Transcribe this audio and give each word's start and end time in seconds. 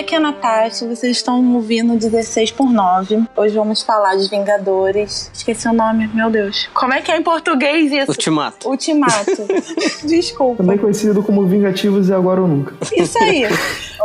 Aqui 0.00 0.14
é 0.14 0.16
a 0.16 0.20
Natasha. 0.20 0.88
Vocês 0.88 1.18
estão 1.18 1.54
ouvindo 1.54 1.94
16 1.94 2.52
por 2.52 2.70
9. 2.70 3.22
Hoje 3.36 3.54
vamos 3.54 3.82
falar 3.82 4.16
de 4.16 4.30
Vingadores. 4.30 5.30
Esqueci 5.30 5.68
o 5.68 5.74
nome, 5.74 6.08
meu 6.14 6.30
Deus. 6.30 6.70
Como 6.72 6.94
é 6.94 7.02
que 7.02 7.12
é 7.12 7.18
em 7.18 7.22
português 7.22 7.92
isso? 7.92 8.10
Ultimato. 8.10 8.66
Ultimato. 8.66 9.46
Desculpa. 10.02 10.62
Também 10.62 10.78
conhecido 10.78 11.22
como 11.22 11.46
Vingativos 11.46 12.08
e 12.08 12.14
Agora 12.14 12.40
ou 12.40 12.48
Nunca. 12.48 12.74
Isso 12.96 13.22
aí. 13.22 13.44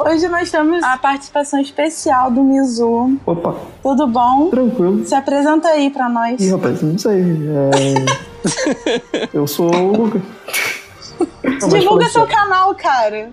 Hoje 0.05 0.27
nós 0.27 0.51
temos 0.51 0.83
a 0.83 0.97
participação 0.97 1.61
especial 1.61 2.29
do 2.29 2.43
Mizu. 2.43 3.17
Opa, 3.25 3.55
Tudo 3.81 4.05
bom? 4.05 4.49
tranquilo. 4.49 5.05
Se 5.05 5.15
apresenta 5.15 5.69
aí 5.69 5.89
pra 5.89 6.09
nós. 6.09 6.41
Ih, 6.41 6.51
rapaz, 6.51 6.81
não 6.81 6.97
sei. 6.97 7.21
É... 7.21 9.29
eu 9.33 9.47
sou 9.47 9.73
o 9.73 9.95
Lucas. 9.95 10.21
Divulga 11.69 12.09
seu 12.09 12.27
canal, 12.27 12.75
cara. 12.75 13.29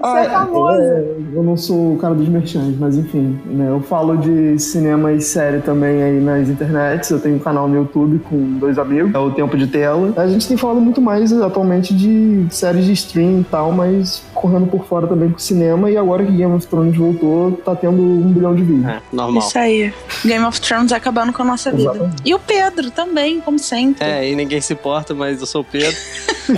Você 0.00 0.06
Ah, 0.18 0.24
é 0.24 0.28
famoso. 0.28 0.80
é, 0.80 1.04
eu 1.34 1.42
não 1.42 1.56
sou 1.56 1.94
o 1.94 1.98
cara 1.98 2.14
dos 2.14 2.28
merchants, 2.28 2.78
mas 2.78 2.96
enfim, 2.96 3.38
né? 3.46 3.68
Eu 3.68 3.80
falo 3.80 4.16
de 4.16 4.58
cinema 4.58 5.12
e 5.12 5.20
série 5.20 5.60
também 5.60 6.02
aí 6.02 6.20
nas 6.20 6.48
internets. 6.48 7.10
Eu 7.10 7.18
tenho 7.20 7.36
um 7.36 7.38
canal 7.40 7.66
no 7.68 7.74
YouTube 7.76 8.20
com 8.28 8.36
dois 8.58 8.78
amigos, 8.78 9.12
é 9.14 9.18
o 9.18 9.30
Tempo 9.32 9.56
de 9.56 9.66
Tela. 9.66 10.12
A 10.16 10.26
gente 10.28 10.46
tem 10.46 10.56
falado 10.56 10.80
muito 10.80 11.00
mais 11.00 11.32
atualmente 11.32 11.92
de 11.94 12.46
séries 12.50 12.84
de 12.84 12.92
stream 12.92 13.40
e 13.40 13.44
tal, 13.44 13.72
mas 13.72 14.22
correndo 14.34 14.66
por 14.68 14.84
fora 14.86 15.06
também 15.06 15.30
com 15.30 15.38
cinema. 15.38 15.90
E 15.90 15.96
agora 15.96 16.24
que 16.24 16.30
Game 16.32 16.54
of 16.54 16.66
Thrones 16.66 16.96
voltou, 16.96 17.52
tá 17.64 17.74
tendo 17.74 18.00
um 18.00 18.32
bilhão 18.32 18.54
de 18.54 18.62
vídeos. 18.62 18.86
É, 18.86 19.00
normal. 19.12 19.42
Isso 19.42 19.58
aí. 19.58 19.92
Game 20.24 20.44
of 20.44 20.60
Thrones 20.60 20.92
acabando 20.92 21.32
com 21.32 21.42
a 21.42 21.44
nossa 21.44 21.70
vida. 21.72 21.90
Exatamente. 21.90 22.22
E 22.24 22.34
o 22.34 22.38
Pedro 22.38 22.90
também, 22.92 23.40
como 23.40 23.58
sempre. 23.58 24.04
É, 24.04 24.30
e 24.30 24.36
ninguém 24.36 24.60
se 24.60 24.72
importa, 24.72 25.12
mas 25.14 25.40
eu 25.40 25.46
sou 25.46 25.62
o 25.62 25.64
Pedro. 25.64 25.96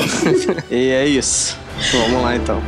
e 0.71 0.91
é 0.91 1.07
isso. 1.07 1.57
Vamos 1.93 2.23
lá 2.23 2.37
então. 2.37 2.61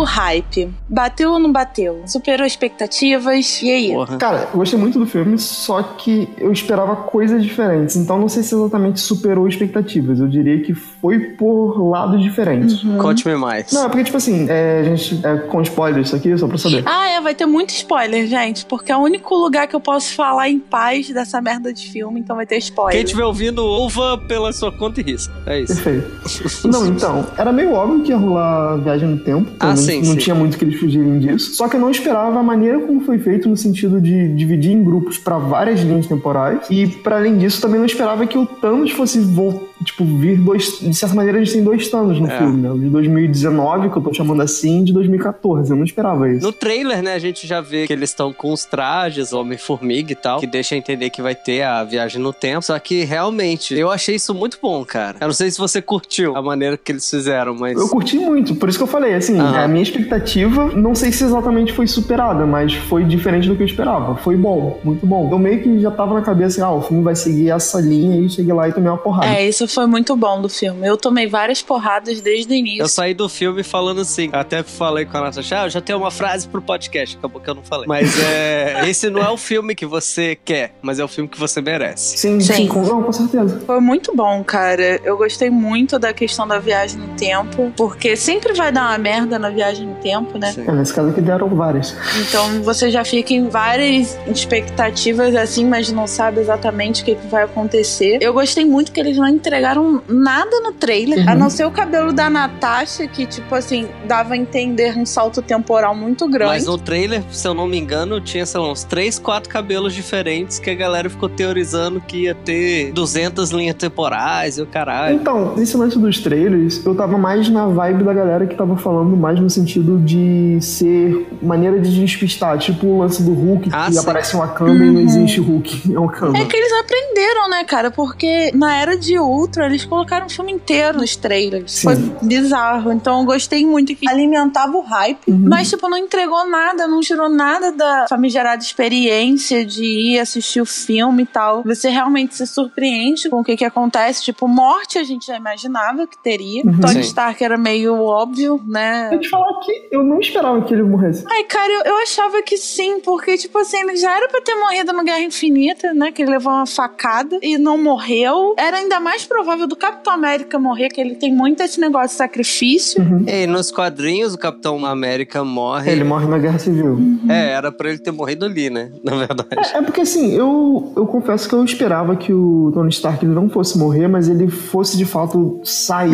O 0.00 0.04
hype. 0.04 0.70
Bateu 0.88 1.32
ou 1.32 1.38
não 1.38 1.52
bateu? 1.52 2.02
Superou 2.06 2.46
expectativas? 2.46 3.60
E 3.62 3.70
aí? 3.70 3.92
Porra. 3.92 4.16
Cara, 4.16 4.48
eu 4.50 4.58
gostei 4.58 4.78
muito 4.78 4.98
do 4.98 5.06
filme, 5.06 5.38
só 5.38 5.82
que 5.82 6.26
eu 6.38 6.50
esperava 6.50 6.96
coisas 6.96 7.42
diferentes. 7.42 7.96
Então 7.96 8.18
não 8.18 8.28
sei 8.28 8.42
se 8.42 8.54
exatamente 8.54 8.98
superou 8.98 9.46
expectativas. 9.46 10.18
Eu 10.18 10.26
diria 10.26 10.58
que 10.62 10.72
foi 10.72 11.18
por 11.18 11.78
lados 11.90 12.22
diferentes. 12.22 12.80
Conte-me 12.98 13.36
mais. 13.36 13.70
Não, 13.72 13.84
é 13.84 13.88
porque, 13.88 14.04
tipo 14.04 14.16
assim, 14.16 14.46
é, 14.48 14.80
a 14.80 14.84
gente. 14.84 15.20
É, 15.22 15.36
com 15.36 15.60
spoilers 15.60 16.06
isso 16.06 16.16
aqui, 16.16 16.36
só 16.38 16.48
pra 16.48 16.56
saber. 16.56 16.82
Ah, 16.86 17.08
é, 17.10 17.20
vai 17.20 17.34
ter 17.34 17.44
muito 17.44 17.70
spoiler, 17.70 18.26
gente, 18.26 18.64
porque 18.64 18.90
é 18.90 18.96
o 18.96 19.00
único 19.00 19.34
lugar 19.34 19.68
que 19.68 19.76
eu 19.76 19.80
posso 19.80 20.14
falar 20.14 20.48
em 20.48 20.58
paz 20.58 21.10
dessa 21.10 21.42
merda 21.42 21.74
de 21.74 21.90
filme, 21.90 22.20
então 22.20 22.36
vai 22.36 22.46
ter 22.46 22.56
spoiler. 22.56 22.94
Quem 22.94 23.04
estiver 23.04 23.24
ouvindo, 23.24 23.62
ouva 23.62 24.16
pela 24.16 24.50
sua 24.52 24.72
conta 24.72 25.00
e 25.00 25.04
risca. 25.04 25.32
É 25.46 25.60
isso. 25.60 25.74
Perfeito. 25.74 26.68
Não, 26.68 26.86
então, 26.86 27.26
era 27.36 27.52
meio 27.52 27.72
óbvio 27.72 28.02
que 28.02 28.10
ia 28.10 28.16
rolar 28.16 28.76
viagem 28.78 29.08
no 29.08 29.18
tempo. 29.18 29.50
Ah, 29.60 29.76
sim, 29.92 29.98
não 30.02 30.12
sim. 30.12 30.16
tinha 30.18 30.34
muito 30.34 30.56
que 30.58 30.64
eles 30.64 30.78
fugirem 30.78 31.18
disso. 31.18 31.54
Só 31.54 31.68
que 31.68 31.76
eu 31.76 31.80
não 31.80 31.90
esperava 31.90 32.38
a 32.38 32.42
maneira 32.42 32.78
como 32.80 33.00
foi 33.00 33.18
feito 33.18 33.48
no 33.48 33.56
sentido 33.56 34.00
de 34.00 34.28
dividir 34.34 34.72
em 34.72 34.82
grupos 34.82 35.18
pra 35.18 35.38
várias 35.38 35.80
linhas 35.80 36.06
temporais. 36.06 36.60
E, 36.70 36.86
para 36.86 37.16
além 37.16 37.38
disso, 37.38 37.60
também 37.60 37.78
não 37.78 37.86
esperava 37.86 38.26
que 38.26 38.36
o 38.38 38.44
Thanos 38.46 38.90
fosse 38.90 39.18
vol- 39.20 39.69
tipo, 39.84 40.04
vir 40.04 40.38
dois. 40.38 40.78
De 40.80 40.94
certa 40.94 41.14
maneira, 41.14 41.38
a 41.38 41.42
gente 41.44 41.52
tem 41.54 41.64
dois 41.64 41.88
Thanos 41.88 42.20
no 42.20 42.26
É. 42.28 42.38
filme, 42.38 42.60
né? 42.62 42.70
O 42.70 42.78
de 42.78 42.88
2019, 42.88 43.90
que 43.90 43.96
eu 43.96 44.02
tô 44.02 44.12
chamando 44.12 44.42
assim, 44.42 44.80
e 44.82 44.84
de 44.84 44.92
2014. 44.92 45.70
Eu 45.70 45.76
não 45.76 45.84
esperava 45.84 46.28
isso. 46.30 46.44
No 46.44 46.52
trailer, 46.52 47.02
né, 47.02 47.14
a 47.14 47.18
gente 47.18 47.46
já 47.46 47.60
vê 47.60 47.86
que 47.86 47.92
eles 47.92 48.10
estão 48.10 48.32
com 48.32 48.52
os 48.52 48.64
trajes, 48.64 49.32
Homem-Formiga 49.32 50.12
e 50.12 50.14
tal, 50.16 50.40
que 50.40 50.46
deixa 50.46 50.76
entender 50.76 51.10
que 51.10 51.22
vai 51.22 51.34
ter 51.34 51.62
a 51.62 51.82
viagem 51.84 52.20
no 52.20 52.32
tempo. 52.32 52.62
Só 52.64 52.78
que 52.78 53.04
realmente, 53.04 53.74
eu 53.74 53.90
achei 53.90 54.16
isso 54.16 54.34
muito 54.34 54.58
bom, 54.62 54.84
cara. 54.84 55.16
Eu 55.20 55.26
não 55.28 55.34
sei 55.34 55.50
se 55.50 55.58
você 55.58 55.80
curtiu 55.82 56.36
a 56.36 56.42
maneira 56.42 56.76
que 56.76 56.92
eles 56.92 57.08
fizeram, 57.08 57.54
mas. 57.54 57.78
Eu 57.78 57.88
curti 57.88 58.16
muito, 58.18 58.54
por 58.54 58.68
isso 58.68 58.78
que 58.78 58.82
eu 58.84 58.88
falei, 58.88 59.14
assim, 59.14 59.38
Aham. 59.38 59.64
a 59.64 59.68
minha 59.68 59.82
expectativa, 59.82 60.66
não 60.74 60.94
sei 60.94 61.12
se 61.12 61.24
exatamente 61.24 61.72
foi 61.72 61.86
superada, 61.86 62.44
mas 62.46 62.74
foi 62.74 63.04
diferente 63.04 63.48
do 63.48 63.56
que 63.56 63.62
eu 63.62 63.66
esperava. 63.66 64.16
Foi 64.16 64.36
bom, 64.36 64.78
muito 64.84 65.06
bom. 65.06 65.28
Eu 65.30 65.38
meio 65.38 65.62
que 65.62 65.80
já 65.80 65.90
tava 65.90 66.14
na 66.14 66.22
cabeça, 66.22 66.64
ah, 66.64 66.72
o 66.74 66.82
filme 66.82 67.02
vai 67.02 67.14
seguir 67.16 67.50
essa 67.50 67.80
linha 67.80 68.20
e 68.20 68.28
cheguei 68.28 68.52
lá 68.52 68.68
e 68.68 68.72
tomei 68.72 68.90
uma 68.90 68.98
porrada. 68.98 69.26
É, 69.26 69.48
isso 69.48 69.66
foi 69.74 69.86
muito 69.86 70.16
bom 70.16 70.40
do 70.40 70.48
filme. 70.48 70.86
Eu 70.86 70.96
tomei 70.96 71.26
várias 71.26 71.62
porradas 71.62 72.20
desde 72.20 72.52
o 72.52 72.56
início. 72.56 72.82
Eu 72.82 72.88
saí 72.88 73.14
do 73.14 73.28
filme 73.28 73.62
falando 73.62 74.00
assim. 74.00 74.30
Até 74.32 74.62
falei 74.62 75.04
com 75.04 75.16
a 75.16 75.22
Natasha, 75.22 75.62
ah, 75.62 75.66
eu 75.66 75.70
já 75.70 75.80
tenho 75.80 75.98
uma 75.98 76.10
frase 76.10 76.48
pro 76.48 76.60
podcast. 76.60 77.16
Acabou 77.16 77.40
que 77.40 77.48
eu 77.48 77.54
não 77.54 77.62
falei. 77.62 77.86
Mas 77.86 78.18
é. 78.22 78.82
esse 78.88 79.08
não 79.10 79.22
é 79.22 79.30
o 79.30 79.36
filme 79.36 79.74
que 79.74 79.86
você 79.86 80.36
quer, 80.36 80.74
mas 80.82 80.98
é 80.98 81.04
o 81.04 81.08
filme 81.08 81.28
que 81.28 81.38
você 81.38 81.60
merece. 81.60 82.18
Sim, 82.18 82.40
Sim. 82.40 82.52
sim, 82.52 82.68
com, 82.68 82.82
não, 82.82 83.02
com 83.02 83.12
certeza. 83.12 83.60
Foi 83.66 83.80
muito 83.80 84.14
bom, 84.14 84.42
cara. 84.44 85.00
Eu 85.04 85.16
gostei 85.16 85.50
muito 85.50 85.98
da 85.98 86.12
questão 86.12 86.46
da 86.46 86.58
viagem 86.58 86.98
no 86.98 87.08
tempo, 87.16 87.72
porque 87.76 88.16
sempre 88.16 88.52
vai 88.52 88.72
dar 88.72 88.88
uma 88.88 88.98
merda 88.98 89.38
na 89.38 89.50
viagem 89.50 89.86
no 89.86 89.94
tempo, 89.96 90.38
né? 90.38 90.52
Sim. 90.52 90.64
É, 90.66 90.72
nesse 90.72 90.92
caso 90.92 91.08
aqui 91.10 91.20
deram 91.20 91.48
várias. 91.48 91.94
Então 92.20 92.62
você 92.62 92.90
já 92.90 93.04
fica 93.04 93.32
em 93.32 93.48
várias 93.48 94.18
expectativas 94.26 95.34
assim, 95.34 95.64
mas 95.64 95.90
não 95.90 96.06
sabe 96.06 96.40
exatamente 96.40 97.02
o 97.02 97.04
que, 97.04 97.14
que 97.14 97.26
vai 97.26 97.44
acontecer. 97.44 98.18
Eu 98.20 98.32
gostei 98.32 98.64
muito 98.64 98.92
que 98.92 99.00
eles 99.00 99.16
não 99.16 99.28
entregaram 99.28 99.59
nada 100.08 100.60
no 100.60 100.72
trailer, 100.72 101.20
Uhum. 101.24 101.30
a 101.30 101.34
não 101.34 101.50
ser 101.50 101.64
o 101.66 101.70
cabelo 101.70 102.12
da 102.12 102.28
Natasha, 102.30 103.06
que, 103.06 103.26
tipo 103.26 103.54
assim, 103.54 103.86
dava 104.06 104.34
a 104.34 104.36
entender 104.36 104.96
um 104.96 105.04
salto 105.06 105.42
temporal 105.42 105.94
muito 105.94 106.28
grande. 106.28 106.52
Mas 106.52 106.66
no 106.66 106.78
trailer, 106.78 107.22
se 107.30 107.46
eu 107.46 107.54
não 107.54 107.66
me 107.66 107.78
engano, 107.78 108.20
tinha, 108.20 108.44
sei 108.46 108.60
lá, 108.60 108.70
uns 108.70 108.84
3, 108.84 109.18
4 109.18 109.48
cabelos 109.48 109.94
diferentes 109.94 110.58
que 110.58 110.70
a 110.70 110.74
galera 110.74 111.08
ficou 111.10 111.28
teorizando 111.28 112.00
que 112.00 112.24
ia 112.24 112.34
ter 112.34 112.92
200 112.92 113.50
linhas 113.50 113.74
temporais 113.76 114.58
e 114.58 114.62
o 114.62 114.66
caralho. 114.66 115.16
Então, 115.16 115.54
nesse 115.56 115.76
lance 115.76 115.98
dos 115.98 116.18
trailers, 116.20 116.84
eu 116.84 116.94
tava 116.94 117.18
mais 117.18 117.48
na 117.48 117.66
vibe 117.66 118.04
da 118.04 118.12
galera 118.12 118.46
que 118.46 118.54
tava 118.54 118.76
falando 118.76 119.16
mais 119.16 119.38
no 119.40 119.50
sentido 119.50 119.98
de 119.98 120.58
ser 120.60 121.26
maneira 121.42 121.78
de 121.80 122.00
despistar, 122.00 122.58
tipo 122.58 122.86
o 122.86 122.98
lance 122.98 123.22
do 123.22 123.32
Hulk, 123.32 123.70
Ah, 123.72 123.86
que 123.86 123.94
sim. 123.94 123.98
aparece 123.98 124.36
um 124.36 124.40
Wakanda 124.40 124.84
e 124.84 124.90
não 124.90 125.00
existe 125.00 125.40
Hulk, 125.40 125.92
é 125.94 125.98
um 125.98 126.06
Wakanda. 126.06 126.38
É 126.38 126.44
que 126.44 126.56
eles 126.56 126.72
aprenderam, 126.72 127.48
né, 127.50 127.64
cara? 127.64 127.90
Porque 127.90 128.50
na 128.54 128.76
era 128.76 128.96
de 128.96 129.18
Ultra, 129.50 129.66
eles 129.66 129.84
colocaram 129.84 130.26
o 130.26 130.30
filme 130.30 130.52
inteiro 130.52 130.98
nos 130.98 131.16
trailers. 131.16 131.72
Sim. 131.72 131.82
Foi 131.82 131.96
bizarro. 132.22 132.92
Então 132.92 133.18
eu 133.18 133.26
gostei 133.26 133.66
muito 133.66 133.94
que 133.96 134.08
alimentava 134.08 134.76
o 134.76 134.80
hype, 134.80 135.18
Uhum. 135.28 135.44
mas, 135.48 135.68
tipo, 135.68 135.88
não 135.88 135.96
entregou 135.98 136.48
nada, 136.48 136.86
não 136.86 137.00
tirou 137.00 137.28
nada 137.28 137.72
da 137.72 138.06
famigerada 138.08 138.62
experiência 138.62 139.64
de 139.66 139.82
ir 139.84 140.20
assistir 140.20 140.60
o 140.60 140.64
filme 140.66 141.24
e 141.24 141.26
tal. 141.26 141.64
Você 141.64 141.88
realmente 141.88 142.36
se 142.36 142.46
surpreende 142.46 143.28
com 143.28 143.40
o 143.40 143.44
que 143.44 143.56
que 143.56 143.64
acontece. 143.64 144.22
Tipo, 144.22 144.46
morte 144.46 144.98
a 144.98 145.02
gente 145.04 145.26
já 145.26 145.36
imaginava 145.36 146.06
que 146.06 146.16
teria. 146.22 146.62
Uhum. 146.64 146.78
Tony 146.80 146.94
Sim. 146.94 147.00
Stark 147.00 147.42
era 147.42 147.58
meio 147.58 148.00
óbvio, 148.04 148.60
né? 148.66 149.10
Eu 149.12 149.18
te 149.18 149.28
falar 149.28 149.58
que 149.60 149.88
eu 149.90 150.04
não 150.04 150.20
esperava 150.20 150.62
que 150.62 150.72
ele 150.72 150.84
morresse. 150.84 151.24
Ai, 151.28 151.42
cara, 151.44 151.72
eu, 151.72 151.82
eu 151.86 151.96
achava 151.98 152.40
que 152.42 152.56
sim, 152.56 153.00
porque, 153.00 153.36
tipo 153.36 153.58
assim, 153.58 153.78
ele 153.80 153.96
já 153.96 154.16
era 154.16 154.28
pra 154.28 154.40
ter 154.40 154.54
morrido 154.54 154.92
no 154.92 155.02
Guerra 155.02 155.20
Infinita, 155.22 155.92
né? 155.92 156.12
Que 156.12 156.22
ele 156.22 156.30
levou 156.30 156.52
uma 156.52 156.66
facada 156.66 157.36
e 157.42 157.58
não 157.58 157.76
morreu. 157.82 158.54
Era 158.56 158.76
ainda 158.78 159.00
mais 159.00 159.24
provável 159.40 159.66
do 159.66 159.74
Capitão 159.74 160.12
América 160.12 160.58
morrer, 160.58 160.90
que 160.90 161.00
ele 161.00 161.14
tem 161.14 161.34
muito 161.34 161.62
esse 161.62 161.80
negócio 161.80 162.08
de 162.08 162.14
sacrifício. 162.14 163.02
E 163.26 163.46
nos 163.46 163.70
quadrinhos, 163.70 164.34
o 164.34 164.38
Capitão 164.38 164.84
América 164.84 165.42
morre. 165.42 165.90
Ele 165.90 166.04
morre 166.04 166.26
na 166.26 166.38
Guerra 166.38 166.58
Civil. 166.58 166.98
É, 167.28 167.52
era 167.52 167.72
pra 167.72 167.88
ele 167.88 167.98
ter 167.98 168.10
morrido 168.10 168.44
ali, 168.44 168.68
né? 168.68 168.92
Na 169.02 169.16
verdade. 169.16 169.48
É, 169.72 169.78
é 169.78 169.82
porque 169.82 170.02
assim, 170.02 170.32
eu, 170.32 170.92
eu 170.94 171.06
confesso 171.06 171.48
que 171.48 171.54
eu 171.54 171.64
esperava 171.64 172.14
que 172.16 172.32
o 172.32 172.70
Tony 172.74 172.90
Stark 172.90 173.24
ele 173.24 173.34
não 173.34 173.48
fosse 173.48 173.78
morrer, 173.78 174.08
mas 174.08 174.28
ele 174.28 174.48
fosse 174.48 174.96
de 174.96 175.06
fato 175.06 175.60
sair. 175.64 176.10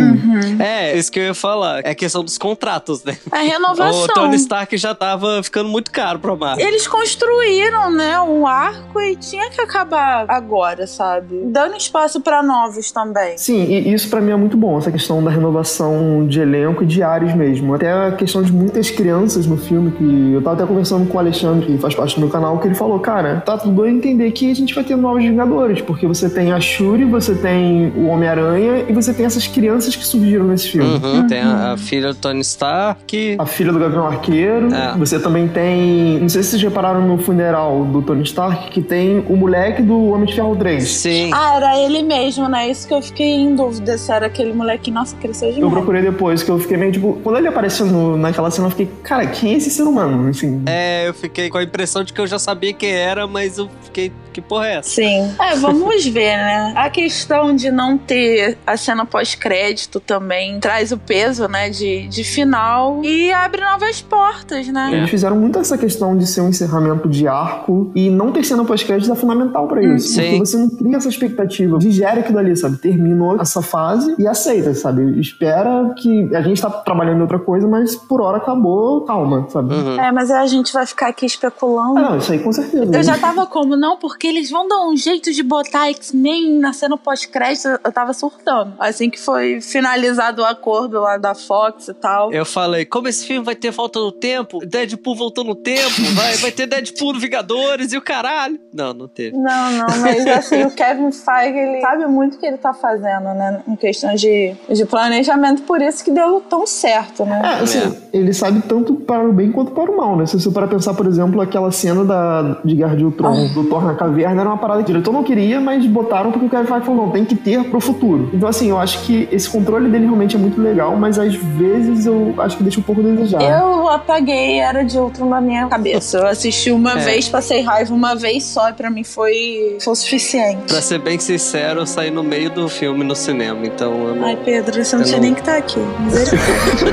É, 0.61 0.97
isso 0.97 1.11
que 1.11 1.19
eu 1.19 1.25
ia 1.25 1.35
falar. 1.35 1.81
É 1.85 1.95
questão 1.95 2.23
dos 2.23 2.39
contratos, 2.39 3.03
né? 3.03 3.17
A 3.33 3.39
renovação. 3.39 4.05
O 4.05 4.09
Tony 4.09 4.37
Stark 4.37 4.77
já 4.77 4.95
tava 4.95 5.43
ficando 5.43 5.69
muito 5.69 5.91
caro 5.91 6.21
pra 6.21 6.37
Marvel. 6.37 6.65
Eles 6.65 6.87
construíram, 6.87 7.91
né, 7.91 8.21
um 8.21 8.47
arco 8.47 9.01
e 9.01 9.17
tinha 9.17 9.51
que 9.51 9.61
acabar 9.61 10.27
agora, 10.29 10.87
sabe? 10.87 11.43
Dando 11.47 11.77
espaço 11.77 12.21
pra 12.21 12.41
novos 12.43 12.93
também. 12.93 13.06
Sim, 13.37 13.65
e 13.65 13.93
isso 13.93 14.09
pra 14.09 14.21
mim 14.21 14.33
é 14.33 14.37
muito 14.37 14.57
bom, 14.57 14.79
essa 14.79 14.91
questão 14.91 15.23
da 15.23 15.31
renovação 15.31 16.27
de 16.27 16.41
elenco 16.41 16.83
e 16.83 16.87
de 16.87 17.03
áreas 17.03 17.35
mesmo. 17.35 17.75
Até 17.75 17.91
a 17.93 18.13
questão 18.13 18.43
de 18.43 18.53
muitas 18.53 18.91
crianças 18.91 19.47
no 19.47 19.57
filme, 19.57 19.91
que 19.93 20.33
eu 20.33 20.43
tava 20.43 20.57
até 20.57 20.67
conversando 20.67 21.07
com 21.09 21.17
o 21.17 21.21
Alexandre, 21.21 21.67
que 21.67 21.79
faz 21.79 21.95
parte 21.95 22.15
do 22.15 22.21
meu 22.21 22.29
canal, 22.31 22.59
que 22.59 22.69
ele 22.69 22.75
falou, 22.75 22.99
cara, 22.99 23.43
tá 23.45 23.57
tudo 23.59 23.83
bem 23.83 23.97
entender 23.97 24.31
que 24.33 24.51
a 24.51 24.55
gente 24.55 24.75
vai 24.75 24.85
ter 24.85 24.97
novos 24.97 25.23
Vingadores, 25.23 25.81
porque 25.83 26.07
você 26.07 26.29
tem 26.31 26.53
a 26.53 26.61
Shuri, 26.61 27.05
você 27.05 27.35
tem 27.35 27.93
o 27.97 28.07
Homem-Aranha 28.07 28.85
e 28.89 28.93
você 28.93 29.13
tem 29.13 29.27
essas 29.27 29.47
crianças 29.47 29.97
que 29.97 30.07
surgiram 30.07 30.45
nesse 30.47 30.69
filme. 30.71 30.87
Uhum, 31.03 31.27
Tem 31.27 31.41
a, 31.41 31.73
a 31.73 31.77
filha 31.77 32.09
do 32.09 32.15
Tony 32.15 32.41
Stark. 32.41 33.37
A 33.39 33.47
filha 33.47 33.73
do 33.73 33.79
Gavião 33.79 34.07
Arqueiro. 34.07 34.73
É. 34.73 34.97
Você 34.99 35.19
também 35.19 35.49
tem. 35.49 36.19
Não 36.21 36.29
sei 36.29 36.43
se 36.43 36.51
vocês 36.51 36.63
repararam 36.63 37.07
no 37.07 37.19
funeral 37.19 37.85
do 37.85 38.03
Tony 38.03 38.23
Stark, 38.23 38.71
que 38.71 38.81
tem 38.83 39.25
o 39.29 39.37
moleque 39.37 39.83
do 39.83 40.11
Homem 40.11 40.27
de 40.27 40.35
Ferro 40.35 40.55
3. 40.57 40.89
Sim. 40.89 41.31
Ah, 41.35 41.57
era 41.57 41.79
ele 41.81 42.03
mesmo, 42.03 42.49
né? 42.49 42.71
Isso 42.71 42.87
que 42.87 42.95
eu 42.95 42.96
fiquei 43.03 43.27
em 43.27 43.55
dúvida 43.55 43.97
se 43.99 44.11
era 44.13 44.27
aquele 44.27 44.53
moleque, 44.53 44.91
nossa, 44.91 45.17
cresceu 45.17 45.49
demais. 45.53 45.63
Eu 45.63 45.71
procurei 45.71 46.03
depois, 46.03 46.43
que 46.43 46.51
eu 46.51 46.59
fiquei 46.59 46.77
meio 46.77 46.93
tipo. 46.93 47.19
Quando 47.23 47.39
ele 47.39 47.49
apareceu 47.49 47.87
no, 47.87 48.17
naquela 48.17 48.51
cena, 48.51 48.67
eu 48.67 48.71
fiquei, 48.71 48.89
cara, 49.03 49.27
quem 49.27 49.55
é 49.55 49.57
esse 49.57 49.71
ser 49.71 49.83
humano? 49.83 50.29
Assim. 50.29 50.63
É, 50.67 51.09
eu 51.09 51.15
fiquei 51.15 51.49
com 51.51 51.59
a 51.59 51.63
impressão 51.63 52.03
de 52.05 52.13
que 52.13 52.21
eu 52.21 52.27
já 52.27 52.39
sabia 52.39 52.73
quem 52.73 52.91
era, 52.91 53.27
mas 53.27 53.59
eu 53.59 53.69
fiquei. 53.83 54.13
Que 54.33 54.41
porra 54.43 54.67
é 54.67 54.75
essa? 54.77 54.91
Sim. 54.91 55.35
É, 55.41 55.57
vamos 55.57 56.05
ver, 56.05 56.37
né? 56.37 56.75
A 56.77 56.91
questão 56.91 57.57
de 57.57 57.71
não 57.71 57.97
ter 57.97 58.59
a 58.67 58.77
cena 58.77 59.07
pós-crédito 59.07 59.99
também 59.99 60.61
traz 60.61 60.93
o 60.93 60.99
peso, 60.99 61.49
né? 61.49 61.71
De, 61.71 62.07
de 62.09 62.23
final 62.23 63.03
e 63.03 63.33
abre 63.33 63.63
novas 63.63 64.03
portas, 64.03 64.69
né? 64.69 64.91
Eles 64.93 65.09
fizeram 65.09 65.37
muito 65.37 65.59
essa 65.59 65.79
questão 65.79 66.17
de 66.17 66.27
ser 66.27 66.43
um 66.43 66.51
encerramento 66.51 67.09
de 67.09 67.27
arco 67.27 67.91
e 67.95 68.11
não 68.11 68.31
ter 68.31 68.45
cena 68.45 68.63
pós-crédito 68.65 69.11
é 69.11 69.17
fundamental 69.17 69.67
pra 69.67 69.83
isso. 69.83 70.09
Sim. 70.09 70.23
Porque 70.23 70.39
você 70.39 70.57
não 70.59 70.69
cria 70.69 70.97
essa 70.99 71.09
expectativa. 71.09 71.79
Digere 71.79 72.21
aquilo 72.21 72.39
ali, 72.39 72.55
sabe? 72.57 72.77
Terminou 72.87 73.41
essa 73.41 73.61
fase 73.61 74.15
e 74.17 74.29
aceita, 74.29 74.73
sabe? 74.75 75.19
Espera 75.21 75.93
que 75.99 76.33
a 76.35 76.41
gente 76.41 76.63
tá 76.63 76.71
trabalhando 76.71 77.19
em 77.19 77.23
outra 77.23 77.39
coisa, 77.39 77.67
mas 77.67 77.97
por 77.97 78.21
hora 78.21 78.37
acabou, 78.37 79.05
calma, 79.05 79.47
sabe? 79.49 79.75
Uhum. 79.75 80.01
É, 80.01 80.13
mas 80.13 80.31
aí 80.31 80.43
a 80.43 80.47
gente 80.47 80.73
vai 80.73 80.87
ficar 80.87 81.09
aqui 81.09 81.27
especulando. 81.27 81.99
Ah, 81.99 82.11
não, 82.11 82.19
isso 82.19 82.31
aí 82.31 82.39
com 82.39 82.53
certeza. 82.53 82.97
Eu 82.97 83.03
já 83.03 83.19
tava 83.19 83.45
como, 83.47 83.77
não, 83.77 83.97
porque 83.97 84.29
eles 84.29 84.51
vão 84.51 84.69
dar 84.69 84.87
um 84.87 84.97
jeito 84.97 85.33
de 85.33 85.43
botar 85.43 85.89
X-Men 85.89 86.61
na 86.61 86.73
cena 86.73 86.97
pós-crédito. 86.97 87.67
Eu 87.83 87.91
tava 87.91 88.13
surtando. 88.13 88.75
Assim 88.79 89.11
que 89.11 89.19
foi 89.19 89.61
finalizado 89.61 90.43
o 90.43 90.45
acordo 90.45 91.01
lá 91.01 91.17
da 91.17 91.35
Fox 91.35 91.89
e 91.89 91.95
tal. 91.95 92.33
Eu 92.33 92.45
falei, 92.45 92.85
como 92.85 93.09
esse 93.09 93.27
filme 93.27 93.45
vai 93.45 93.57
ter 93.57 93.73
volta 93.73 93.99
no 93.99 94.13
tempo? 94.13 94.61
Deadpool 94.65 95.17
voltou 95.17 95.43
no 95.43 95.57
tempo? 95.57 96.03
Vai, 96.15 96.35
vai 96.37 96.53
ter 96.53 96.67
Deadpool 96.67 97.15
no 97.15 97.19
Vingadores 97.19 97.93
e 97.93 97.97
o 97.97 98.03
caralho? 98.03 98.59
Não, 98.73 98.95
não 98.95 99.09
teve. 99.09 99.37
Não, 99.37 99.73
não, 99.73 99.87
mas 100.01 100.27
assim, 100.27 100.63
o 100.65 100.71
Kevin 100.71 101.11
Feige, 101.11 101.59
ele 101.59 101.81
sabe 101.81 102.07
muito 102.07 102.37
o 102.37 102.39
que 102.39 102.47
ele 102.47 102.59
tá 102.59 102.73
fazendo, 102.77 103.35
né? 103.35 103.61
Em 103.67 103.77
questão 103.77 104.15
de, 104.15 104.55
de 104.69 104.85
planejamento, 104.87 105.63
por 105.63 105.81
isso 105.83 106.05
que 106.05 106.11
deu 106.11 106.41
tão 106.49 106.67
certo, 106.67 107.25
né? 107.25 107.41
É, 107.45 107.63
assim, 107.63 107.97
ele 108.13 108.33
sabe 108.33 108.63
tanto 108.63 108.95
para 108.95 109.25
o 109.29 109.33
bem 109.33 109.51
quanto 109.51 109.73
para 109.73 109.91
o 109.91 109.97
mal, 109.97 110.17
né? 110.17 110.27
Se 110.27 110.39
você 110.39 110.51
para 110.51 110.67
pensar, 110.67 110.95
por 110.95 111.07
exemplo, 111.07 111.41
aquela 111.41 111.71
cena 111.73 112.05
da, 112.05 112.59
de 112.65 112.75
Guerra 112.75 112.97
de 112.97 113.05
Ultron, 113.05 113.49
do 113.49 113.65
Thor 113.65 113.85
na 113.85 113.95
caverna, 113.95 114.41
era 114.41 114.51
uma 114.51 114.59
parada 114.59 114.83
que 114.83 114.91
o 114.91 114.93
diretor 114.93 115.13
não 115.13 115.23
queria, 115.23 115.61
mas 115.61 115.85
botaram 115.87 116.31
porque 116.31 116.47
o 116.47 116.51
Kevin 116.51 116.67
Feige 116.67 116.85
falou, 116.87 117.07
não, 117.07 117.13
tem 117.13 117.25
que 117.25 117.35
ter 117.35 117.65
pro 117.71 117.81
futuro. 117.81 118.31
Então, 118.33 118.49
assim, 118.49 118.71
eu 118.71 118.79
acho 118.79 119.03
que 119.05 119.29
esse 119.33 119.49
controle 119.49 119.89
dele 119.91 120.05
realmente 120.05 120.37
é 120.37 120.39
muito 120.39 120.61
legal, 120.61 120.97
mas 120.97 121.19
às 121.19 121.35
vezes 121.35 122.07
eu 122.07 122.35
acho 122.39 122.57
que 122.57 122.63
deixa 122.63 122.81
um 122.81 122.83
pouco 122.83 123.01
a 123.01 123.05
desejar. 123.05 123.43
Eu 123.43 123.89
apaguei 123.89 124.59
Era 124.61 124.83
de 124.85 124.99
Ultron 124.99 125.29
da 125.29 125.41
minha 125.41 125.67
cabeça. 125.67 126.19
Eu 126.19 126.27
assisti 126.27 126.71
uma 126.71 126.93
É. 126.93 127.05
vez, 127.05 127.29
passei 127.29 127.61
raiva 127.63 127.95
uma 127.95 128.15
vez 128.15 128.45
só, 128.45 128.71
e 128.71 128.73
pra 128.73 128.91
mim 128.91 129.05
foi, 129.05 129.77
foi 129.81 129.93
o 129.93 129.97
suficiente. 129.97 130.63
Pra 130.69 130.81
ser 130.81 130.99
bem 130.99 131.19
sincero, 131.19 131.81
eu 131.81 131.87
saí 131.87 132.11
no 132.11 132.23
meio 132.23 132.51
do 132.51 132.66
filme 132.69 133.05
no 133.05 133.15
cinema, 133.17 133.65
então 133.67 134.15
não. 134.15 134.25
Ai, 134.25 134.37
Pedro, 134.45 134.85
você 134.85 134.97
não 134.97 135.05
tinha 135.05 135.17
não- 135.17 135.23
nem 135.25 135.35
que 135.35 135.41
estar 135.41 135.57
aqui. 135.57 135.79
Misericórdia. 136.01 136.87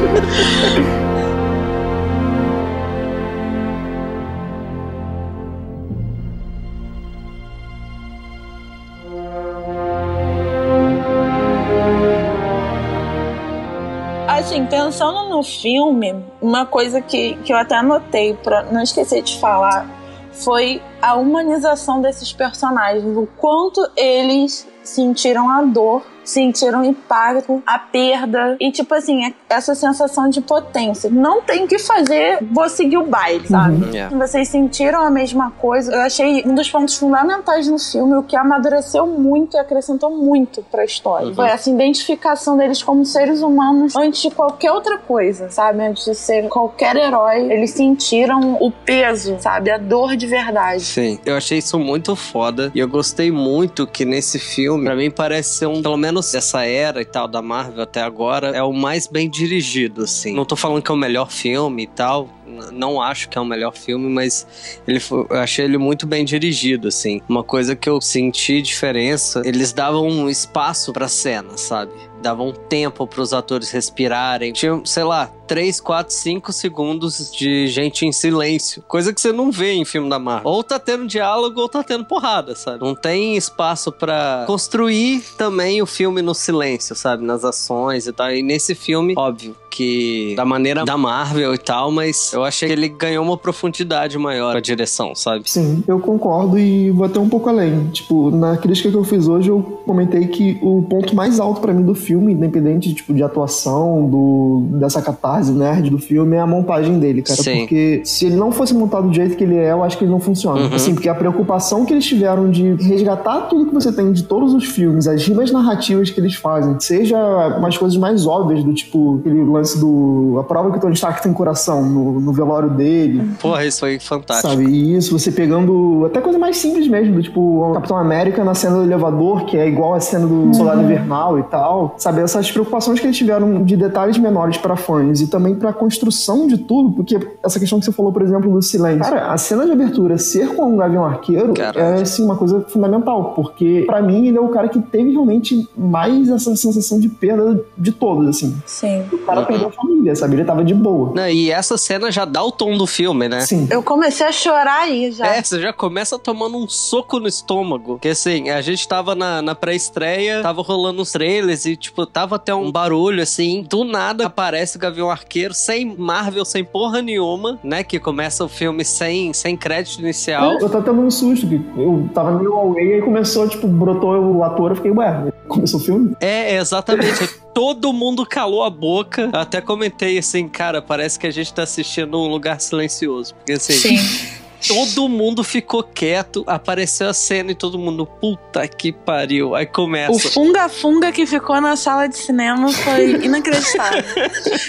Assim, 14.28 14.66
pensando 14.66 15.30
no 15.30 15.44
filme, 15.44 16.16
uma 16.42 16.66
coisa 16.66 17.02
que, 17.02 17.36
que 17.44 17.54
eu 17.54 17.58
até 17.58 17.76
anotei 17.76 18.34
pra 18.36 18.64
não 18.64 18.82
esquecer 18.82 19.22
de 19.22 19.40
falar 19.40 19.88
foi 20.32 20.82
a 21.02 21.16
humanização 21.16 22.02
desses 22.02 22.34
personagens, 22.34 23.06
o 23.16 23.28
quanto 23.38 23.88
eles 23.96 24.68
sentiram 24.84 25.50
a 25.50 25.64
dor, 25.64 26.06
sentiram 26.24 26.82
o 26.82 26.86
impacto, 26.86 27.62
a 27.66 27.78
perda 27.80 28.56
e 28.60 28.72
tipo 28.72 28.94
assim, 28.94 29.26
é- 29.26 29.34
essa 29.50 29.76
sensação 29.76 30.30
de 30.30 30.42
potência. 30.42 31.10
Não 31.10 31.42
tem 31.42 31.66
o 31.66 31.68
que 31.68 31.78
fazer, 31.80 32.40
vou 32.52 32.68
seguir 32.70 32.98
o 32.98 33.06
baile, 33.06 33.48
sabe? 33.48 33.98
É. 33.98 34.08
Vocês 34.10 34.48
sentiram 34.48 35.02
a 35.02 35.10
mesma 35.12 35.52
coisa? 35.52 35.94
Eu 35.94 36.02
achei 36.02 36.44
um 36.46 36.56
dos 36.56 36.70
pontos 36.70 36.96
fundamentais 36.96 37.68
no 37.68 37.78
filme, 37.80 38.16
o 38.16 38.24
que 38.24 38.36
amadureceu 38.36 39.06
muito 39.08 39.56
e 39.56 39.60
acrescentou 39.60 40.10
muito 40.10 40.64
pra 40.72 40.84
história. 40.86 41.28
Uhum. 41.28 41.36
Foi 41.36 41.48
essa 41.48 41.70
identificação 41.70 42.58
deles 42.58 42.82
como 42.82 43.06
seres 43.06 43.42
humanos 43.42 43.96
antes 43.96 44.22
de 44.22 44.32
qualquer 44.32 44.72
outra 44.72 44.98
coisa, 44.98 45.50
sabe? 45.50 45.84
Antes 45.84 46.06
de 46.06 46.16
ser 46.16 46.48
qualquer 46.50 46.96
herói, 46.96 47.52
eles 47.52 47.72
sentiram 47.72 48.58
o 48.60 48.72
peso, 48.72 49.36
sabe? 49.40 49.70
A 49.72 49.78
dor 49.78 50.16
de 50.16 50.26
verdade. 50.28 50.82
Sim, 50.84 51.20
eu 51.26 51.36
achei 51.36 51.58
isso 51.60 51.78
muito 51.80 52.16
foda 52.16 52.72
e 52.74 52.80
eu 52.80 52.88
gostei 52.88 53.32
muito 53.32 53.86
que 53.86 54.06
nesse 54.06 54.40
filme, 54.40 54.86
pra 54.86 54.96
mim 54.96 55.12
parece 55.12 55.58
ser 55.58 55.68
um, 55.68 55.82
pelo 55.82 55.98
menos 55.98 56.13
essa 56.20 56.66
era 56.66 57.02
e 57.02 57.06
tal 57.06 57.28
da 57.28 57.42
Marvel 57.42 57.84
até 57.84 58.02
agora, 58.02 58.50
é 58.50 58.64
o 58.64 58.74
mais 58.74 59.08
bem 59.08 59.30
dirigido, 59.30 60.04
assim. 60.04 60.34
Não 60.34 60.46
tô 60.46 60.56
falando 60.56 60.82
que 60.82 60.92
é 60.92 60.94
o 60.94 60.98
melhor 60.98 61.32
filme 61.32 61.84
e 61.84 61.88
tal, 61.88 62.30
não 62.72 63.02
acho 63.02 63.30
que 63.30 63.38
é 63.38 63.42
o 63.42 63.46
melhor 63.46 63.74
filme, 63.74 64.10
mas 64.10 64.46
ele 64.88 65.00
foi, 65.00 65.26
eu 65.30 65.40
achei 65.40 65.66
ele 65.66 65.78
muito 65.78 66.06
bem 66.06 66.24
dirigido, 66.26 66.88
assim. 66.88 67.22
Uma 67.28 67.44
coisa 67.44 67.76
que 67.76 67.90
eu 67.90 68.00
senti 68.02 68.62
diferença, 68.62 69.42
eles 69.46 69.74
davam 69.74 70.08
um 70.08 70.30
espaço 70.30 70.92
pra 70.94 71.08
cena, 71.08 71.58
sabe? 71.58 71.92
Davam 72.22 72.52
tempo 72.52 73.06
pros 73.06 73.34
atores 73.34 73.70
respirarem. 73.72 74.54
Tinha, 74.54 74.82
sei 74.86 75.04
lá, 75.04 75.30
3, 75.48 75.80
4, 75.80 76.14
5 76.14 76.52
segundos 76.54 77.32
de 77.32 77.68
gente 77.68 78.06
em 78.06 78.12
silêncio. 78.12 78.84
Coisa 78.88 79.14
que 79.14 79.22
você 79.22 79.32
não 79.32 79.52
vê 79.52 79.74
em 79.74 79.86
filme 79.86 80.10
da 80.10 80.20
Marvel. 80.20 80.50
Ou 80.50 80.64
tá 80.64 80.80
tendo 80.80 81.06
diálogo 81.08 81.60
ou 81.60 81.70
tá 81.70 81.84
tendo 81.84 82.06
porrada, 82.06 82.56
sabe? 82.56 82.84
Não 82.84 82.96
tem 82.96 83.36
espaço 83.36 83.92
pra 83.92 84.44
construir 84.48 85.22
também 85.38 85.82
o 85.82 85.86
filme 85.86 86.22
no 86.22 86.34
silêncio, 86.34 86.96
sabe? 86.96 87.24
Nas 87.24 87.44
ações 87.44 88.08
e 88.08 88.14
tal. 88.14 88.32
E 88.32 88.42
nesse 88.42 88.76
filme, 88.76 89.14
óbvio 89.18 89.56
que 89.74 90.36
da 90.36 90.46
maneira 90.46 90.86
da 90.86 90.96
Marvel 90.96 91.54
e 91.56 91.58
tal, 91.58 91.92
mas 91.92 92.32
eu 92.32 92.44
achei 92.44 92.68
que 92.68 92.74
ele 92.74 92.88
ganhou 92.88 93.26
uma 93.26 93.38
profundidade 93.38 94.18
maior 94.20 94.56
a 94.56 94.60
direção, 94.60 95.16
sabe? 95.16 95.50
Sim, 95.50 95.84
eu 95.88 96.00
concordo 96.00 96.60
e 96.60 96.92
vou 96.92 97.06
até 97.06 97.20
um 97.20 97.28
pouco 97.28 97.50
além. 97.50 97.88
Tipo, 97.88 98.30
na 98.30 98.56
crítica 98.56 98.92
que 98.92 98.96
eu 98.96 99.04
fiz 99.04 99.28
hoje, 99.28 99.50
eu 99.50 99.62
comentei 99.86 100.28
que 100.28 100.60
o 100.62 100.84
ponto 100.84 101.16
mais 101.16 101.40
alto 101.40 101.60
pra 101.60 101.74
mim 101.74 101.84
do 101.84 101.96
filme, 101.96 102.34
independente 102.34 102.94
tipo, 102.94 103.14
de 103.14 103.24
atuação, 103.24 104.08
do, 104.08 104.68
dessa 104.80 105.02
catarse 105.34 105.52
nerd 105.52 105.90
do 105.90 105.98
filme, 105.98 106.36
é 106.36 106.40
a 106.40 106.48
montagem 106.48 107.00
dele, 107.00 107.22
cara. 107.22 107.42
Sim. 107.42 107.60
Porque 107.60 108.02
se 108.06 108.26
ele 108.26 108.36
não 108.36 108.52
fosse 108.52 108.74
montado 108.74 109.08
do 109.08 109.14
jeito 109.14 109.36
que 109.36 109.44
ele 109.44 109.58
é, 109.58 109.72
eu 109.72 109.84
acho 109.84 109.98
que 109.98 110.04
ele 110.04 110.12
não 110.12 110.20
funciona. 110.20 110.62
Uhum. 110.62 110.76
Assim, 110.76 110.94
porque 110.94 111.10
a 111.10 111.16
preocupação 111.16 111.86
que 111.86 111.94
eles 111.94 112.06
tiveram 112.06 112.50
de 112.50 112.74
resgatar 112.74 113.42
tudo 113.42 113.66
que 113.66 113.74
você 113.74 113.92
tem 113.92 114.12
de 114.12 114.24
todos 114.24 114.54
os 114.54 114.66
filmes, 114.66 115.08
as 115.08 115.26
rimas 115.26 115.52
narrativas 115.52 116.10
que 116.10 116.20
eles 116.20 116.36
fazem, 116.36 116.80
seja 116.80 117.18
umas 117.58 117.78
coisas 117.78 117.98
mais 117.98 118.26
óbvias, 118.26 118.64
do 118.64 118.74
tipo, 118.74 119.20
aquele 119.20 119.44
lance 119.44 119.80
do. 119.80 120.38
a 120.40 120.44
prova 120.44 120.72
que 120.72 120.78
o 120.78 120.82
Tony 120.82 120.94
Stark 120.94 121.22
tem 121.24 121.34
coração 121.34 121.84
no, 121.84 122.20
no 122.20 122.34
velório 122.34 122.70
dele. 122.70 123.24
Porra, 123.42 123.66
isso 123.66 123.80
foi 123.80 124.00
fantástico. 124.00 124.50
Sabe, 124.50 124.66
e 124.66 124.96
isso, 124.96 125.18
você 125.18 125.32
pegando 125.32 126.04
até 126.06 126.22
coisa 126.22 126.38
mais 126.38 126.58
simples 126.58 126.88
mesmo, 126.88 127.16
do 127.16 127.24
tipo 127.24 127.40
o 127.42 127.74
Capitão 127.74 127.98
América 127.98 128.44
na 128.44 128.54
cena 128.54 128.78
do 128.78 128.84
elevador, 128.84 129.46
que 129.46 129.58
é 129.58 129.68
igual 129.68 129.94
a 129.94 130.00
cena 130.00 130.28
do 130.28 130.54
Soldado 130.54 130.82
Invernal 130.82 131.40
e 131.40 131.44
tal. 131.44 131.96
Sabe, 131.98 132.22
essas 132.22 132.52
preocupações 132.52 133.00
que 133.00 133.06
eles 133.06 133.18
tiveram 133.18 133.64
de 133.64 133.76
detalhes 133.76 134.18
menores 134.18 134.58
pra 134.58 134.76
fãs 134.76 135.23
e 135.24 135.28
também 135.28 135.56
pra 135.56 135.74
construção 135.74 136.48
de 136.48 136.58
tudo, 136.58 136.92
porque 136.96 137.18
essa 137.44 137.60
questão 137.60 137.80
que 137.80 137.86
você 137.86 137.92
falou, 137.92 138.12
por 138.12 138.22
exemplo, 138.22 138.52
do 138.52 138.62
silêncio. 138.62 139.02
Cara, 139.04 139.32
a 139.32 139.38
cena 139.38 139.66
de 139.66 139.72
abertura 139.72 140.18
ser 140.18 140.56
com 140.56 140.74
um 140.74 140.78
Gavião 140.78 141.04
Arqueiro 141.06 141.54
Caralho. 141.54 141.98
é, 141.98 142.02
assim, 142.02 142.24
uma 142.24 142.36
coisa 142.36 142.62
fundamental, 142.70 143.34
porque 143.36 143.84
pra 143.86 144.02
mim 144.02 144.28
ele 144.28 144.38
é 144.38 144.42
o 144.42 144.50
cara 144.50 144.70
que 144.70 144.80
teve 144.80 145.12
realmente 145.12 145.68
mais 145.78 146.30
essa 146.30 146.56
sensação 146.56 147.00
de 147.00 147.10
perda 147.10 147.64
de 147.78 147.92
todos, 147.92 148.28
assim. 148.28 148.56
Sim. 148.66 149.04
O 149.12 149.18
cara 149.20 149.42
Uhum. 149.42 149.46
perdeu 149.48 149.68
a 149.68 149.72
família, 149.72 150.16
sabe? 150.16 150.36
Ele 150.36 150.46
tava 150.46 150.64
de 150.64 150.74
boa. 150.74 151.12
Não, 151.16 151.28
e 151.28 151.52
essa 151.52 151.78
cena 151.78 152.12
já 152.12 152.26
dá 152.26 152.44
o 152.44 152.52
tom 152.52 152.78
do 152.78 152.86
filme, 152.88 153.28
né? 153.28 153.42
Sim. 153.42 153.68
Eu 153.70 153.82
comecei 153.84 154.26
a 154.26 154.32
chorar 154.32 154.82
aí 154.84 155.12
já. 155.12 155.26
É, 155.28 155.42
você 155.42 155.60
já 155.60 155.74
começa 155.74 156.18
tomando 156.20 156.58
um 156.58 156.68
soco 156.68 157.20
no 157.20 157.28
estômago. 157.28 157.94
Porque 157.94 158.10
assim, 158.10 158.50
a 158.50 158.62
gente 158.62 158.88
tava 158.88 159.16
na, 159.16 159.42
na 159.42 159.56
pré-estreia, 159.56 160.42
tava 160.42 160.62
rolando 160.62 161.02
os 161.02 161.12
trailers 161.12 161.66
e, 161.66 161.76
tipo, 161.76 162.06
tava 162.06 162.36
até 162.36 162.54
um 162.54 162.72
barulho 162.72 163.22
assim. 163.22 163.66
Do 163.70 163.84
nada 163.84 164.26
aparece 164.26 164.78
o 164.78 164.80
Gavião 164.80 165.10
Arqueiro, 165.14 165.54
sem 165.54 165.96
Marvel, 165.98 166.46
sem 166.46 166.64
porra 166.64 167.02
nenhuma, 167.02 167.60
né? 167.64 167.84
Que 167.84 168.00
começa 168.00 168.44
o 168.44 168.50
filme 168.50 168.84
sem, 168.84 169.34
sem 169.34 169.56
crédito 169.56 170.02
inicial. 170.02 170.54
Eu 170.54 170.70
tava 170.70 170.84
tendo 170.84 171.02
um 171.02 171.12
susto, 171.12 171.48
que 171.48 171.56
eu 171.78 172.10
tava 172.14 172.38
meio 172.38 172.54
away, 172.54 172.96
aí 172.96 173.02
começou, 173.02 173.48
tipo, 173.48 173.68
brotou 173.68 174.18
o 174.20 174.44
ator, 174.44 174.72
eu 174.72 174.76
fiquei, 174.76 174.92
ué, 174.92 175.32
começou 175.48 175.80
o 175.80 175.84
filme? 175.84 176.16
É, 176.20 176.56
exatamente. 176.58 177.30
Todo 177.54 177.94
mundo 177.94 178.26
calou 178.26 178.64
a 178.64 178.70
boca. 178.70 179.30
Eu 179.32 179.40
até 179.40 179.62
comentei 179.62 180.18
assim, 180.18 180.48
cara, 180.48 180.82
parece 180.82 181.20
que 181.20 181.28
a 181.28 181.32
gente 181.32 181.54
tá 181.54 181.64
assistindo 181.64 182.20
um 182.20 182.28
lugar 182.28 182.60
silencioso. 182.60 183.36
Porque 183.36 183.54
assim. 183.54 183.74
Sim. 183.74 184.34
todo 184.68 185.08
mundo 185.10 185.44
ficou 185.44 185.84
quieto, 185.84 186.44
apareceu 186.48 187.10
a 187.10 187.14
cena 187.14 187.52
e 187.52 187.56
todo 187.56 187.78
mundo, 187.78 188.06
puta 188.06 188.68
que 188.68 188.92
pariu. 188.92 189.56
Aí 189.56 189.66
começa. 189.66 190.12
O 190.12 190.20
funga-funga 190.20 191.12
que 191.12 191.26
ficou 191.26 191.60
na 191.60 191.76
sala 191.76 192.08
de 192.08 192.18
cinema 192.18 192.72
foi 192.72 193.12
inacreditável. 193.24 194.04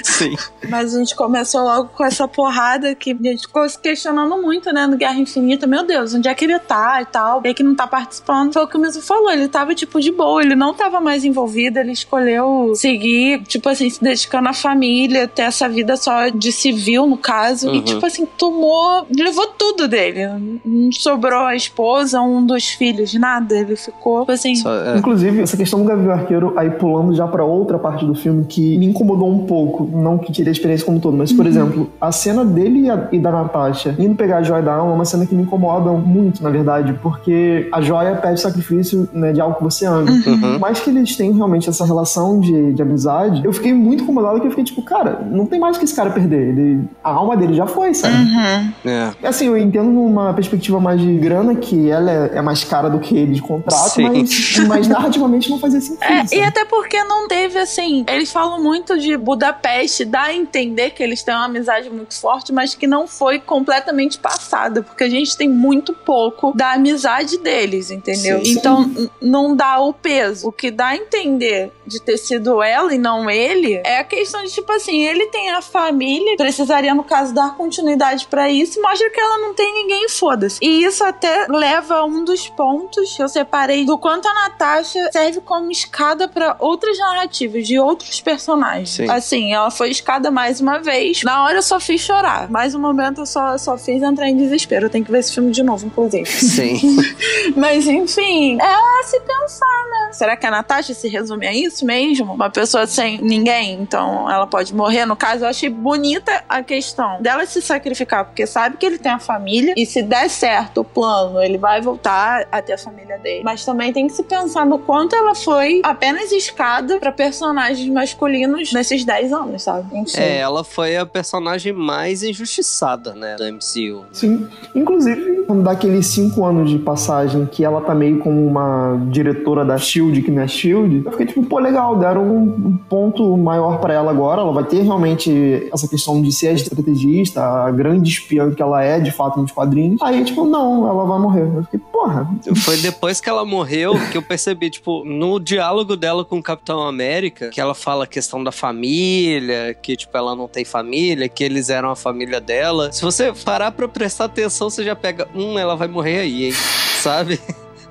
Sim. 0.02 0.36
Mas 0.68 0.94
a 0.94 0.98
gente 0.98 1.14
começou 1.14 1.62
logo 1.62 1.88
com 1.88 2.04
essa 2.04 2.26
porrada 2.26 2.94
que 2.94 3.12
a 3.12 3.28
gente 3.28 3.42
ficou 3.42 3.68
se 3.68 3.78
questionando 3.78 4.40
muito, 4.40 4.72
né, 4.72 4.86
no 4.86 4.96
Guerra 4.96 5.18
Infinita. 5.18 5.66
Meu 5.66 5.84
Deus, 5.84 6.14
onde 6.14 6.28
é 6.28 6.34
que 6.34 6.44
ele 6.44 6.58
tá 6.58 7.00
e 7.02 7.06
tal? 7.06 7.40
E 7.44 7.54
que 7.54 7.62
não 7.62 7.74
tá 7.74 7.86
participando. 7.86 8.52
Foi 8.52 8.64
o 8.64 8.68
que 8.68 8.76
o 8.76 8.80
mesmo 8.80 9.02
falou, 9.02 9.30
ele 9.30 9.48
tava, 9.48 9.74
tipo, 9.74 10.00
de 10.00 10.10
boa, 10.10 10.42
ele 10.42 10.54
não 10.54 10.74
tava 10.74 11.00
mais 11.00 11.24
envolvido, 11.24 11.78
ele 11.78 11.92
escolheu 11.92 12.72
seguir, 12.74 13.42
tipo 13.44 13.68
assim, 13.68 13.88
se 13.88 14.02
dedicando 14.02 14.48
à 14.48 14.52
família, 14.52 15.28
ter 15.28 15.42
essa 15.42 15.68
vida 15.68 15.96
só 15.96 16.28
de 16.28 16.52
civil, 16.52 17.06
no 17.06 17.16
caso. 17.16 17.68
Uhum. 17.68 17.76
E, 17.76 17.82
tipo 17.82 18.04
assim, 18.04 18.26
tomou, 18.26 19.06
levou 19.16 19.46
tudo 19.48 19.83
dele. 19.88 20.60
Não 20.64 20.90
sobrou 20.92 21.40
a 21.40 21.54
esposa, 21.56 22.20
um 22.20 22.44
dos 22.44 22.68
filhos, 22.70 23.14
nada. 23.14 23.54
Ele 23.54 23.76
ficou, 23.76 24.20
tipo 24.20 24.32
assim. 24.32 24.54
Só- 24.54 24.74
é. 24.74 24.98
Inclusive, 24.98 25.40
essa 25.42 25.56
questão 25.56 25.80
do 25.80 25.86
Gavião 25.86 26.12
Arqueiro, 26.12 26.52
aí 26.56 26.70
pulando 26.70 27.14
já 27.14 27.26
pra 27.26 27.44
outra 27.44 27.78
parte 27.78 28.04
do 28.04 28.14
filme 28.14 28.44
que 28.44 28.78
me 28.78 28.86
incomodou 28.86 29.30
um 29.30 29.46
pouco. 29.46 29.88
Não 29.92 30.18
que 30.18 30.32
tire 30.32 30.48
a 30.48 30.52
experiência 30.52 30.84
como 30.84 30.98
um 30.98 31.00
todo, 31.00 31.16
mas, 31.16 31.32
por 31.32 31.46
exemplo, 31.46 31.90
a 32.00 32.10
cena 32.12 32.44
dele 32.44 32.80
e, 32.86 32.90
a- 32.90 33.08
e 33.12 33.18
da 33.18 33.30
Natasha 33.30 33.94
indo 33.98 34.14
pegar 34.14 34.38
a 34.38 34.42
joia 34.42 34.62
da 34.62 34.74
alma 34.74 34.92
é 34.92 34.94
uma 34.94 35.04
cena 35.04 35.26
que 35.26 35.34
me 35.34 35.42
incomoda 35.42 35.90
muito, 35.92 36.42
na 36.42 36.50
verdade, 36.50 36.92
porque 37.02 37.68
a 37.72 37.80
joia 37.80 38.14
pede 38.16 38.40
sacrifício 38.40 39.08
né, 39.12 39.32
de 39.32 39.40
algo 39.40 39.56
que 39.56 39.62
você 39.64 39.86
ama. 39.86 40.10
Uhum. 40.10 40.40
Por 40.40 40.58
mais 40.60 40.80
que 40.80 40.90
eles 40.90 41.16
tenham 41.16 41.34
realmente 41.34 41.68
essa 41.68 41.84
relação 41.84 42.40
de, 42.40 42.72
de 42.72 42.82
amizade, 42.82 43.42
eu 43.44 43.52
fiquei 43.52 43.72
muito 43.72 44.02
incomodado 44.04 44.40
que 44.40 44.46
eu 44.46 44.50
fiquei 44.50 44.64
tipo, 44.64 44.82
cara, 44.82 45.20
não 45.30 45.46
tem 45.46 45.58
mais 45.60 45.76
o 45.76 45.78
que 45.78 45.84
esse 45.84 45.94
cara 45.94 46.10
perder. 46.10 46.48
Ele, 46.48 46.80
a 47.02 47.10
alma 47.10 47.36
dele 47.36 47.54
já 47.54 47.66
foi, 47.66 47.94
sabe? 47.94 48.14
Uhum. 48.16 48.72
É. 48.90 49.10
Assim, 49.26 49.46
eu 49.46 49.56
entendo 49.74 49.90
numa 49.90 50.32
perspectiva 50.32 50.78
mais 50.78 51.00
de 51.00 51.12
grana, 51.16 51.56
que 51.56 51.90
ela 51.90 52.10
é, 52.10 52.38
é 52.38 52.42
mais 52.42 52.62
cara 52.62 52.88
do 52.88 53.00
que 53.00 53.16
ele 53.16 53.32
de 53.32 53.42
contrato, 53.42 53.90
Sim. 53.90 54.08
mas, 54.08 54.58
mas 54.68 54.86
narrativamente 54.88 55.50
não 55.50 55.58
fazia 55.58 55.80
sentido. 55.80 56.04
É, 56.04 56.36
e 56.36 56.42
até 56.42 56.64
porque 56.64 57.02
não 57.02 57.26
teve 57.26 57.58
assim. 57.58 58.04
Eles 58.08 58.30
falam 58.30 58.62
muito 58.62 58.96
de 58.98 59.16
Budapeste, 59.16 60.04
dá 60.04 60.22
a 60.22 60.34
entender 60.34 60.90
que 60.90 61.02
eles 61.02 61.22
têm 61.22 61.34
uma 61.34 61.46
amizade 61.46 61.90
muito 61.90 62.14
forte, 62.14 62.52
mas 62.52 62.74
que 62.74 62.86
não 62.86 63.08
foi 63.08 63.40
completamente 63.40 64.18
passada, 64.18 64.82
porque 64.82 65.02
a 65.02 65.10
gente 65.10 65.36
tem 65.36 65.48
muito 65.48 65.92
pouco 65.92 66.52
da 66.56 66.74
amizade 66.74 67.38
deles, 67.38 67.90
entendeu? 67.90 68.44
Sim. 68.44 68.52
Então 68.52 68.90
não 69.20 69.56
dá 69.56 69.80
o 69.80 69.92
peso. 69.92 70.48
O 70.48 70.52
que 70.52 70.70
dá 70.70 70.88
a 70.88 70.96
entender 70.96 71.72
de 71.86 72.00
ter 72.00 72.16
sido 72.16 72.62
ela 72.62 72.94
e 72.94 72.98
não 72.98 73.28
ele 73.28 73.74
é 73.84 73.98
a 73.98 74.04
questão 74.04 74.42
de 74.42 74.50
tipo 74.50 74.70
assim, 74.72 75.04
ele 75.04 75.26
tem 75.26 75.50
a 75.50 75.60
família, 75.60 76.36
precisaria 76.36 76.94
no 76.94 77.04
caso 77.04 77.34
dar 77.34 77.56
continuidade 77.56 78.26
pra 78.28 78.50
isso, 78.50 78.80
mostra 78.80 79.10
que 79.10 79.20
ela 79.20 79.38
não 79.38 79.54
tem 79.54 79.63
ninguém, 79.72 80.08
foda-se. 80.08 80.58
E 80.62 80.84
isso 80.84 81.04
até 81.04 81.46
leva 81.48 81.96
a 81.96 82.04
um 82.04 82.24
dos 82.24 82.48
pontos 82.48 83.16
que 83.16 83.22
eu 83.22 83.28
separei 83.28 83.84
do 83.84 83.98
quanto 83.98 84.26
a 84.26 84.34
Natasha 84.34 85.10
serve 85.12 85.40
como 85.40 85.70
escada 85.70 86.28
pra 86.28 86.56
outras 86.58 86.98
narrativas 86.98 87.66
de 87.66 87.78
outros 87.78 88.20
personagens. 88.20 88.90
Sim. 88.90 89.10
Assim, 89.10 89.52
ela 89.52 89.70
foi 89.70 89.90
escada 89.90 90.30
mais 90.30 90.60
uma 90.60 90.78
vez. 90.78 91.22
Na 91.22 91.44
hora 91.44 91.58
eu 91.58 91.62
só 91.62 91.78
fiz 91.80 92.00
chorar. 92.00 92.50
Mais 92.50 92.74
um 92.74 92.80
momento 92.80 93.22
eu 93.22 93.26
só, 93.26 93.56
só 93.58 93.78
fiz 93.78 94.02
entrar 94.02 94.28
em 94.28 94.36
desespero. 94.36 94.86
Eu 94.86 94.90
tenho 94.90 95.04
que 95.04 95.10
ver 95.10 95.18
esse 95.18 95.32
filme 95.32 95.50
de 95.50 95.62
novo, 95.62 95.86
inclusive. 95.86 96.26
Sim. 96.30 96.96
Mas 97.56 97.86
enfim, 97.86 98.58
é 98.60 98.74
a 98.74 99.02
se 99.04 99.20
pensar, 99.20 99.84
né? 99.90 100.12
Será 100.12 100.36
que 100.36 100.46
a 100.46 100.50
Natasha 100.50 100.94
se 100.94 101.08
resume 101.08 101.46
a 101.46 101.54
isso 101.54 101.84
mesmo? 101.84 102.32
Uma 102.34 102.50
pessoa 102.50 102.86
sem 102.86 103.20
ninguém, 103.20 103.74
então 103.80 104.30
ela 104.30 104.46
pode 104.46 104.74
morrer. 104.74 105.06
No 105.06 105.16
caso, 105.16 105.44
eu 105.44 105.48
achei 105.48 105.68
bonita 105.68 106.44
a 106.48 106.62
questão 106.62 107.20
dela 107.20 107.46
se 107.46 107.60
sacrificar, 107.60 108.24
porque 108.24 108.46
sabe 108.46 108.76
que 108.76 108.86
ele 108.86 108.98
tem 108.98 109.12
a 109.12 109.18
família 109.18 109.43
e 109.76 109.86
se 109.86 110.02
der 110.02 110.28
certo 110.28 110.80
o 110.80 110.84
plano, 110.84 111.42
ele 111.42 111.58
vai 111.58 111.80
voltar 111.80 112.46
a 112.50 112.62
ter 112.62 112.74
a 112.74 112.78
família 112.78 113.18
dele. 113.18 113.42
Mas 113.44 113.64
também 113.64 113.92
tem 113.92 114.06
que 114.06 114.12
se 114.12 114.22
pensar 114.22 114.66
no 114.66 114.78
quanto 114.78 115.14
ela 115.14 115.34
foi 115.34 115.80
apenas 115.82 116.32
escada 116.32 116.98
pra 116.98 117.12
personagens 117.12 117.88
masculinos 117.88 118.72
nesses 118.72 119.04
10 119.04 119.32
anos, 119.32 119.62
sabe? 119.62 119.96
Enfim. 119.96 120.18
É, 120.18 120.38
ela 120.38 120.64
foi 120.64 120.96
a 120.96 121.06
personagem 121.06 121.72
mais 121.72 122.22
injustiçada, 122.22 123.14
né, 123.14 123.36
do 123.36 123.44
MCU. 123.44 124.04
Sim. 124.12 124.48
Inclusive, 124.74 125.44
quando 125.46 125.62
dá 125.62 125.72
aqueles 125.72 126.06
cinco 126.06 126.44
anos 126.44 126.70
de 126.70 126.78
passagem 126.78 127.46
que 127.46 127.64
ela 127.64 127.80
tá 127.80 127.94
meio 127.94 128.18
como 128.18 128.46
uma 128.46 129.00
diretora 129.10 129.64
da 129.64 129.76
Shield, 129.78 130.22
que 130.22 130.30
não 130.30 130.42
é 130.42 130.48
Shield, 130.48 131.02
eu 131.04 131.10
fiquei 131.12 131.26
tipo, 131.26 131.42
pô, 131.44 131.58
legal, 131.58 131.96
deram 131.96 132.24
um 132.24 132.76
ponto 132.88 133.36
maior 133.36 133.78
pra 133.80 133.94
ela 133.94 134.10
agora. 134.10 134.40
Ela 134.40 134.52
vai 134.52 134.64
ter 134.64 134.82
realmente 134.82 135.68
essa 135.72 135.88
questão 135.88 136.20
de 136.20 136.32
ser 136.32 136.48
a 136.48 136.52
estrategista, 136.52 137.42
a 137.42 137.70
grande 137.70 138.10
espiã 138.10 138.50
que 138.50 138.62
ela 138.62 138.82
é, 138.82 138.98
de 138.98 139.10
fato, 139.10 139.33
nos 139.40 139.52
quadrinhos. 139.52 140.00
Aí, 140.02 140.24
tipo, 140.24 140.44
não, 140.44 140.88
ela 140.88 141.04
vai 141.04 141.18
morrer. 141.18 141.42
Eu 141.42 141.62
fiquei, 141.64 141.80
porra. 141.80 142.28
Foi 142.56 142.76
depois 142.78 143.20
que 143.20 143.28
ela 143.28 143.44
morreu 143.44 143.94
que 144.10 144.16
eu 144.16 144.22
percebi, 144.22 144.70
tipo, 144.70 145.04
no 145.04 145.38
diálogo 145.38 145.96
dela 145.96 146.24
com 146.24 146.38
o 146.38 146.42
Capitão 146.42 146.82
América, 146.82 147.48
que 147.50 147.60
ela 147.60 147.74
fala 147.74 148.04
a 148.04 148.06
questão 148.06 148.42
da 148.42 148.52
família, 148.52 149.74
que, 149.74 149.96
tipo, 149.96 150.16
ela 150.16 150.34
não 150.34 150.48
tem 150.48 150.64
família, 150.64 151.28
que 151.28 151.42
eles 151.44 151.70
eram 151.70 151.90
a 151.90 151.96
família 151.96 152.40
dela. 152.40 152.92
Se 152.92 153.02
você 153.02 153.32
parar 153.44 153.72
pra 153.72 153.88
prestar 153.88 154.26
atenção, 154.26 154.70
você 154.70 154.84
já 154.84 154.96
pega, 154.96 155.28
hum, 155.34 155.58
ela 155.58 155.76
vai 155.76 155.88
morrer 155.88 156.20
aí, 156.20 156.44
hein? 156.46 156.54
Sabe? 157.02 157.40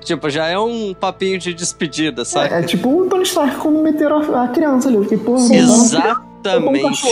Tipo, 0.04 0.28
já 0.28 0.46
é 0.48 0.58
um 0.58 0.92
papinho 0.92 1.38
de 1.38 1.54
despedida, 1.54 2.26
sabe? 2.26 2.54
É, 2.54 2.58
é 2.58 2.62
tipo 2.62 2.90
o 2.90 3.08
Tony 3.08 3.22
Stark 3.22 3.56
quando 3.56 3.82
meteram 3.82 4.18
a, 4.34 4.44
a 4.44 4.48
criança 4.48 4.88
ali. 4.88 4.98
Eu 4.98 5.04
fiquei, 5.04 5.18
porra, 5.18 5.54
Exatamente. 5.54 7.06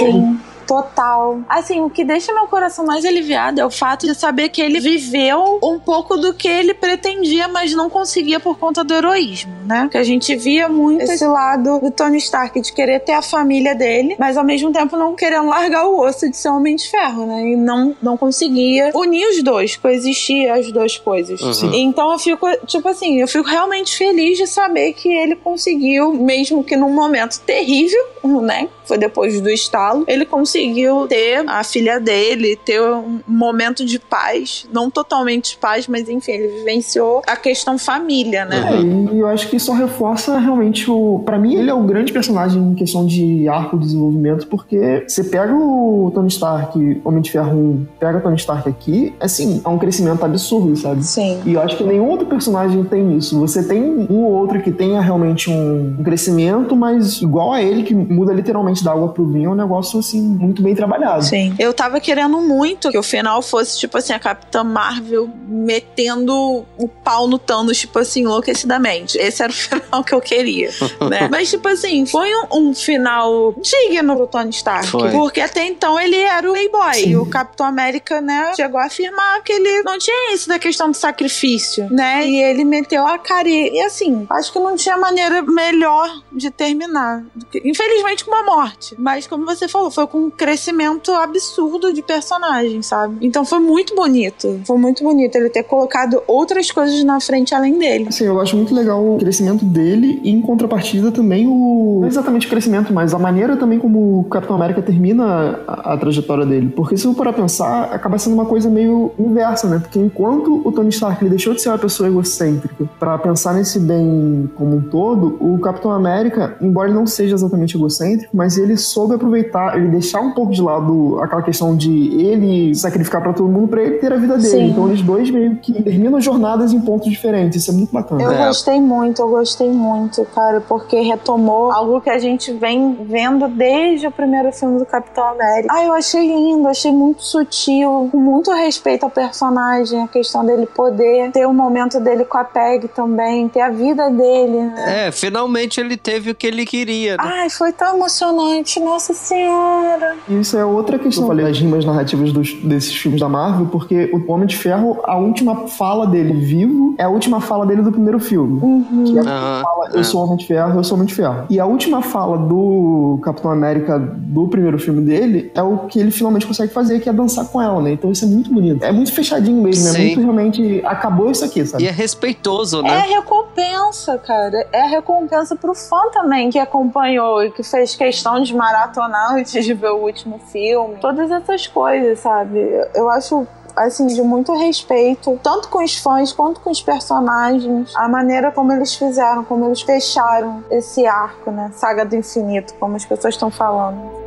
Total. 0.72 1.40
Assim, 1.48 1.80
o 1.80 1.90
que 1.90 2.02
deixa 2.02 2.32
meu 2.32 2.46
coração 2.46 2.86
mais 2.86 3.04
aliviado 3.04 3.60
é 3.60 3.66
o 3.66 3.70
fato 3.70 4.06
de 4.06 4.14
saber 4.14 4.48
que 4.48 4.62
ele 4.62 4.80
viveu 4.80 5.58
um 5.62 5.78
pouco 5.78 6.16
do 6.16 6.32
que 6.32 6.48
ele 6.48 6.72
pretendia, 6.72 7.46
mas 7.46 7.74
não 7.74 7.90
conseguia 7.90 8.40
por 8.40 8.58
conta 8.58 8.82
do 8.82 8.94
heroísmo, 8.94 9.52
né? 9.66 9.88
Que 9.90 9.98
a 9.98 10.02
gente 10.02 10.34
via 10.34 10.68
muito 10.68 11.02
esse 11.02 11.26
lado 11.26 11.78
do 11.80 11.90
Tony 11.90 12.16
Stark 12.16 12.58
de 12.58 12.72
querer 12.72 13.00
ter 13.00 13.12
a 13.12 13.20
família 13.20 13.74
dele, 13.74 14.16
mas 14.18 14.38
ao 14.38 14.44
mesmo 14.44 14.72
tempo 14.72 14.96
não 14.96 15.14
querendo 15.14 15.48
largar 15.48 15.86
o 15.86 16.00
osso 16.00 16.30
de 16.30 16.36
ser 16.36 16.48
homem 16.48 16.74
de 16.76 16.88
ferro, 16.88 17.26
né? 17.26 17.50
E 17.50 17.56
não, 17.56 17.94
não 18.00 18.16
conseguia 18.16 18.90
unir 18.94 19.26
os 19.28 19.42
dois, 19.42 19.76
coexistir 19.76 20.50
as 20.50 20.72
duas 20.72 20.96
coisas. 20.96 21.40
Uhum. 21.40 21.74
Então 21.74 22.12
eu 22.12 22.18
fico, 22.18 22.46
tipo 22.66 22.88
assim, 22.88 23.20
eu 23.20 23.28
fico 23.28 23.48
realmente 23.48 23.96
feliz 23.96 24.38
de 24.38 24.46
saber 24.46 24.94
que 24.94 25.12
ele 25.12 25.36
conseguiu, 25.36 26.14
mesmo 26.14 26.64
que 26.64 26.76
num 26.76 26.92
momento 26.92 27.40
terrível, 27.40 28.02
né? 28.42 28.68
Foi 28.84 28.96
depois 28.96 29.40
do 29.40 29.50
estalo, 29.50 30.04
ele 30.08 30.24
conseguiu 30.24 30.61
ter 31.08 31.44
a 31.48 31.64
filha 31.64 31.98
dele, 31.98 32.56
ter 32.56 32.80
um 32.80 33.20
momento 33.26 33.84
de 33.84 33.98
paz, 33.98 34.66
não 34.72 34.90
totalmente 34.90 35.56
paz, 35.56 35.86
mas 35.88 36.08
enfim, 36.08 36.32
ele 36.32 36.48
vivenciou 36.58 37.22
a 37.26 37.36
questão 37.36 37.78
família, 37.78 38.44
né? 38.44 38.68
É, 38.72 39.14
e 39.14 39.18
eu 39.18 39.26
acho 39.26 39.48
que 39.48 39.58
só 39.58 39.72
reforça 39.72 40.38
realmente 40.38 40.90
o. 40.90 41.22
Pra 41.24 41.38
mim, 41.38 41.54
ele 41.54 41.70
é 41.70 41.74
o 41.74 41.82
grande 41.82 42.12
personagem 42.12 42.62
em 42.62 42.74
questão 42.74 43.06
de 43.06 43.48
arco 43.48 43.76
de 43.78 43.86
desenvolvimento, 43.86 44.46
porque 44.46 45.04
você 45.06 45.24
pega 45.24 45.54
o 45.54 46.10
Tony 46.14 46.28
Stark, 46.28 47.00
Homem 47.04 47.22
de 47.22 47.30
Ferro 47.30 47.56
1, 47.56 47.86
pega 47.98 48.18
o 48.18 48.20
Tony 48.20 48.36
Stark 48.36 48.68
aqui, 48.68 49.14
assim, 49.20 49.60
é 49.64 49.68
um 49.68 49.78
crescimento 49.78 50.24
absurdo, 50.24 50.76
sabe? 50.76 51.04
Sim. 51.04 51.40
E 51.44 51.54
eu 51.54 51.62
acho 51.62 51.76
que 51.76 51.84
nenhum 51.84 52.08
outro 52.08 52.26
personagem 52.26 52.84
tem 52.84 53.16
isso. 53.16 53.38
Você 53.40 53.62
tem 53.62 53.82
um 53.82 54.24
ou 54.24 54.32
outro 54.32 54.60
que 54.60 54.70
tenha 54.70 55.00
realmente 55.00 55.50
um 55.50 56.02
crescimento, 56.02 56.76
mas 56.76 57.20
igual 57.20 57.52
a 57.52 57.62
ele, 57.62 57.82
que 57.82 57.94
muda 57.94 58.32
literalmente 58.32 58.84
da 58.84 58.92
água 58.92 59.08
pro 59.08 59.26
vinho, 59.26 59.50
é 59.50 59.52
um 59.52 59.56
negócio, 59.56 59.98
assim, 59.98 60.38
muito 60.42 60.62
bem 60.62 60.74
trabalhado. 60.74 61.24
Sim. 61.24 61.54
Eu 61.58 61.72
tava 61.72 62.00
querendo 62.00 62.40
muito 62.40 62.90
que 62.90 62.98
o 62.98 63.02
final 63.02 63.42
fosse, 63.42 63.78
tipo 63.78 63.96
assim, 63.96 64.12
a 64.12 64.18
Capitã 64.18 64.64
Marvel 64.64 65.30
metendo 65.46 66.64
o 66.76 66.88
pau 66.88 67.28
no 67.28 67.38
Thanos, 67.38 67.78
tipo 67.78 67.98
assim, 67.98 68.22
enlouquecidamente. 68.22 69.16
Esse 69.18 69.42
era 69.42 69.52
o 69.52 69.54
final 69.54 70.04
que 70.04 70.14
eu 70.14 70.20
queria, 70.20 70.70
né? 71.08 71.28
Mas, 71.30 71.50
tipo 71.50 71.68
assim, 71.68 72.06
foi 72.06 72.28
um, 72.34 72.70
um 72.70 72.74
final 72.74 73.54
digno 73.60 74.16
pro 74.16 74.26
Tony 74.26 74.50
Stark. 74.50 74.88
Foi. 74.88 75.10
Porque 75.10 75.40
até 75.40 75.66
então 75.66 75.98
ele 75.98 76.16
era 76.16 76.48
o 76.48 76.52
playboy. 76.52 76.94
Sim. 76.94 77.10
E 77.10 77.16
o 77.16 77.26
Capitão 77.26 77.66
América, 77.66 78.20
né, 78.20 78.52
chegou 78.54 78.80
a 78.80 78.86
afirmar 78.86 79.42
que 79.42 79.52
ele 79.52 79.82
não 79.82 79.98
tinha 79.98 80.34
isso 80.34 80.48
da 80.48 80.58
questão 80.58 80.90
do 80.90 80.96
sacrifício, 80.96 81.88
né? 81.90 82.26
E 82.26 82.42
ele 82.42 82.64
meteu 82.64 83.06
a 83.06 83.18
cara. 83.18 83.48
E, 83.48 83.80
assim, 83.82 84.26
acho 84.30 84.52
que 84.52 84.58
não 84.58 84.76
tinha 84.76 84.96
maneira 84.96 85.42
melhor 85.42 86.10
de 86.32 86.50
terminar. 86.50 87.24
Infelizmente, 87.64 88.24
com 88.24 88.30
uma 88.30 88.42
morte. 88.42 88.94
Mas, 88.98 89.26
como 89.26 89.44
você 89.44 89.68
falou, 89.68 89.90
foi 89.90 90.06
com 90.06 90.26
um 90.26 90.30
crescimento 90.36 91.12
absurdo 91.12 91.92
de 91.92 92.02
personagem, 92.02 92.82
sabe? 92.82 93.16
Então 93.20 93.44
foi 93.44 93.60
muito 93.60 93.94
bonito. 93.94 94.60
Foi 94.64 94.78
muito 94.78 95.02
bonito 95.02 95.36
ele 95.36 95.48
ter 95.48 95.62
colocado 95.62 96.22
outras 96.26 96.70
coisas 96.70 97.02
na 97.04 97.20
frente 97.20 97.54
além 97.54 97.78
dele. 97.78 98.06
Assim, 98.08 98.24
eu 98.24 98.40
acho 98.40 98.56
muito 98.56 98.74
legal 98.74 99.14
o 99.14 99.18
crescimento 99.18 99.64
dele 99.64 100.20
e, 100.22 100.30
em 100.30 100.40
contrapartida, 100.40 101.10
também 101.10 101.46
o. 101.46 101.98
Não 102.00 102.08
exatamente 102.08 102.46
o 102.46 102.50
crescimento, 102.50 102.92
mas 102.92 103.14
a 103.14 103.18
maneira 103.18 103.56
também 103.56 103.78
como 103.78 104.20
o 104.20 104.24
Capitão 104.24 104.56
América 104.56 104.82
termina 104.82 105.60
a, 105.66 105.92
a 105.94 105.96
trajetória 105.96 106.46
dele. 106.46 106.72
Porque 106.74 106.96
se 106.96 107.06
eu 107.06 107.14
parar 107.14 107.32
pensar, 107.32 107.84
acaba 107.92 108.18
sendo 108.18 108.34
uma 108.34 108.46
coisa 108.46 108.68
meio 108.70 109.12
inversa, 109.18 109.68
né? 109.68 109.78
Porque 109.78 109.98
enquanto 109.98 110.62
o 110.64 110.72
Tony 110.72 110.90
Stark 110.90 111.22
ele 111.22 111.30
deixou 111.30 111.54
de 111.54 111.60
ser 111.60 111.68
uma 111.68 111.78
pessoa 111.78 112.08
egocêntrica 112.08 112.88
pra 112.98 113.18
pensar 113.18 113.54
nesse 113.54 113.78
bem 113.78 114.50
como 114.54 114.76
um 114.76 114.82
todo, 114.82 115.36
o 115.40 115.58
Capitão 115.58 115.90
América, 115.90 116.56
embora 116.60 116.88
ele 116.88 116.98
não 116.98 117.06
seja 117.06 117.34
exatamente 117.34 117.76
egocêntrico, 117.76 118.36
mas 118.36 118.56
ele 118.56 118.76
soube 118.76 119.14
aproveitar, 119.14 119.76
ele 119.76 119.88
deixar 119.88 120.20
um 120.22 120.32
pouco 120.32 120.52
de 120.52 120.62
lado 120.62 121.18
aquela 121.20 121.42
questão 121.42 121.76
de 121.76 121.90
ele 122.20 122.74
sacrificar 122.74 123.20
pra 123.22 123.32
todo 123.32 123.48
mundo 123.48 123.68
pra 123.68 123.82
ele 123.82 123.98
ter 123.98 124.12
a 124.12 124.16
vida 124.16 124.36
dele. 124.36 124.48
Sim. 124.48 124.70
Então 124.70 124.88
eles 124.88 125.02
dois 125.02 125.30
meio 125.30 125.56
que 125.56 125.82
terminam 125.82 126.20
jornadas 126.20 126.72
em 126.72 126.80
pontos 126.80 127.08
diferentes. 127.10 127.62
Isso 127.62 127.70
é 127.70 127.74
muito 127.74 127.92
bacana. 127.92 128.22
Eu 128.22 128.32
É. 128.32 128.46
gostei 128.46 128.80
muito, 128.80 129.20
eu 129.22 129.28
gostei 129.28 129.70
muito, 129.70 130.24
cara, 130.34 130.60
porque 130.60 131.00
retomou 131.00 131.70
algo 131.72 132.00
que 132.00 132.10
a 132.10 132.18
gente 132.18 132.52
vem 132.52 132.94
vendo 133.04 133.48
desde 133.48 134.06
o 134.06 134.10
primeiro 134.10 134.50
filme 134.52 134.78
do 134.78 134.86
Capitão 134.86 135.24
América. 135.28 135.72
Ah, 135.74 135.84
eu 135.84 135.92
achei 135.92 136.26
lindo, 136.26 136.68
achei 136.68 136.92
muito 136.92 137.22
sutil, 137.22 138.08
com 138.10 138.18
muito 138.18 138.50
respeito 138.52 139.04
ao 139.04 139.10
personagem, 139.10 140.02
a 140.02 140.08
questão 140.08 140.44
dele 140.44 140.66
poder 140.66 141.30
ter 141.32 141.46
o 141.46 141.52
momento 141.52 141.98
dele 142.00 142.24
com 142.24 142.38
a 142.38 142.44
Peg 142.44 142.88
também, 142.88 143.48
ter 143.48 143.60
a 143.60 143.70
vida 143.70 144.10
dele, 144.10 144.58
né? 144.62 145.06
É, 145.06 145.12
finalmente 145.12 145.80
ele 145.80 145.96
teve 145.96 146.30
o 146.30 146.34
que 146.34 146.46
ele 146.46 146.64
queria. 146.64 147.16
né? 147.16 147.22
Ai, 147.24 147.50
foi 147.50 147.72
tão 147.72 147.96
emocionante, 147.96 148.80
nossa 148.80 149.12
senhora. 149.14 150.11
Isso 150.28 150.56
é 150.56 150.64
outra 150.64 150.98
questão. 150.98 151.24
Eu 151.24 151.28
falei 151.28 151.46
as 151.46 151.58
rimas 151.58 151.84
narrativas 151.84 152.32
dos- 152.32 152.54
desses 152.62 152.94
filmes 152.94 153.20
da 153.20 153.28
Marvel, 153.28 153.66
porque 153.66 154.10
o 154.12 154.32
Homem 154.32 154.46
de 154.46 154.56
Ferro, 154.56 154.98
a 155.04 155.16
última 155.16 155.66
fala 155.68 156.06
dele 156.06 156.32
vivo 156.34 156.94
é 156.98 157.04
a 157.04 157.08
última 157.08 157.40
fala 157.40 157.66
dele 157.66 157.82
do 157.82 157.90
primeiro 157.92 158.18
filme. 158.20 158.60
Que 159.06 159.18
é 159.18 159.20
a 159.20 159.62
fala, 159.62 159.88
é. 159.94 159.98
eu 159.98 160.04
sou 160.04 160.22
Homem 160.24 160.36
de 160.36 160.46
Ferro, 160.46 160.78
eu 160.78 160.84
sou 160.84 160.96
Homem 160.96 161.06
de 161.06 161.14
Ferro. 161.14 161.46
E 161.50 161.58
a 161.60 161.66
última 161.66 162.02
fala 162.02 162.36
do 162.38 163.18
Capitão 163.22 163.50
América 163.50 163.98
do 163.98 164.48
primeiro 164.48 164.78
filme 164.78 165.00
dele 165.02 165.50
é 165.54 165.62
o 165.62 165.78
que 165.88 165.98
ele 165.98 166.10
finalmente 166.10 166.46
consegue 166.46 166.72
fazer, 166.72 167.00
que 167.00 167.08
é 167.08 167.12
dançar 167.12 167.46
com 167.46 167.60
ela, 167.60 167.80
né? 167.80 167.92
Então 167.92 168.10
isso 168.10 168.24
é 168.24 168.28
muito 168.28 168.52
bonito. 168.52 168.82
É 168.84 168.92
muito 168.92 169.12
fechadinho 169.12 169.62
mesmo, 169.62 169.88
é 169.88 169.92
Sim. 169.92 170.06
muito 170.06 170.20
realmente. 170.20 170.82
Acabou 170.84 171.30
isso 171.30 171.44
aqui, 171.44 171.64
sabe? 171.64 171.84
E 171.84 171.86
é 171.86 171.90
respeitoso, 171.90 172.80
É 172.80 172.82
né? 172.82 173.00
recompensa, 173.46 174.18
cara. 174.18 174.66
É 174.72 174.82
recompensa 174.86 175.56
pro 175.56 175.74
fã 175.74 176.00
também 176.12 176.50
que 176.50 176.58
acompanhou 176.58 177.42
e 177.44 177.50
que 177.50 177.62
fez 177.62 177.94
questão 177.94 178.42
de 178.42 178.54
maratonar 178.54 179.34
antes 179.34 179.64
de 179.64 179.74
ver 179.74 179.90
o 179.90 180.01
último 180.02 180.38
filme. 180.38 180.96
Todas 181.00 181.30
essas 181.30 181.66
coisas, 181.66 182.20
sabe? 182.20 182.58
Eu 182.94 183.08
acho. 183.10 183.46
Assim, 183.74 184.06
de 184.06 184.20
muito 184.20 184.52
respeito, 184.52 185.40
tanto 185.42 185.70
com 185.70 185.82
os 185.82 185.96
fãs 185.96 186.30
quanto 186.30 186.60
com 186.60 186.70
os 186.70 186.82
personagens, 186.82 187.90
a 187.96 188.06
maneira 188.06 188.52
como 188.52 188.70
eles 188.70 188.94
fizeram, 188.94 189.44
como 189.44 189.64
eles 189.64 189.80
fecharam 189.80 190.62
esse 190.70 191.06
arco, 191.06 191.50
né? 191.50 191.70
Saga 191.72 192.04
do 192.04 192.14
infinito, 192.14 192.74
como 192.74 192.96
as 192.96 193.06
pessoas 193.06 193.32
estão 193.32 193.50
falando. 193.50 194.22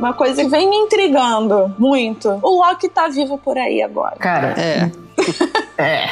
Uma 0.00 0.14
coisa 0.14 0.42
que 0.42 0.48
vem 0.48 0.66
me 0.66 0.76
intrigando 0.76 1.74
muito. 1.78 2.40
O 2.42 2.62
Loki 2.62 2.88
tá 2.88 3.08
vivo 3.08 3.36
por 3.36 3.58
aí 3.58 3.82
agora. 3.82 4.16
Cara, 4.16 4.54
É. 4.58 4.90
é. 5.76 6.08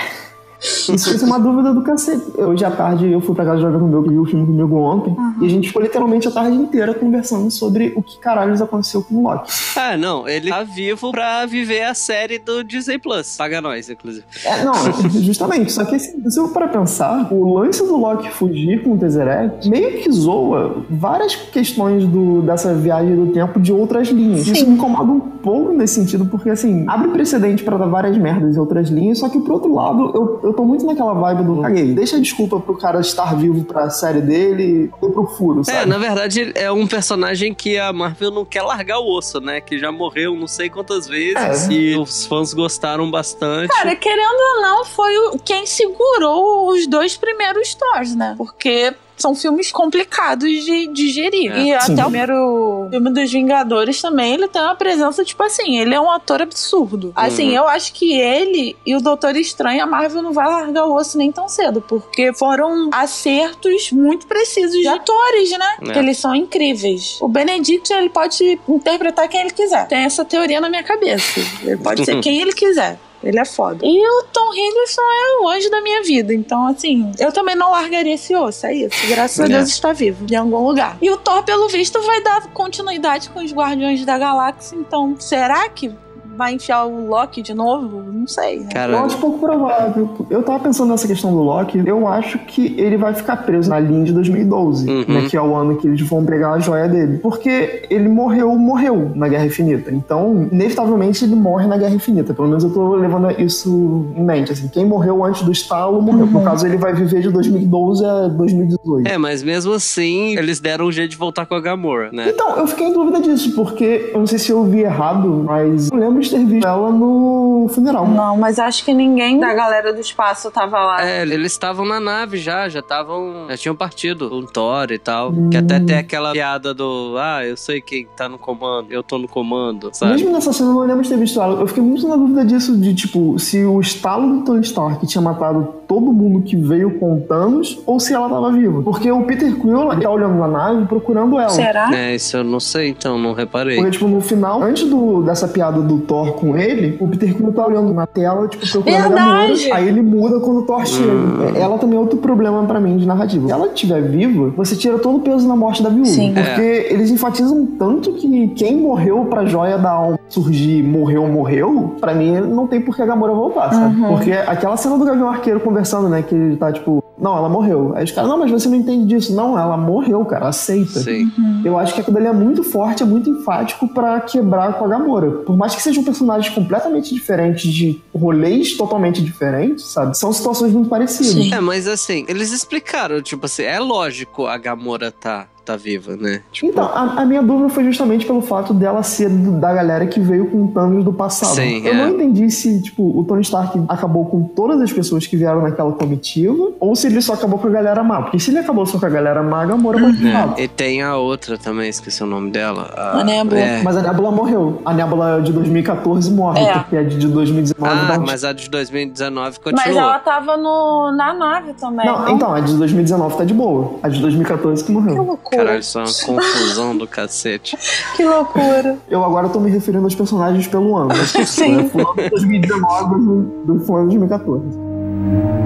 Isso, 0.95 1.25
é 1.25 1.27
uma 1.27 1.39
dúvida 1.39 1.73
do 1.73 1.83
cacete. 1.83 2.25
Hoje 2.37 2.65
à 2.65 2.71
tarde 2.71 3.11
eu 3.11 3.21
fui 3.21 3.35
pra 3.35 3.45
casa 3.45 3.61
jogar 3.61 3.79
comigo, 3.79 4.03
vi 4.09 4.19
o 4.19 4.25
filme 4.25 4.47
comigo 4.47 4.77
ontem, 4.77 5.17
e 5.41 5.47
a 5.47 5.49
gente 5.49 5.69
ficou 5.69 5.83
literalmente 5.83 6.29
a 6.29 6.31
tarde 6.31 6.57
inteira 6.57 6.95
conversando 6.95 7.51
sobre 7.51 7.93
o 7.97 8.03
que 8.03 8.19
caralhos 8.19 8.61
aconteceu 8.61 9.03
com 9.03 9.17
o 9.17 9.23
Loki. 9.23 9.51
Ah, 9.77 9.97
não, 9.97 10.29
ele 10.29 10.51
tá 10.51 10.63
vivo 10.63 11.11
pra 11.11 11.47
viver 11.47 11.83
a 11.83 11.95
série 11.95 12.39
do 12.39 12.63
Disney 12.63 12.99
Plus. 12.99 13.37
Paga 13.37 13.61
nós, 13.61 13.89
inclusive. 13.89 14.25
É, 14.45 14.65
não, 14.65 14.75
justamente. 15.23 15.73
Só 15.73 15.85
que 15.85 15.97
assim, 15.97 16.29
se 16.29 16.39
eu 16.39 16.49
para 16.49 16.69
pensar, 16.69 17.33
o 17.33 17.59
lance 17.59 17.83
do 17.83 17.97
Loki 17.97 18.31
fugir 18.31 18.83
com 18.83 18.95
o 18.95 18.99
Tesseract 18.99 19.69
meio 19.69 20.03
que 20.03 20.11
zoa 20.11 20.85
várias 20.91 21.35
questões 21.35 22.07
do, 22.07 22.43
dessa 22.43 22.75
viagem 22.75 23.15
do 23.15 23.33
tempo 23.33 23.61
de 23.61 23.73
outras 23.73 24.09
linhas. 24.09 24.47
Isso 24.47 24.67
me 24.67 24.75
incomoda 24.75 25.11
um 25.11 25.21
pouco 25.21 25.73
nesse 25.73 25.95
sentido, 25.95 26.27
porque 26.27 26.51
assim, 26.51 26.85
abre 26.87 27.09
precedente 27.09 27.63
pra 27.63 27.77
dar 27.77 27.87
várias 27.87 28.17
merdas 28.17 28.57
em 28.57 28.59
outras 28.59 28.89
linhas, 28.89 29.19
só 29.19 29.29
que 29.29 29.39
por 29.39 29.53
outro 29.53 29.75
lado, 29.75 30.13
eu, 30.15 30.41
eu 30.43 30.53
tô 30.53 30.65
muito 30.65 30.78
naquela 30.85 31.15
vibe 31.15 31.45
do 31.45 31.63
caguei. 31.63 31.93
Deixa 31.95 32.17
a 32.17 32.21
desculpa 32.21 32.59
pro 32.61 32.77
cara 32.77 33.01
estar 33.01 33.35
vivo 33.37 33.65
pra 33.65 33.91
série 33.91 34.21
dele 34.21 34.91
e 35.03 35.11
pro 35.11 35.27
furo, 35.27 35.61
É, 35.61 35.65
sabe? 35.65 35.87
na 35.87 35.99
verdade, 35.99 36.53
é 36.55 36.71
um 36.71 36.87
personagem 36.87 37.55
que 37.55 37.79
a 37.79 37.93
Marvel 37.93 38.31
não 38.31 38.45
quer 38.45 38.63
largar 38.63 38.99
o 38.99 39.11
osso, 39.17 39.41
né? 39.41 39.61
Que 39.61 39.79
já 39.79 39.91
morreu 39.93 40.35
não 40.37 40.47
sei 40.47 40.69
quantas 40.71 41.07
vezes 41.07 41.69
É. 41.69 41.73
e 41.73 41.97
os 41.97 42.27
fãs 42.27 42.53
gostaram 42.55 43.11
bastante. 43.11 43.69
Cara, 43.69 43.95
querendo 43.97 44.39
ou 44.57 44.63
não, 44.63 44.85
foi 44.85 45.17
o- 45.19 45.39
quem 45.45 45.67
segurou 45.67 46.71
os 46.71 46.87
dois 46.87 47.17
primeiros 47.17 47.75
Thors, 47.75 48.15
né? 48.15 48.35
Porque 48.37 48.93
são 49.19 49.35
filmes 49.35 49.71
complicados 49.73 50.49
de 50.65 50.87
digerir. 50.89 51.53
É. 51.53 51.59
E 51.61 51.65
Sim. 51.81 51.93
até 51.93 52.03
o 52.03 52.11
primeiro 52.11 52.89
filme 52.91 53.11
dos 53.11 53.33
Vingadores 53.33 54.01
também, 54.01 54.35
ele 54.35 54.49
tem 54.49 54.63
uma 54.63 54.75
presença, 54.75 55.25
tipo 55.25 55.43
assim, 55.43 55.79
ele 55.79 55.95
é 55.95 56.01
um 56.01 56.11
ator 56.11 56.43
absurdo. 56.43 57.13
Assim, 57.15 57.49
Uhum. 57.51 57.55
eu 57.57 57.69
acho 57.69 57.93
que 57.93 58.13
ele 58.19 58.77
e 58.85 58.95
o 58.97 59.01
Doutor 59.01 59.37
Estranho, 59.37 59.83
a 59.83 59.87
Marvel 59.87 60.23
não 60.23 60.33
vai 60.33 60.47
largar 60.47 60.87
o 60.87 60.95
osso 60.95 61.17
nem 61.19 61.31
tão 61.33 61.49
cedo, 61.49 61.81
porque 61.81 62.33
foram 62.33 62.91
acertos 62.93 63.91
muito 63.93 64.27
precisos 64.27 64.81
de 64.81 64.89
atores, 64.89 65.51
né? 65.51 65.77
É. 65.83 65.93
Que 65.93 65.99
eles 65.99 66.19
são 66.19 66.35
incríveis. 66.35 67.19
O 67.21 67.29
Benedict, 67.29 67.93
ele 67.93 68.09
pode 68.09 68.59
interpretar 68.69 69.29
quem 69.29 69.41
ele 69.41 69.51
quiser. 69.51 69.87
Tem 69.89 69.99
essa 70.05 70.25
teoria 70.25 70.61
na 70.61 70.69
minha 70.69 70.83
cabeça. 70.83 71.41
Ele 71.63 71.77
pode 71.77 72.05
ser 72.05 72.19
quem 72.23 72.41
ele 72.41 72.53
quiser. 72.53 72.99
Ele 73.23 73.39
é 73.39 73.45
foda. 73.45 73.85
E 73.85 74.09
o 74.09 74.25
Tom 74.33 74.55
Hiddleston 74.55 75.03
é 75.03 75.43
o 75.43 75.49
anjo 75.49 75.71
da 75.71 75.81
minha 75.83 76.03
vida. 76.03 76.33
Então, 76.33 76.67
assim, 76.69 77.11
eu 77.19 77.33
também 77.33 77.57
não 77.57 77.71
largaria 77.71 78.15
esse 78.15 78.35
osso. 78.35 78.67
É 78.67 78.75
isso. 78.75 79.07
Graças 79.09 79.41
a 79.41 79.45
É. 79.45 79.49
Deus 79.49 79.69
está 79.69 79.93
vivo 79.93 80.25
em 80.31 80.37
algum 80.37 80.67
lugar. 80.67 80.97
E 81.03 81.11
o 81.11 81.17
Thor, 81.17 81.43
pelo 81.43 81.69
visto, 81.69 82.01
vai 82.03 82.23
dar 82.23 82.47
continuidade 82.53 83.29
com 83.31 83.41
os 83.45 83.53
Guardiões 83.53 84.05
da 84.05 84.17
Galáxia. 84.19 84.77
Então, 84.77 85.17
será 85.19 85.69
que 85.69 85.91
vai 86.39 86.55
enfiar 86.55 86.85
o 86.87 87.09
Loki 87.09 87.43
de 87.43 87.53
novo? 87.53 88.03
Não 88.13 88.27
sei. 88.27 88.61
Né? 88.61 88.67
Eu 88.67 88.73
Cara, 88.73 89.01
acho 89.03 89.19
pouco 89.19 89.39
provável. 89.41 90.09
Eu 90.31 90.43
tava 90.45 90.61
pensando 90.61 90.91
nessa 90.91 91.07
questão 91.09 91.33
do 91.33 91.43
Loki. 91.43 91.83
Eu 91.85 92.07
acho 92.07 92.39
que 92.39 92.81
ele 92.81 92.97
vai 92.97 93.13
ficar 93.13 93.37
preso 93.39 93.69
na 93.69 93.81
linha 93.81 94.05
de 94.05 94.13
2012, 94.13 94.89
Uhum. 94.89 95.05
né, 95.09 95.27
que 95.29 95.37
é 95.37 95.43
o 95.43 95.55
ano 95.55 95.77
que 95.77 95.89
eles 95.89 96.01
vão 96.03 96.25
pegar 96.25 96.53
a 96.53 96.59
joia 96.61 96.87
dele. 96.89 97.19
Porque 97.19 97.83
ele 97.91 98.09
morreu, 98.09 98.55
morreu 98.57 99.11
na 99.17 99.27
Guerra 99.29 99.47
Infinita. 99.47 99.91
Então, 99.93 100.49
inevitavelmente, 100.53 101.25
ele 101.25 101.35
morre 101.35 101.67
na 101.67 101.77
Guerra 101.77 101.95
Infinita. 101.95 102.33
Pelo 102.33 102.47
menos 102.49 102.63
eu 102.63 102.71
tô 102.73 102.95
levando 102.95 103.31
isso 103.41 104.07
em 104.17 104.23
mente. 104.23 104.53
Assim, 104.53 104.69
quem 104.69 104.87
morreu 104.87 105.25
antes 105.25 105.43
do 105.43 105.51
estalo 105.51 106.01
morreu. 106.01 106.27
No 106.27 106.43
caso, 106.45 106.67
ele 106.67 106.77
vai 106.77 106.95
viver 106.95 107.21
de 107.21 107.31
2012 107.31 108.05
a 108.05 108.29
2018. 108.29 109.09
é, 109.09 109.19
mas 109.19 109.43
mesmo 109.43 109.73
assim, 109.73 110.37
eles 110.39 110.61
deram 110.61 110.87
um 110.87 110.93
jeito 110.93 111.11
de 111.11 111.17
voltar 111.17 111.47
com 111.47 111.55
a 111.55 111.61
Gamora, 111.61 112.11
né? 112.13 112.29
Então, 112.31 112.57
eu 112.57 112.67
fiquei 112.67 112.87
em 112.87 112.93
dúvida 112.93 113.21
disso, 113.21 113.55
porque 113.55 114.11
eu 114.13 114.19
não 114.21 114.27
sei 114.27 114.39
se 114.39 114.51
eu 114.53 114.63
vi 114.65 114.81
errado, 114.81 115.43
mas 115.47 115.91
eu 115.91 115.99
lembro 115.99 116.21
de 116.21 116.28
ter 116.31 116.45
visto 116.45 116.67
ela 116.67 116.91
no 116.91 117.71
funeral. 117.75 118.07
Não, 118.07 118.37
mas 118.37 118.59
acho 118.59 118.85
que 118.85 118.93
ninguém 118.93 119.39
da 119.39 119.53
galera 119.55 119.93
do 119.93 120.01
espaço 120.01 120.51
tava 120.51 120.79
lá. 120.79 121.05
É, 121.05 121.23
eles 121.23 121.53
estavam 121.53 121.87
na 121.87 122.01
nave 122.01 122.39
já, 122.39 122.69
já 122.69 122.81
estavam. 122.81 123.47
Já 123.49 123.57
tinham 123.57 123.77
partido. 123.77 124.33
O 124.33 124.47
Thor 124.47 124.91
e 124.91 124.99
tal. 124.99 125.33
Que 125.51 125.57
até 125.57 125.81
tem 125.81 125.97
aquela 125.97 126.33
piada 126.33 126.73
do. 126.75 127.17
Ah, 127.19 127.45
eu 127.45 127.57
sei 127.57 127.81
quem 127.81 128.07
tá 128.17 128.29
no 128.29 128.39
comando, 128.39 128.91
eu 128.91 129.03
tô 129.03 129.19
no 129.19 129.29
comando, 129.29 129.91
sabe? 129.93 130.13
Mesmo 130.13 130.33
nessa 130.33 130.53
cena, 130.53 130.71
eu 130.71 130.75
não 130.75 130.81
lembro 130.81 131.03
de 131.03 131.09
ter 131.09 131.19
visto 131.19 131.41
ela. 131.41 131.61
Eu 131.61 131.67
fiquei 131.67 131.83
muito 131.83 132.07
na 132.07 132.17
dúvida 132.17 132.45
disso, 132.45 132.77
de 132.77 132.95
tipo, 132.95 133.39
se 133.39 133.65
o 133.65 133.81
estalo 133.81 134.39
do 134.39 134.45
Tony 134.45 134.61
Stark 134.61 135.07
tinha 135.07 135.23
matado 135.23 135.79
todo 135.87 136.13
mundo 136.13 136.43
que 136.43 136.55
veio 136.55 136.99
com 136.99 137.21
Thanos, 137.21 137.81
ou 137.87 137.99
se 137.99 138.13
ela 138.13 138.29
tava 138.29 138.53
viva. 138.53 138.83
Porque 138.83 139.11
o 139.11 139.25
Peter 139.25 139.55
Quill 139.55 139.93
ele 139.93 140.03
tá 140.03 140.11
olhando 140.11 140.37
na 140.37 140.49
nave 140.49 140.87
procurando 140.87 141.39
ela. 141.39 141.49
Será? 141.49 141.91
É, 141.95 142.15
isso 142.15 142.37
eu 142.37 142.45
não 142.45 142.61
sei, 142.61 142.89
então, 142.89 143.19
não 143.19 143.33
reparei. 143.33 143.77
Porque, 143.77 143.93
tipo, 143.93 144.07
no 144.07 144.21
final, 144.21 144.63
antes 144.63 144.85
do, 144.89 145.23
dessa 145.23 145.49
piada 145.49 145.81
do 145.81 145.99
Thor 146.01 146.18
com 146.33 146.57
ele, 146.57 146.97
o 147.01 147.09
Peter 147.09 147.35
Quill 147.35 147.53
tá 147.53 147.67
olhando 147.67 147.93
na 147.93 148.07
tela, 148.07 148.47
tipo, 148.49 148.69
procurando 148.71 148.99
a 148.99 149.09
Verdade. 149.09 149.63
Gamora. 149.65 149.77
Aí 149.79 149.89
ele 149.89 150.03
muda 150.03 150.41
quando 150.41 150.61
o 150.61 150.63
Thor 150.63 150.87
chega. 150.87 151.11
É, 151.55 151.61
Ela 151.61 151.79
também 151.79 151.97
é 151.97 152.01
outro 152.01 152.19
problema 152.19 152.65
pra 152.65 152.81
mim 152.81 152.97
de 152.97 153.07
narrativa. 153.07 153.47
Se 153.47 153.53
ela 153.53 153.67
estiver 153.67 154.03
viva, 154.03 154.53
você 154.57 154.77
tira 154.77 154.99
todo 154.99 155.17
o 155.19 155.21
peso 155.21 155.47
na 155.47 155.57
morte 155.57 155.83
da 155.83 155.89
viúva. 155.89 156.09
Sim. 156.09 156.35
Porque 156.35 156.89
eles 156.91 157.11
enfatizam 157.11 157.67
tanto 157.79 158.13
que 158.15 158.49
quem 158.49 158.77
morreu 158.77 159.27
pra 159.27 159.45
joia 159.45 159.79
da 159.79 159.91
alma 159.91 160.19
surgir, 160.29 160.83
morreu, 160.83 161.27
morreu, 161.27 161.95
pra 162.01 162.15
mim 162.15 162.39
não 162.41 162.67
tem 162.67 162.81
por 162.81 162.95
que 162.95 163.03
a 163.03 163.07
Gamora 163.07 163.33
voltar, 163.33 163.73
sabe? 163.73 164.01
Uhum. 164.01 164.09
Porque 164.09 164.33
aquela 164.33 164.77
cena 164.77 164.99
do 164.99 165.05
Gavião 165.05 165.29
Arqueiro 165.29 165.61
conversando, 165.61 166.09
né, 166.09 166.23
que 166.23 166.35
ele 166.35 166.57
tá 166.57 166.71
tipo, 166.73 167.03
não, 167.21 167.37
ela 167.37 167.49
morreu. 167.49 167.93
Aí 167.95 168.05
os 168.05 168.13
caras, 168.13 168.31
não, 168.31 168.39
mas 168.39 168.51
você 168.51 168.69
não 168.69 168.77
entende 168.77 169.07
disso. 169.07 169.35
Não, 169.35 169.59
ela 169.59 169.77
morreu, 169.77 170.25
cara, 170.25 170.49
aceita. 170.49 171.01
Sim. 171.01 171.31
Eu 171.65 171.79
acho 171.79 171.95
que 171.95 172.01
aquilo 172.01 172.17
ali 172.17 172.27
é 172.27 172.33
muito 172.33 172.63
forte, 172.63 173.03
é 173.03 173.07
muito 173.07 173.29
enfático 173.29 173.89
pra 173.89 174.21
quebrar 174.21 174.75
com 174.75 174.85
a 174.85 174.89
Gamora. 174.89 175.31
Por 175.31 175.57
mais 175.57 175.75
que 175.75 175.83
sejam 175.83 176.05
personagens 176.05 176.55
completamente 176.55 177.13
diferentes, 177.15 177.73
de 177.73 178.01
rolês 178.19 178.77
totalmente 178.77 179.23
diferentes, 179.23 179.87
sabe? 179.87 180.17
São 180.17 180.33
situações 180.33 180.73
muito 180.73 180.89
parecidas. 180.89 181.33
Sim. 181.33 181.55
É, 181.55 181.61
mas 181.61 181.87
assim, 181.87 182.25
eles 182.29 182.53
explicaram, 182.53 183.23
tipo 183.23 183.47
assim, 183.47 183.63
é 183.63 183.79
lógico 183.79 184.47
a 184.47 184.59
Gamora 184.59 185.11
tá 185.11 185.49
tá 185.69 185.77
viva, 185.77 186.17
né? 186.17 186.41
Tipo... 186.51 186.69
Então, 186.69 186.85
a, 186.87 187.21
a, 187.21 187.27
minha 187.27 187.43
dúvida 187.43 187.69
foi 187.69 187.85
justamente 187.85 188.25
pelo 188.25 188.41
fato 188.41 188.73
dela 188.73 189.03
ser 189.03 189.29
do, 189.29 189.61
da 189.61 189.75
galera 189.75 190.07
que 190.07 190.19
veio 190.19 190.47
com 190.47 190.65
o 190.65 190.69
Thanos 190.69 191.05
do 191.05 191.13
passado. 191.13 191.57
Sim, 191.57 191.87
Eu 191.87 191.93
é. 191.93 191.97
não 191.97 192.09
entendi 192.15 192.51
se, 192.51 192.81
tipo, 192.81 193.03
o 193.03 193.23
Tony 193.25 193.43
Stark 193.43 193.79
acabou 193.87 194.25
com 194.25 194.45
todas 194.45 194.81
as 194.81 194.91
pessoas 194.91 195.27
que 195.27 195.37
vieram 195.37 195.61
naquela 195.61 195.93
comitiva, 195.93 196.73
ou 196.81 196.97
se 196.97 197.07
ele 197.07 197.21
só 197.21 197.35
acabou 197.35 197.59
com 197.59 197.69
a 197.69 197.71
galera 197.71 198.03
má. 198.03 198.23
Porque 198.23 198.39
se 198.39 198.51
ele 198.51 198.61
acabou 198.61 198.87
só 198.87 198.99
com 198.99 199.05
a 199.05 199.11
galera 199.11 199.43
má, 199.43 199.63
a 199.63 199.67
Gamora 199.67 199.99
muito 199.99 200.27
é. 200.27 200.63
E 200.63 200.69
tem 200.69 201.03
a 201.03 201.17
outra 201.17 201.59
também, 201.59 201.91
esqueci 201.91 202.23
o 202.23 202.27
nome 202.27 202.51
dela. 202.51 202.91
A, 202.97 203.21
a 203.21 203.25
Nebula. 203.25 203.61
É. 203.61 203.83
Mas 203.83 203.97
a 203.99 204.03
Nebula 204.03 204.31
morreu. 204.31 204.81
A 204.87 204.95
Nebula 204.95 205.43
de 205.43 205.53
2014 205.53 206.33
morre, 206.33 206.61
é. 206.61 206.73
porque 206.79 206.97
a 206.97 207.03
de 207.03 207.29
2019 207.29 207.93
Ah, 207.93 208.08
não... 208.17 208.27
mas 208.27 208.45
a 208.45 208.53
de 208.53 208.71
2019 208.71 209.61
continua. 209.61 209.85
Mas 209.87 209.97
ela 209.97 210.19
tava 210.19 210.57
no, 210.57 211.13
na 211.13 211.35
nave 211.35 211.75
também. 211.75 212.07
Não, 212.07 212.21
não, 212.21 212.29
então, 212.35 212.55
a 212.55 212.61
de 212.61 212.75
2019 212.77 213.37
tá 213.37 213.45
de 213.45 213.55
boa. 213.55 213.99
A 214.03 214.09
de 214.09 214.21
2014 214.21 214.85
que 214.85 214.93
morreu. 214.93 215.15
Que 215.15 215.21
loucura. 215.21 215.57
Caralho, 215.59 215.81
isso 215.81 215.99
é 215.99 216.03
uma 216.03 216.13
confusão 216.13 216.97
do 216.97 217.07
cacete. 217.07 217.77
que 218.17 218.25
loucura. 218.25 218.97
Eu 219.09 219.25
agora 219.25 219.49
tô 219.49 219.61
me 219.61 219.71
referindo 219.71 220.05
aos 220.05 220.15
personagens 220.15 220.67
pelo 220.67 220.97
ano. 220.97 221.15
Sim. 221.45 221.89
De 221.89 222.31
2019 222.31 223.65
do 223.65 223.81
fulano 223.81 224.09
de 224.09 224.19
2014. 224.19 225.58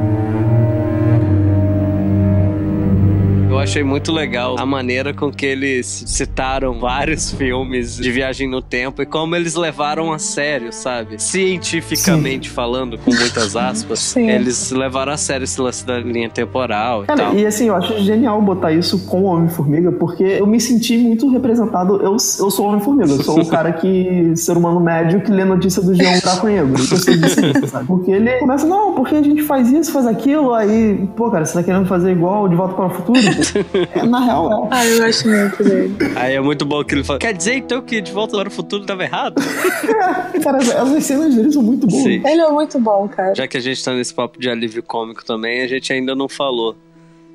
Achei 3.63 3.83
muito 3.83 4.13
legal 4.13 4.57
a 4.59 4.67
maneira 4.67 5.15
com 5.15 5.31
que 5.31 5.47
eles 5.47 6.05
citaram 6.07 6.79
vários 6.79 7.31
filmes 7.33 7.97
de 7.97 8.11
viagem 8.11 8.49
no 8.49 8.61
tempo 8.61 9.03
e 9.03 9.07
como 9.07 9.37
eles 9.37 9.55
levaram 9.55 10.13
a 10.13 10.19
sério, 10.19 10.73
sabe? 10.73 11.23
Cientificamente 11.23 12.49
Sim. 12.49 12.55
falando, 12.55 12.99
com 12.99 13.13
muitas 13.15 13.57
aspas, 13.57 13.99
Sim. 14.01 14.29
eles 14.29 14.71
levaram 14.71 15.13
a 15.13 15.17
sério 15.17 15.45
esse 15.45 15.61
lance 15.61 15.87
da 15.87 15.99
linha 15.99 16.29
temporal 16.29 17.05
e 17.05 17.07
Cara, 17.07 17.25
tal. 17.25 17.35
E 17.35 17.47
assim, 17.47 17.69
eu 17.69 17.75
acho 17.75 17.99
genial 18.01 18.41
botar 18.43 18.73
isso 18.73 19.07
com 19.07 19.23
o 19.23 19.25
Homem-Formiga, 19.25 19.93
porque 19.93 20.25
eu 20.25 20.47
me 20.47 20.61
senti 20.61 20.99
muito 20.99 21.29
representado. 21.31 21.97
Eu, 21.97 22.13
eu 22.13 22.19
sou 22.19 22.67
Homem-Formiga, 22.67 23.13
eu 23.13 23.23
sou 23.23 23.41
o 23.41 23.47
cara 23.47 23.73
que, 23.73 24.33
ser 24.37 24.57
humano 24.57 24.81
médio, 24.81 25.21
que 25.21 25.31
lê 25.31 25.45
notícia 25.45 25.83
do 25.83 25.93
G1 25.93 26.21
Buraco 26.21 26.47
Negro. 26.47 26.73
Eu 26.73 26.79
sou 26.79 26.99
disso, 26.99 27.67
sabe? 27.69 27.87
Porque 27.87 28.11
ele 28.11 28.39
começa, 28.39 28.67
não, 28.67 28.95
porque 28.95 29.15
a 29.15 29.23
gente 29.23 29.43
faz 29.43 29.71
isso, 29.71 29.93
faz 29.93 30.07
aquilo, 30.07 30.53
aí, 30.53 31.09
pô, 31.17 31.31
cara, 31.31 31.45
você 31.45 31.55
tá 31.55 31.63
querendo 31.63 31.87
fazer 31.87 32.13
igual 32.13 32.49
De 32.49 32.57
Volta 32.57 32.75
para 32.75 32.87
o 32.87 32.91
Futuro? 32.91 33.21
Na 34.09 34.21
real, 34.21 34.65
é. 34.65 34.69
Ah, 34.71 34.87
eu 34.87 35.05
gosto 35.05 35.29
muito 35.29 35.65
dele. 35.65 35.97
Aí 36.17 36.35
é 36.35 36.41
muito 36.41 36.65
bom 36.65 36.85
que 36.85 36.95
ele 36.95 37.05
fala: 37.05 37.19
Quer 37.19 37.35
dizer 37.35 37.55
então 37.55 37.83
que 37.83 38.01
De 38.01 38.13
Volta 38.13 38.37
para 38.37 38.49
o 38.49 38.51
Futuro 38.51 38.85
tava 38.85 39.03
errado? 39.03 39.37
cara, 40.43 40.59
as 40.59 41.05
cenas 41.05 41.35
dele 41.35 41.53
são 41.53 41.63
muito 41.63 41.87
boas. 41.87 42.03
Sim. 42.03 42.23
Ele 42.25 42.41
é 42.41 42.51
muito 42.51 42.79
bom, 42.79 43.09
cara. 43.09 43.35
Já 43.35 43.47
que 43.47 43.57
a 43.57 43.61
gente 43.61 43.83
tá 43.85 43.93
nesse 43.95 44.15
papo 44.15 44.39
de 44.39 44.49
alívio 44.49 44.83
cômico 44.83 45.25
também, 45.25 45.63
a 45.63 45.67
gente 45.67 45.93
ainda 45.93 46.15
não 46.15 46.29
falou. 46.29 46.77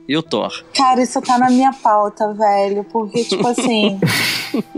E 0.07 0.15
o 0.15 0.23
Thor? 0.23 0.63
Cara, 0.73 1.01
isso 1.01 1.21
tá 1.21 1.37
na 1.37 1.49
minha 1.49 1.73
pauta, 1.73 2.33
velho. 2.33 2.83
Porque, 2.85 3.23
tipo 3.25 3.45
assim. 3.49 3.99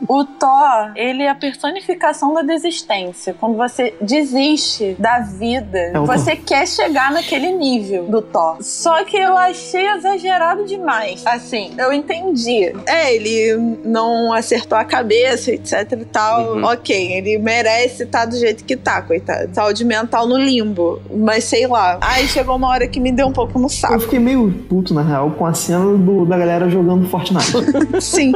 o 0.08 0.26
Thor, 0.26 0.92
ele 0.96 1.24
é 1.24 1.30
a 1.30 1.36
personificação 1.36 2.34
da 2.34 2.42
desistência. 2.42 3.36
Quando 3.40 3.56
você 3.56 3.94
desiste 4.02 4.96
da 4.98 5.20
vida, 5.20 5.78
é 5.78 6.00
você 6.00 6.36
quer 6.36 6.68
chegar 6.68 7.12
naquele 7.12 7.52
nível 7.52 8.08
do 8.08 8.22
Thor. 8.22 8.58
Só 8.62 9.04
que 9.04 9.18
eu 9.18 9.38
achei 9.38 9.88
exagerado 9.88 10.66
demais. 10.66 11.26
Assim, 11.26 11.74
eu 11.78 11.94
entendi. 11.94 12.74
É, 12.88 13.14
ele 13.14 13.56
não 13.84 14.34
acertou 14.34 14.78
a 14.78 14.84
cabeça, 14.84 15.52
etc 15.52 15.92
e 15.92 16.06
tal. 16.06 16.56
Uhum. 16.56 16.64
Ok, 16.64 16.96
ele 17.14 17.38
merece 17.38 18.04
estar 18.04 18.22
tá 18.22 18.26
do 18.26 18.36
jeito 18.36 18.64
que 18.64 18.76
tá, 18.76 19.02
coitado. 19.02 19.54
Saúde 19.54 19.86
mental 19.86 20.28
no 20.28 20.38
limbo. 20.38 21.00
Mas 21.16 21.44
sei 21.44 21.68
lá. 21.68 22.00
Aí 22.02 22.28
chegou 22.28 22.56
uma 22.56 22.70
hora 22.70 22.88
que 22.88 23.00
me 23.00 23.12
deu 23.12 23.28
um 23.28 23.34
pouco 23.34 23.60
no 23.60 23.70
saco. 23.70 23.94
Eu 23.94 24.00
fiquei 24.00 24.20
meio 24.20 24.52
puto, 24.68 24.94
na 24.94 25.02
real, 25.02 25.19
com 25.32 25.46
a 25.46 25.54
cena 25.54 25.98
do, 25.98 26.26
da 26.26 26.38
galera 26.38 26.70
jogando 26.70 27.08
Fortnite. 27.08 27.52
Sim. 28.02 28.32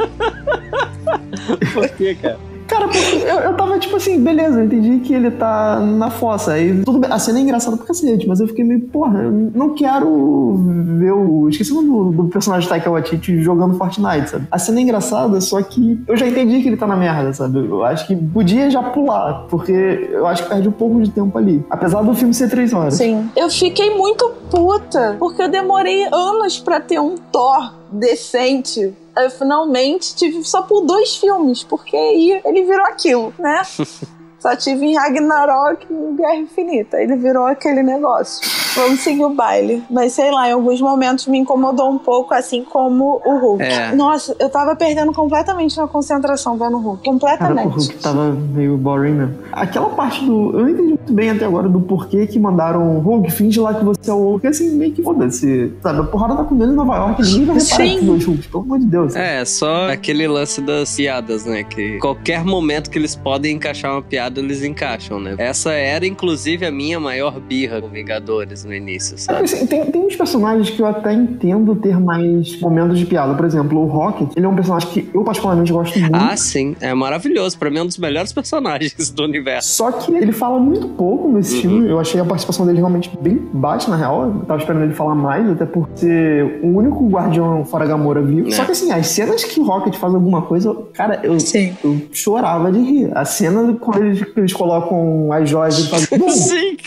Por 1.74 1.90
que, 1.90 2.16
cara? 2.16 2.40
Cara, 2.74 2.90
eu, 3.24 3.40
eu 3.52 3.54
tava 3.56 3.78
tipo 3.78 3.96
assim, 3.96 4.20
beleza, 4.20 4.60
eu 4.60 4.66
entendi 4.66 5.00
que 5.02 5.14
ele 5.14 5.30
tá 5.30 5.80
na 5.80 6.10
fossa. 6.10 6.54
Aí 6.54 6.84
tudo 6.84 6.98
bem. 6.98 7.12
A 7.12 7.20
cena 7.20 7.38
é 7.38 7.42
engraçada 7.44 7.78
pra 7.78 7.86
cacete, 7.86 8.28
mas 8.28 8.40
eu 8.40 8.48
fiquei 8.48 8.64
meio, 8.64 8.80
porra, 8.82 9.22
eu 9.22 9.32
não 9.32 9.76
quero 9.76 10.56
ver 10.98 11.12
o. 11.12 11.48
Esqueci 11.50 11.72
o 11.72 11.76
nome 11.76 11.88
do, 11.88 12.24
do 12.24 12.30
personagem 12.30 12.68
Taika 12.68 12.90
Waititi 12.90 13.40
jogando 13.42 13.78
Fortnite, 13.78 14.28
sabe? 14.28 14.48
A 14.50 14.58
cena 14.58 14.80
é 14.80 14.82
engraçada, 14.82 15.40
só 15.40 15.62
que 15.62 16.02
eu 16.08 16.18
já 16.18 16.26
entendi 16.26 16.64
que 16.64 16.70
ele 16.70 16.78
tá 16.78 16.88
na 16.88 16.96
merda, 16.96 17.32
sabe? 17.32 17.60
Eu 17.60 17.84
acho 17.84 18.08
que 18.08 18.16
podia 18.16 18.72
já 18.72 18.82
pular, 18.82 19.46
porque 19.50 20.10
eu 20.12 20.26
acho 20.26 20.44
que 20.44 20.50
perde 20.50 20.68
um 20.68 20.72
pouco 20.72 21.00
de 21.00 21.12
tempo 21.12 21.38
ali. 21.38 21.64
Apesar 21.70 22.02
do 22.02 22.16
filme 22.16 22.34
ser 22.34 22.50
três 22.50 22.74
horas. 22.74 22.96
Sim. 22.96 23.30
Eu 23.36 23.52
fiquei 23.52 23.96
muito 23.96 24.32
puta, 24.50 25.16
porque 25.20 25.44
eu 25.44 25.48
demorei 25.48 26.08
anos 26.12 26.58
pra 26.58 26.80
ter 26.80 27.00
um 27.00 27.18
Thor 27.32 27.76
decente 27.92 28.94
eu 29.16 29.30
finalmente 29.30 30.16
tive 30.16 30.44
só 30.44 30.62
por 30.64 30.82
dois 30.82 31.16
filmes, 31.16 31.64
porque 31.64 31.96
aí 31.96 32.42
ele 32.46 32.64
virou 32.64 32.86
aquilo, 32.86 33.34
né? 33.38 33.62
Só 34.44 34.58
tive 34.58 34.88
em 34.88 34.94
Ragnarok 34.98 35.88
e 35.90 36.18
Guerra 36.18 36.36
Infinita. 36.36 37.02
Ele 37.02 37.16
virou 37.16 37.46
aquele 37.46 37.82
negócio. 37.82 38.46
Vamos 38.76 39.00
seguir 39.00 39.24
o 39.24 39.30
baile. 39.30 39.82
Mas 39.90 40.12
sei 40.12 40.32
lá, 40.32 40.50
em 40.50 40.52
alguns 40.52 40.82
momentos 40.82 41.28
me 41.28 41.38
incomodou 41.38 41.90
um 41.90 41.98
pouco, 41.98 42.34
assim 42.34 42.62
como 42.62 43.22
o 43.24 43.38
Hulk. 43.38 43.64
É. 43.64 43.96
Nossa, 43.96 44.36
eu 44.38 44.50
tava 44.50 44.76
perdendo 44.76 45.14
completamente 45.14 45.78
na 45.78 45.88
concentração 45.88 46.58
vendo 46.58 46.76
o 46.76 46.82
Hulk. 46.82 47.06
Completamente. 47.06 47.56
Cara, 47.56 47.68
o 47.70 47.72
Hulk 47.72 47.96
tava 48.00 48.32
meio 48.32 48.76
boring 48.76 49.14
mesmo. 49.14 49.36
Aquela 49.54 49.88
parte 49.92 50.26
do. 50.26 50.60
Eu 50.60 50.64
não 50.64 50.70
entendi 50.70 50.88
muito 50.90 51.14
bem 51.14 51.30
até 51.30 51.46
agora 51.46 51.70
do 51.70 51.80
porquê 51.80 52.28
que 52.28 52.38
mandaram 52.38 52.98
o 52.98 53.00
Hulk, 53.00 53.32
finge 53.32 53.62
lá 53.62 53.74
que 53.74 53.86
você 53.86 54.12
é 54.12 54.14
o 54.14 54.18
Hulk. 54.18 54.46
Assim, 54.46 54.72
meio 54.72 54.92
que 54.92 55.02
foda-se. 55.02 55.72
Sabe, 55.82 56.02
a 56.02 56.04
porrada 56.04 56.36
tá 56.36 56.44
com 56.44 56.56
ele 56.56 56.74
em 56.74 56.76
Nova 56.76 56.98
York, 56.98 57.22
ninguém 57.22 57.46
vai 57.46 57.58
reparar 57.60 57.88
Sim. 57.88 58.06
dois 58.06 58.26
Hulks, 58.26 58.48
pelo 58.48 58.64
amor 58.64 58.80
de 58.80 58.86
Deus. 58.88 59.16
É, 59.16 59.46
só 59.46 59.90
aquele 59.90 60.28
lance 60.28 60.60
das 60.60 60.94
piadas, 60.98 61.46
né? 61.46 61.64
Que 61.64 61.98
qualquer 62.00 62.44
momento 62.44 62.90
que 62.90 62.98
eles 62.98 63.16
podem 63.16 63.56
encaixar 63.56 63.94
uma 63.94 64.02
piada 64.02 64.33
eles 64.40 64.64
encaixam, 64.64 65.20
né? 65.20 65.36
Essa 65.38 65.72
era, 65.74 66.06
inclusive, 66.06 66.66
a 66.66 66.72
minha 66.72 67.00
maior 67.00 67.40
birra 67.40 67.82
com 67.82 67.90
Vingadores 67.90 68.64
no 68.64 68.74
início, 68.74 69.18
sabe? 69.18 69.44
Assim, 69.44 69.66
tem, 69.66 69.86
tem 69.86 70.02
uns 70.02 70.16
personagens 70.16 70.70
que 70.70 70.82
eu 70.82 70.86
até 70.86 71.14
entendo 71.14 71.76
ter 71.76 72.00
mais 72.00 72.60
momentos 72.60 72.98
de 72.98 73.06
piada. 73.06 73.34
Por 73.34 73.46
exemplo, 73.46 73.80
o 73.80 73.86
Rocket, 73.86 74.32
ele 74.36 74.46
é 74.46 74.50
um 74.50 74.56
personagem 74.56 74.90
que 74.90 75.10
eu 75.14 75.24
particularmente 75.24 75.72
gosto 75.72 76.00
muito. 76.00 76.16
Ah, 76.16 76.36
sim. 76.36 76.76
É 76.82 76.94
maravilhoso. 76.94 77.58
Pra 77.58 77.70
mim 77.70 77.78
é 77.78 77.84
um 77.84 77.88
dos 77.88 77.98
melhores 77.98 78.32
personagens 78.34 79.10
do 79.10 79.24
universo. 79.24 79.70
Só 79.70 79.92
que 79.92 80.14
ele 80.14 80.32
fala 80.32 80.60
muito 80.60 80.88
pouco 80.90 81.32
nesse 81.32 81.56
uhum. 81.56 81.62
filme. 81.62 81.90
Eu 81.90 82.00
achei 82.00 82.20
a 82.20 82.26
participação 82.26 82.66
dele 82.66 82.78
realmente 82.78 83.12
bem 83.22 83.40
baixa, 83.54 83.90
na 83.90 83.98
real. 83.98 84.24
Eu 84.26 84.46
tava 84.46 84.60
esperando 84.60 84.84
ele 84.84 84.94
falar 84.94 85.16
mais, 85.16 85.50
até 85.50 85.66
por 85.66 85.88
ser 85.96 86.60
o 86.64 86.68
único 86.68 87.08
guardião 87.08 87.64
fora 87.66 87.86
Gamora 87.86 88.22
vivo. 88.22 88.48
É. 88.48 88.52
Só 88.52 88.66
que 88.66 88.72
assim, 88.72 88.92
as 88.92 89.08
cenas 89.08 89.44
que 89.44 89.60
o 89.60 89.64
Rocket 89.64 89.96
faz 89.96 90.14
alguma 90.14 90.42
coisa, 90.42 90.76
cara, 90.94 91.20
eu, 91.24 91.38
eu 91.84 92.02
chorava 92.12 92.72
de 92.72 92.80
rir. 92.80 93.12
A 93.14 93.26
cena 93.26 93.74
quando 93.80 94.04
eles 94.04 94.23
eles 94.36 94.54
colocam 94.54 95.32
as 95.32 95.50
joias 95.50 95.80
e 95.80 95.90
fazem. 95.90 96.30
Sim! 96.30 96.78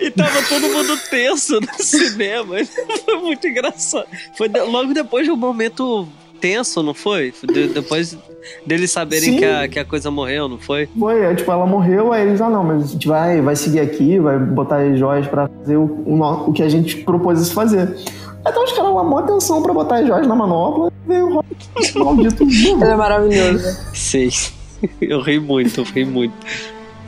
E 0.00 0.10
tava 0.10 0.42
todo 0.48 0.68
mundo 0.68 0.98
tenso 1.10 1.60
no 1.60 1.68
cinema. 1.82 2.56
Foi 3.04 3.16
muito 3.20 3.46
engraçado. 3.46 4.06
Foi 4.36 4.48
logo 4.48 4.92
depois 4.92 5.24
de 5.24 5.30
um 5.30 5.36
momento 5.36 6.06
tenso, 6.40 6.82
não 6.82 6.94
foi? 6.94 7.32
De, 7.52 7.68
depois 7.68 8.16
deles 8.64 8.90
saberem 8.90 9.36
que 9.36 9.44
a, 9.44 9.68
que 9.68 9.78
a 9.78 9.84
coisa 9.84 10.10
morreu, 10.10 10.48
não 10.48 10.58
foi? 10.58 10.88
Foi, 10.98 11.20
é, 11.20 11.34
tipo, 11.34 11.50
ela 11.50 11.66
morreu, 11.66 12.12
aí 12.12 12.26
eles, 12.26 12.40
ah 12.40 12.48
não, 12.48 12.62
mas 12.62 12.84
a 12.84 12.86
gente 12.86 13.08
vai, 13.08 13.40
vai 13.40 13.56
seguir 13.56 13.80
aqui, 13.80 14.18
vai 14.18 14.38
botar 14.38 14.78
as 14.78 14.98
joias 14.98 15.26
pra 15.26 15.48
fazer 15.48 15.76
o, 15.76 15.84
o, 16.06 16.48
o 16.48 16.52
que 16.52 16.62
a 16.62 16.68
gente 16.68 16.98
propôs 16.98 17.50
fazer. 17.52 17.96
Então 18.46 18.64
os 18.64 18.72
caras 18.72 18.90
uma 18.90 19.20
atenção 19.20 19.62
pra 19.62 19.74
botar 19.74 19.96
as 19.96 20.06
joias 20.06 20.26
na 20.26 20.34
manopla 20.34 20.92
e 21.04 21.08
veio 21.08 21.28
o 21.28 21.34
maldito. 22.04 22.44
Ele 22.44 22.84
é 22.84 22.96
maravilhoso. 22.96 23.64
Sim. 23.94 24.30
Eu 25.00 25.20
ri 25.20 25.38
muito, 25.40 25.80
eu 25.80 25.84
ri 25.84 26.04
muito. 26.04 26.34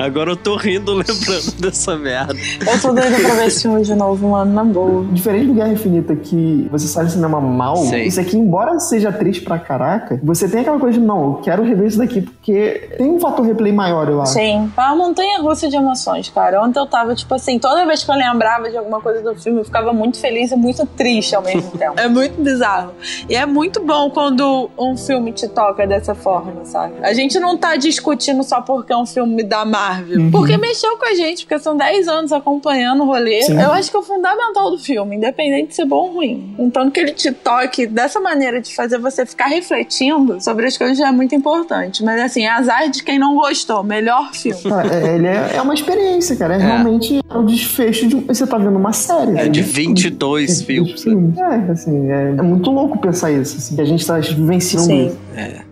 Agora 0.01 0.31
eu 0.31 0.37
tô 0.37 0.57
rindo 0.57 0.93
lembrando 0.97 1.53
dessa 1.59 1.95
merda. 1.97 2.35
Eu 2.35 2.81
tô 2.81 2.93
doida 2.93 3.17
pra 3.21 3.35
ver 3.35 3.47
esse 3.47 3.63
filme 3.63 3.83
de 3.83 3.95
novo, 3.95 4.29
mano, 4.31 4.53
na 4.53 4.65
boa. 4.65 5.05
Diferente 5.13 5.47
do 5.49 5.55
Guerra 5.55 5.73
Infinita, 5.73 6.17
que 6.17 6.67
você 6.71 6.87
sai 6.87 7.05
do 7.05 7.11
cinema 7.11 7.41
mal, 7.41 7.77
Sim. 7.77 8.03
isso 8.03 8.19
aqui, 8.19 8.37
embora 8.37 8.79
seja 8.81 9.13
triste 9.13 9.43
pra 9.43 9.59
caraca, 9.59 10.19
você 10.23 10.49
tem 10.49 10.61
aquela 10.61 10.79
coisa 10.79 10.99
de, 10.99 11.05
não, 11.05 11.25
eu 11.25 11.35
quero 11.43 11.63
rever 11.63 11.87
isso 11.87 11.99
daqui, 11.99 12.23
porque 12.23 12.91
tem 12.97 13.11
um 13.11 13.21
fator 13.21 13.45
replay 13.45 13.73
maior, 13.73 14.09
eu 14.09 14.23
acho. 14.23 14.33
Sim. 14.33 14.73
É 14.77 14.81
uma 14.81 14.97
montanha 14.97 15.41
russa 15.41 15.69
de 15.69 15.77
emoções, 15.77 16.31
cara. 16.31 16.63
Ontem 16.63 16.79
eu 16.79 16.87
tava, 16.87 17.15
tipo 17.15 17.35
assim, 17.35 17.59
toda 17.59 17.85
vez 17.85 18.03
que 18.03 18.11
eu 18.11 18.15
lembrava 18.15 18.71
de 18.71 18.77
alguma 18.79 19.01
coisa 19.01 19.23
do 19.23 19.39
filme, 19.39 19.61
eu 19.61 19.65
ficava 19.65 19.93
muito 19.93 20.19
feliz 20.19 20.51
e 20.51 20.57
muito 20.57 20.87
triste 20.87 21.37
ao 21.37 21.43
mesmo 21.43 21.71
tempo. 21.77 22.01
É 22.01 22.09
muito 22.09 22.41
bizarro. 22.41 22.93
E 23.29 23.37
é 23.37 23.45
muito 23.45 23.85
bom 23.85 24.09
quando 24.11 24.71
um 24.79 24.97
filme 24.97 25.33
te 25.33 25.47
toca 25.47 25.87
dessa 25.87 26.15
forma, 26.15 26.65
sabe? 26.65 26.95
A 27.03 27.13
gente 27.13 27.39
não 27.39 27.57
tá 27.57 27.77
discutindo 27.77 28.43
só 28.43 28.63
porque 28.63 28.93
é 28.93 28.97
um 28.97 29.07
filme 29.07 29.43
da 29.43 29.65
Marvel 29.65 29.90
Marvel. 29.91 30.21
Uhum. 30.21 30.31
Porque 30.31 30.57
mexeu 30.57 30.97
com 30.97 31.05
a 31.05 31.15
gente, 31.15 31.45
porque 31.45 31.59
são 31.59 31.77
10 31.77 32.09
anos 32.09 32.33
acompanhando 32.33 33.03
o 33.03 33.07
rolê. 33.07 33.43
Sim. 33.43 33.61
Eu 33.61 33.73
acho 33.73 33.91
que 33.91 33.97
é 33.97 34.01
o 34.01 34.03
fundamental 34.03 34.71
do 34.71 34.79
filme, 34.79 35.17
independente 35.17 35.69
de 35.69 35.75
ser 35.75 35.85
bom 35.85 36.09
ou 36.09 36.13
ruim. 36.15 36.55
Então, 36.59 36.91
que 36.91 37.01
ele 37.01 37.13
te 37.13 37.33
toque 37.33 37.87
dessa 37.87 38.21
maneira 38.21 38.61
de 38.61 38.75
fazer 38.75 38.99
você 38.99 39.27
ficar 39.27 39.47
refletindo 39.47 40.41
sobre 40.41 40.67
as 40.67 40.77
coisas 40.77 40.99
já 40.99 41.09
é 41.09 41.13
muito 41.13 41.35
importante. 41.35 42.05
Mas 42.05 42.21
assim, 42.21 42.47
azar 42.47 42.89
de 42.89 43.03
quem 43.03 43.19
não 43.19 43.35
gostou. 43.37 43.83
Melhor 43.83 44.33
filme. 44.33 44.61
É, 44.91 45.15
ele 45.15 45.27
é, 45.27 45.57
é, 45.57 45.63
uma 45.63 45.75
experiência, 45.75 46.37
cara. 46.37 46.55
É, 46.55 46.57
é. 46.57 46.61
realmente 46.61 47.21
o 47.35 47.43
desfecho 47.43 48.07
de. 48.07 48.17
Você 48.17 48.47
tá 48.47 48.59
vendo 48.59 48.77
uma 48.77 48.93
série. 48.93 49.39
É 49.39 49.49
de 49.49 49.63
22 49.63 50.63
filmes. 50.63 51.05
É, 51.07 51.73
assim, 51.73 52.11
é, 52.11 52.35
é, 52.39 52.43
muito 52.43 52.71
louco 52.71 52.99
pensar 52.99 53.31
isso. 53.31 53.57
Assim, 53.57 53.77
que 53.77 53.81
a 53.81 53.85
gente 53.85 54.07
tá 54.07 54.19
vivenciando 54.19 54.87
Sim. 54.87 55.07
isso. 55.07 55.19
É. 55.37 55.70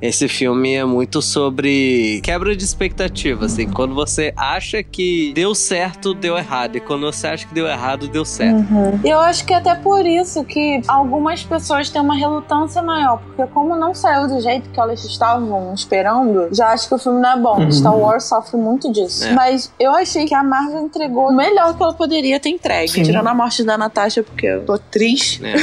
Esse 0.00 0.28
filme 0.28 0.74
é 0.74 0.84
muito 0.84 1.20
sobre 1.20 2.20
quebra 2.22 2.56
de 2.56 2.64
expectativa, 2.64 3.44
assim. 3.44 3.68
Quando 3.68 3.94
você 3.94 4.32
acha 4.36 4.82
que 4.82 5.32
deu 5.34 5.54
certo, 5.54 6.14
deu 6.14 6.38
errado. 6.38 6.76
E 6.76 6.80
quando 6.80 7.02
você 7.02 7.26
acha 7.26 7.46
que 7.46 7.52
deu 7.52 7.66
errado, 7.66 8.08
deu 8.08 8.24
certo. 8.24 8.72
Uhum. 8.72 8.98
Eu 9.04 9.18
acho 9.18 9.44
que 9.44 9.52
é 9.52 9.56
até 9.56 9.74
por 9.74 10.06
isso 10.06 10.42
que 10.44 10.80
algumas 10.88 11.44
pessoas 11.44 11.90
têm 11.90 12.00
uma 12.00 12.16
relutância 12.16 12.82
maior. 12.82 13.20
Porque 13.20 13.52
como 13.52 13.76
não 13.76 13.94
saiu 13.94 14.26
do 14.26 14.40
jeito 14.40 14.70
que 14.70 14.80
elas 14.80 15.04
estavam 15.04 15.74
esperando, 15.74 16.48
já 16.50 16.68
acho 16.68 16.88
que 16.88 16.94
o 16.94 16.98
filme 16.98 17.20
não 17.20 17.32
é 17.32 17.38
bom. 17.38 17.60
Uhum. 17.60 17.70
Star 17.70 17.96
Wars 17.96 18.24
sofre 18.24 18.56
muito 18.56 18.90
disso. 18.90 19.26
É. 19.26 19.32
Mas 19.34 19.70
eu 19.78 19.92
achei 19.92 20.24
que 20.24 20.34
a 20.34 20.42
Marvel 20.42 20.80
entregou 20.80 21.28
o 21.28 21.36
melhor 21.36 21.76
que 21.76 21.82
ela 21.82 21.92
poderia 21.92 22.40
ter 22.40 22.48
entregue. 22.48 22.88
Sim. 22.88 23.02
Tirando 23.02 23.26
a 23.26 23.34
morte 23.34 23.62
da 23.62 23.76
Natasha, 23.76 24.22
porque 24.22 24.46
eu 24.46 24.64
tô 24.64 24.78
triste. 24.78 25.44
É. 25.44 25.56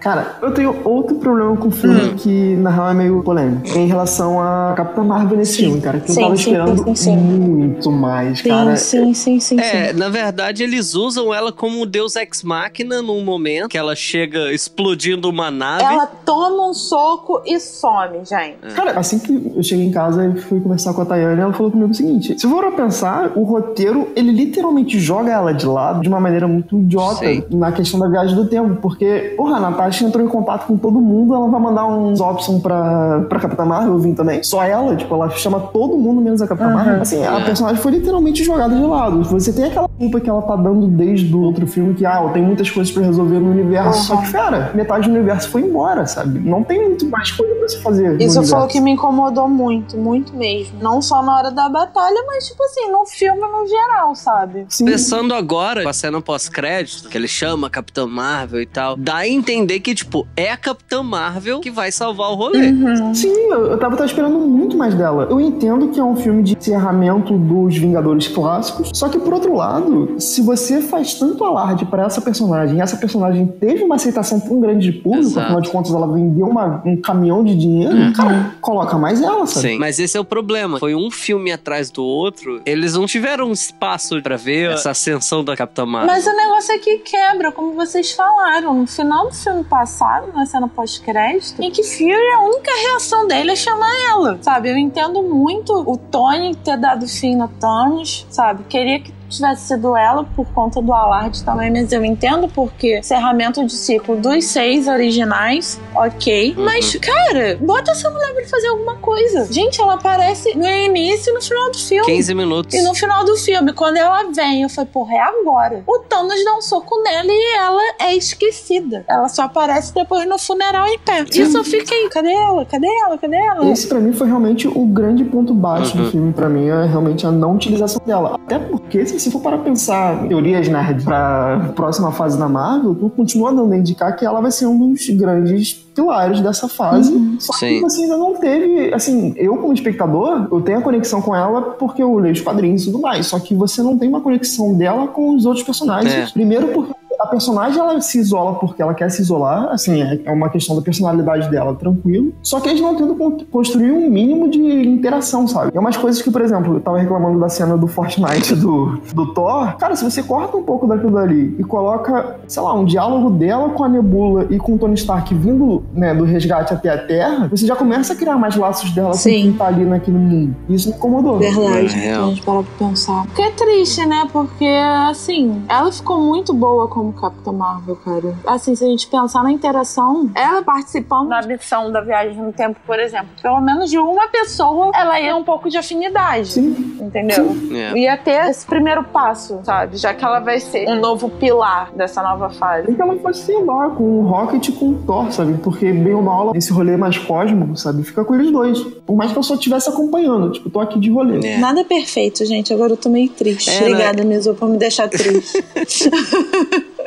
Cara, 0.00 0.38
eu 0.42 0.54
tenho 0.54 0.76
outro 0.84 1.16
problema 1.16 1.56
com 1.56 1.68
o 1.68 1.72
filme 1.72 2.02
hum. 2.02 2.16
que, 2.16 2.56
na 2.56 2.70
real, 2.70 2.90
é 2.90 2.94
meio 2.94 3.22
polêmico 3.22 3.47
em 3.74 3.86
relação 3.86 4.40
a 4.40 4.74
Capitã 4.76 5.02
Marvel 5.02 5.38
nesse 5.38 5.54
sim. 5.54 5.64
filme, 5.64 5.80
cara. 5.80 6.00
Que 6.00 6.12
sim, 6.12 6.20
eu 6.20 6.26
tava 6.26 6.36
sim, 6.36 6.42
esperando 6.42 6.96
sim, 6.96 7.16
muito 7.16 7.90
mais, 7.90 8.42
cara. 8.42 8.76
Sim, 8.76 9.14
sim, 9.14 9.40
sim, 9.40 9.60
É, 9.60 9.92
na 9.92 10.08
verdade, 10.08 10.62
eles 10.62 10.94
usam 10.94 11.32
ela 11.32 11.52
como 11.52 11.84
Deus 11.84 12.16
Ex 12.16 12.42
Machina 12.42 13.02
num 13.02 13.24
momento 13.24 13.68
que 13.68 13.78
ela 13.78 13.94
chega 13.94 14.52
explodindo 14.52 15.28
uma 15.28 15.50
nave. 15.50 15.84
Ela 15.84 16.06
toma 16.06 16.68
um 16.68 16.74
soco 16.74 17.42
e 17.44 17.58
some, 17.58 18.18
gente. 18.18 18.58
É. 18.62 18.74
Cara, 18.74 18.98
assim 18.98 19.18
que 19.18 19.52
eu 19.56 19.62
cheguei 19.62 19.86
em 19.86 19.90
casa 19.90 20.26
e 20.26 20.40
fui 20.40 20.60
conversar 20.60 20.94
com 20.94 21.02
a 21.02 21.04
Tayane, 21.04 21.40
ela 21.40 21.52
falou 21.52 21.70
comigo 21.70 21.90
o 21.90 21.94
seguinte: 21.94 22.38
se 22.38 22.48
for 22.48 22.68
pensar, 22.72 23.32
o 23.34 23.42
roteiro, 23.42 24.08
ele 24.14 24.30
literalmente 24.30 24.98
joga 25.00 25.32
ela 25.32 25.52
de 25.52 25.66
lado 25.66 26.00
de 26.02 26.08
uma 26.08 26.20
maneira 26.20 26.46
muito 26.46 26.78
idiota 26.78 27.24
na 27.50 27.72
questão 27.72 27.98
da 27.98 28.08
viagem 28.08 28.36
do 28.36 28.46
tempo. 28.46 28.76
Porque, 28.80 29.34
porra, 29.36 29.56
a 29.56 29.60
Natasha 29.60 30.04
entrou 30.04 30.24
em 30.24 30.28
contato 30.28 30.66
com 30.66 30.76
todo 30.76 31.00
mundo, 31.00 31.34
ela 31.34 31.48
vai 31.48 31.60
mandar 31.60 31.86
uns 31.86 32.20
options 32.20 32.62
pra, 32.62 33.26
pra 33.28 33.37
pra 33.38 33.48
Capitã 33.48 33.64
Marvel, 33.64 33.94
eu 33.94 33.98
vim 33.98 34.14
também. 34.14 34.42
Só 34.42 34.62
ela, 34.62 34.96
tipo, 34.96 35.14
ela 35.14 35.30
chama 35.30 35.60
todo 35.60 35.96
mundo 35.96 36.20
menos 36.20 36.42
a 36.42 36.46
Capitã 36.46 36.68
uhum. 36.68 36.74
Marvel. 36.74 37.02
Assim, 37.02 37.24
a 37.24 37.38
é. 37.38 37.44
personagem 37.44 37.80
foi 37.80 37.92
literalmente 37.92 38.42
jogada 38.44 38.74
de 38.74 38.82
lado. 38.82 39.22
Você 39.24 39.52
tem 39.52 39.64
aquela 39.64 39.88
culpa 39.88 40.20
que 40.20 40.28
ela 40.28 40.42
tá 40.42 40.56
dando 40.56 40.86
desde 40.86 41.34
o 41.34 41.40
outro 41.40 41.66
filme 41.66 41.94
que, 41.94 42.04
ah, 42.04 42.28
tem 42.32 42.42
muitas 42.42 42.70
coisas 42.70 42.92
pra 42.92 43.02
resolver 43.02 43.38
no 43.38 43.50
universo. 43.50 43.98
Uhum. 43.98 44.04
Só 44.04 44.16
que, 44.18 44.32
cara, 44.32 44.70
metade 44.74 45.08
do 45.08 45.14
universo 45.14 45.48
foi 45.48 45.62
embora, 45.62 46.06
sabe? 46.06 46.38
Não 46.40 46.62
tem 46.62 46.82
muito 46.84 47.06
mais 47.08 47.30
coisa 47.30 47.54
pra 47.54 47.68
se 47.68 47.82
fazer. 47.82 48.20
Isso 48.20 48.42
foi 48.44 48.58
o 48.58 48.66
que 48.66 48.80
me 48.80 48.92
incomodou 48.92 49.48
muito, 49.48 49.96
muito 49.96 50.34
mesmo. 50.34 50.78
Não 50.80 51.00
só 51.00 51.22
na 51.22 51.36
hora 51.36 51.50
da 51.50 51.68
batalha, 51.68 52.24
mas, 52.26 52.46
tipo 52.46 52.62
assim, 52.62 52.90
no 52.90 53.06
filme 53.06 53.40
no 53.40 53.66
geral, 53.66 54.14
sabe? 54.14 54.66
Sim. 54.68 54.84
Pensando 54.84 55.34
agora, 55.34 55.82
com 55.82 55.88
a 55.88 55.92
cena 55.92 56.20
pós-crédito, 56.20 57.08
que 57.08 57.16
ele 57.16 57.28
chama 57.28 57.70
Capitã 57.70 58.06
Marvel 58.06 58.60
e 58.60 58.66
tal, 58.66 58.96
dá 58.96 59.16
a 59.16 59.28
entender 59.28 59.80
que, 59.80 59.94
tipo, 59.94 60.26
é 60.36 60.50
a 60.50 60.56
Capitã 60.56 61.02
Marvel 61.02 61.60
que 61.60 61.70
vai 61.70 61.92
salvar 61.92 62.30
o 62.30 62.34
rolê. 62.34 62.68
Uhum. 62.68 63.14
Sim, 63.14 63.27
Sim, 63.28 63.50
eu 63.50 63.78
tava, 63.78 63.96
tava 63.96 64.06
esperando 64.06 64.38
muito 64.38 64.76
mais 64.76 64.94
dela. 64.94 65.26
Eu 65.30 65.40
entendo 65.40 65.88
que 65.88 66.00
é 66.00 66.04
um 66.04 66.16
filme 66.16 66.42
de 66.42 66.56
encerramento 66.56 67.36
dos 67.36 67.76
Vingadores 67.76 68.28
clássicos, 68.28 68.90
só 68.94 69.08
que 69.08 69.18
por 69.18 69.34
outro 69.34 69.54
lado, 69.54 70.16
se 70.18 70.40
você 70.40 70.80
faz 70.80 71.14
tanto 71.14 71.44
alarde 71.44 71.84
para 71.84 72.04
essa 72.04 72.20
personagem, 72.20 72.80
essa 72.80 72.96
personagem 72.96 73.46
teve 73.46 73.82
uma 73.84 73.96
aceitação 73.96 74.40
tão 74.40 74.60
grande 74.60 74.90
de 74.90 74.98
público, 74.98 75.26
Exato. 75.26 75.40
afinal 75.40 75.60
de 75.60 75.70
contas 75.70 75.94
ela 75.94 76.12
vendeu 76.12 76.46
uma, 76.46 76.82
um 76.84 77.00
caminhão 77.00 77.44
de 77.44 77.54
dinheiro, 77.54 77.94
uhum. 77.94 78.12
cara, 78.12 78.54
coloca 78.60 78.96
mais 78.96 79.20
ela, 79.20 79.46
sabe? 79.46 79.68
Sim, 79.68 79.78
mas 79.78 79.98
esse 79.98 80.16
é 80.16 80.20
o 80.20 80.24
problema. 80.24 80.78
Foi 80.78 80.94
um 80.94 81.10
filme 81.10 81.52
atrás 81.52 81.90
do 81.90 82.02
outro, 82.02 82.60
eles 82.64 82.94
não 82.94 83.06
tiveram 83.06 83.52
espaço 83.52 84.20
para 84.22 84.36
ver 84.36 84.72
essa 84.72 84.90
ascensão 84.90 85.44
da 85.44 85.56
Capitã 85.56 85.84
Marvel. 85.84 86.08
Mas 86.08 86.26
o 86.26 86.34
negócio 86.34 86.74
é 86.74 86.78
que 86.78 86.98
quebra, 86.98 87.52
como 87.52 87.74
vocês 87.74 88.12
falaram, 88.12 88.74
no 88.74 88.86
final 88.86 89.28
do 89.28 89.34
filme 89.34 89.64
passado, 89.64 90.32
na 90.32 90.46
cena 90.46 90.68
pós-crédito, 90.68 91.60
em 91.60 91.70
que 91.70 91.82
Fury, 91.82 92.32
a 92.34 92.40
única 92.40 92.70
reação 92.82 93.17
dele 93.26 93.52
é 93.52 93.56
chamar 93.56 93.92
ela, 94.10 94.38
sabe? 94.40 94.70
Eu 94.70 94.76
entendo 94.76 95.22
muito 95.22 95.72
o 95.72 95.96
Tony 95.96 96.54
ter 96.54 96.76
dado 96.76 97.08
fim 97.08 97.36
no 97.36 97.48
Thanos, 97.48 98.26
sabe? 98.30 98.64
Queria 98.64 99.00
que 99.00 99.12
tivesse 99.28 99.68
sido 99.68 99.96
ela 99.96 100.24
por 100.24 100.46
conta 100.52 100.80
do 100.80 100.92
alarde 100.92 101.42
também, 101.44 101.70
mas 101.70 101.92
eu 101.92 102.04
entendo 102.04 102.48
porque 102.48 102.98
encerramento 102.98 103.64
de 103.64 103.72
ciclo 103.72 104.16
dos 104.16 104.44
seis 104.46 104.88
originais, 104.88 105.80
ok. 105.94 106.54
Uhum. 106.56 106.64
Mas, 106.64 106.94
cara, 106.96 107.58
bota 107.60 107.90
essa 107.90 108.10
mulher 108.10 108.34
pra 108.34 108.46
fazer 108.46 108.68
alguma 108.68 108.96
coisa. 108.96 109.50
Gente, 109.52 109.80
ela 109.80 109.94
aparece 109.94 110.56
no 110.56 110.66
início 110.66 111.30
e 111.30 111.34
no 111.34 111.42
final 111.42 111.70
do 111.70 111.78
filme. 111.78 112.06
15 112.06 112.34
minutos. 112.34 112.74
E 112.74 112.82
no 112.82 112.94
final 112.94 113.24
do 113.24 113.36
filme, 113.36 113.72
quando 113.72 113.96
ela 113.96 114.30
vem, 114.32 114.62
eu 114.62 114.68
falei, 114.68 114.90
porra, 114.92 115.14
é 115.14 115.20
agora. 115.20 115.82
O 115.86 115.98
Thanos 116.00 116.44
dá 116.44 116.56
um 116.56 116.62
soco 116.62 117.02
nela 117.02 117.28
e 117.28 117.56
ela 117.56 117.82
é 118.00 118.16
esquecida. 118.16 119.04
Ela 119.08 119.28
só 119.28 119.42
aparece 119.42 119.94
depois 119.94 120.26
no 120.28 120.38
funeral 120.38 120.86
em 120.88 120.98
pé. 120.98 121.24
Sim. 121.30 121.42
Isso 121.42 121.58
eu 121.58 121.64
fiquei, 121.64 122.08
cadê 122.08 122.32
ela? 122.32 122.64
Cadê 122.64 122.86
ela? 122.86 123.18
Cadê 123.18 123.36
ela? 123.36 123.70
Esse 123.70 123.86
pra 123.86 123.98
mim 123.98 124.12
foi 124.12 124.26
realmente 124.26 124.66
o 124.68 124.86
grande 124.86 125.24
ponto 125.24 125.54
baixo 125.54 125.96
uhum. 125.96 126.04
do 126.04 126.10
filme, 126.10 126.32
pra 126.32 126.48
mim, 126.48 126.68
é 126.68 126.86
realmente 126.86 127.26
a 127.26 127.30
não 127.30 127.54
utilização 127.54 128.00
dela. 128.04 128.34
Até 128.34 128.58
porque, 128.58 128.98
se 129.18 129.30
for 129.30 129.40
para 129.40 129.58
pensar 129.58 130.26
teorias 130.28 130.68
nerd 130.68 131.02
para 131.04 131.72
próxima 131.74 132.12
fase 132.12 132.38
da 132.38 132.48
Marvel, 132.48 132.94
continua 133.16 133.52
dando 133.52 133.72
a 133.72 133.76
indicar 133.76 134.16
que 134.16 134.24
ela 134.24 134.40
vai 134.40 134.50
ser 134.50 134.66
um 134.66 134.92
dos 134.92 135.08
grandes 135.10 135.87
pilares 135.98 136.40
dessa 136.40 136.68
fase. 136.68 137.12
Uhum. 137.12 137.36
Só 137.40 137.58
que 137.58 137.80
você 137.80 138.02
ainda 138.02 138.16
não 138.16 138.34
teve, 138.34 138.94
assim, 138.94 139.34
eu 139.36 139.56
como 139.56 139.72
espectador, 139.72 140.46
eu 140.50 140.60
tenho 140.60 140.78
a 140.78 140.82
conexão 140.82 141.20
com 141.20 141.34
ela 141.34 141.60
porque 141.60 142.00
eu 142.00 142.16
leio 142.18 142.34
os 142.34 142.40
quadrinhos 142.40 142.82
e 142.82 142.84
tudo 142.86 143.00
mais. 143.00 143.26
Só 143.26 143.40
que 143.40 143.54
você 143.54 143.82
não 143.82 143.98
tem 143.98 144.08
uma 144.08 144.20
conexão 144.20 144.74
dela 144.74 145.08
com 145.08 145.34
os 145.34 145.44
outros 145.44 145.64
personagens. 145.64 146.12
É. 146.12 146.26
Primeiro 146.32 146.68
porque 146.68 146.92
a 147.18 147.26
personagem 147.26 147.80
ela 147.80 148.00
se 148.00 148.18
isola 148.18 148.54
porque 148.54 148.80
ela 148.80 148.94
quer 148.94 149.10
se 149.10 149.20
isolar, 149.20 149.68
assim, 149.72 150.02
é, 150.02 150.20
é 150.24 150.30
uma 150.30 150.48
questão 150.48 150.76
da 150.76 150.82
personalidade 150.82 151.50
dela, 151.50 151.74
tranquilo. 151.74 152.32
Só 152.42 152.60
que 152.60 152.68
eles 152.68 152.80
não 152.80 152.94
tentam 152.94 153.16
construir 153.50 153.90
um 153.90 154.08
mínimo 154.08 154.48
de 154.48 154.60
interação, 154.60 155.46
sabe? 155.48 155.72
É 155.74 155.80
umas 155.80 155.96
coisas 155.96 156.22
que, 156.22 156.30
por 156.30 156.40
exemplo, 156.40 156.74
eu 156.74 156.80
tava 156.80 156.98
reclamando 156.98 157.40
da 157.40 157.48
cena 157.48 157.76
do 157.76 157.88
Fortnite 157.88 158.54
do, 158.54 159.00
do 159.12 159.34
Thor. 159.34 159.76
Cara, 159.76 159.96
se 159.96 160.04
você 160.04 160.22
corta 160.22 160.56
um 160.56 160.62
pouco 160.62 160.86
daquilo 160.86 161.12
dali 161.12 161.56
e 161.58 161.64
coloca, 161.64 162.36
sei 162.46 162.62
lá, 162.62 162.72
um 162.72 162.84
diálogo 162.84 163.30
dela 163.30 163.70
com 163.70 163.82
a 163.82 163.88
Nebula 163.88 164.46
e 164.50 164.58
com 164.58 164.74
o 164.74 164.78
Tony 164.78 164.94
Stark 164.94 165.34
vindo, 165.34 165.82
né, 165.92 166.14
do 166.14 166.24
resgate 166.24 166.72
até 166.72 166.90
a 166.90 166.98
Terra, 166.98 167.48
você 167.48 167.66
já 167.66 167.74
começa 167.74 168.12
a 168.12 168.16
criar 168.16 168.36
mais 168.36 168.56
laços 168.56 168.90
dela 168.92 169.14
Sim. 169.14 169.30
com 169.30 169.42
quem 169.42 169.52
tá 169.54 169.66
ali 169.66 169.84
naquele 169.84 170.18
mundo. 170.18 170.56
Isso 170.68 170.90
me 170.90 170.96
incomodou. 170.96 171.38
Verdade. 171.38 171.98
É, 171.98 172.14
a 172.14 172.26
gente 172.26 172.42
para 172.42 172.62
pra 172.62 172.88
pensar. 172.88 173.24
Porque 173.26 173.42
é 173.42 173.50
triste, 173.50 174.06
né? 174.06 174.28
Porque, 174.32 174.68
assim, 175.08 175.62
ela 175.68 175.90
ficou 175.90 176.20
muito 176.20 176.52
boa 176.52 176.86
como 176.88 177.08
como 177.08 177.12
Capitã 177.12 177.52
Marvel, 177.52 177.96
cara. 177.96 178.34
Assim, 178.46 178.74
se 178.74 178.84
a 178.84 178.88
gente 178.88 179.06
pensar 179.06 179.42
na 179.42 179.50
interação, 179.50 180.30
ela 180.34 180.62
participando 180.62 181.28
da 181.28 181.42
missão 181.42 181.90
da 181.90 182.00
viagem 182.00 182.36
no 182.36 182.52
tempo, 182.52 182.78
por 182.86 182.98
exemplo, 182.98 183.28
pelo 183.40 183.60
menos 183.60 183.90
de 183.90 183.98
uma 183.98 184.28
pessoa, 184.28 184.90
ela 184.94 185.20
ia 185.20 185.36
um 185.36 185.44
pouco 185.44 185.68
de 185.68 185.78
afinidade. 185.78 186.48
Sim. 186.48 186.98
Entendeu? 187.00 187.36
Sim. 187.36 187.74
Yeah. 187.74 187.98
Ia 187.98 188.16
ter 188.16 188.50
esse 188.50 188.66
primeiro 188.66 189.04
passo, 189.04 189.60
sabe? 189.62 189.96
Já 189.96 190.12
que 190.12 190.24
ela 190.24 190.40
vai 190.40 190.60
ser 190.60 190.88
um 190.88 191.00
novo 191.00 191.30
pilar 191.30 191.90
dessa 191.92 192.22
nova 192.22 192.50
fase. 192.50 192.90
Então 192.90 193.08
ela 193.08 193.20
pode 193.20 193.38
ser 193.38 193.58
lá 193.64 193.90
com 193.90 194.02
o 194.02 194.26
Rocket 194.26 194.68
e 194.68 194.72
com 194.72 194.90
o 194.90 194.94
Thor, 194.94 195.32
sabe? 195.32 195.54
Porque 195.58 195.77
bem 195.84 196.14
ou 196.14 196.22
mal, 196.22 196.52
esse 196.54 196.72
rolê 196.72 196.96
mais 196.96 197.16
cósmico, 197.18 197.76
sabe? 197.76 198.02
Fica 198.02 198.24
com 198.24 198.34
eles 198.34 198.50
dois. 198.50 198.80
Por 199.06 199.16
mais 199.16 199.32
que 199.32 199.38
eu 199.38 199.42
só 199.42 199.54
estivesse 199.54 199.88
acompanhando, 199.88 200.52
tipo, 200.52 200.70
tô 200.70 200.80
aqui 200.80 200.98
de 200.98 201.10
rolê. 201.10 201.46
É. 201.46 201.58
Nada 201.58 201.80
é 201.80 201.84
perfeito, 201.84 202.44
gente. 202.44 202.72
Agora 202.72 202.92
eu 202.92 202.96
tô 202.96 203.08
meio 203.08 203.28
triste. 203.28 203.70
É, 203.70 203.80
Obrigada, 203.80 204.24
né? 204.24 204.36
Mizu, 204.36 204.54
por 204.54 204.68
me 204.68 204.76
deixar 204.76 205.08
triste. 205.08 205.62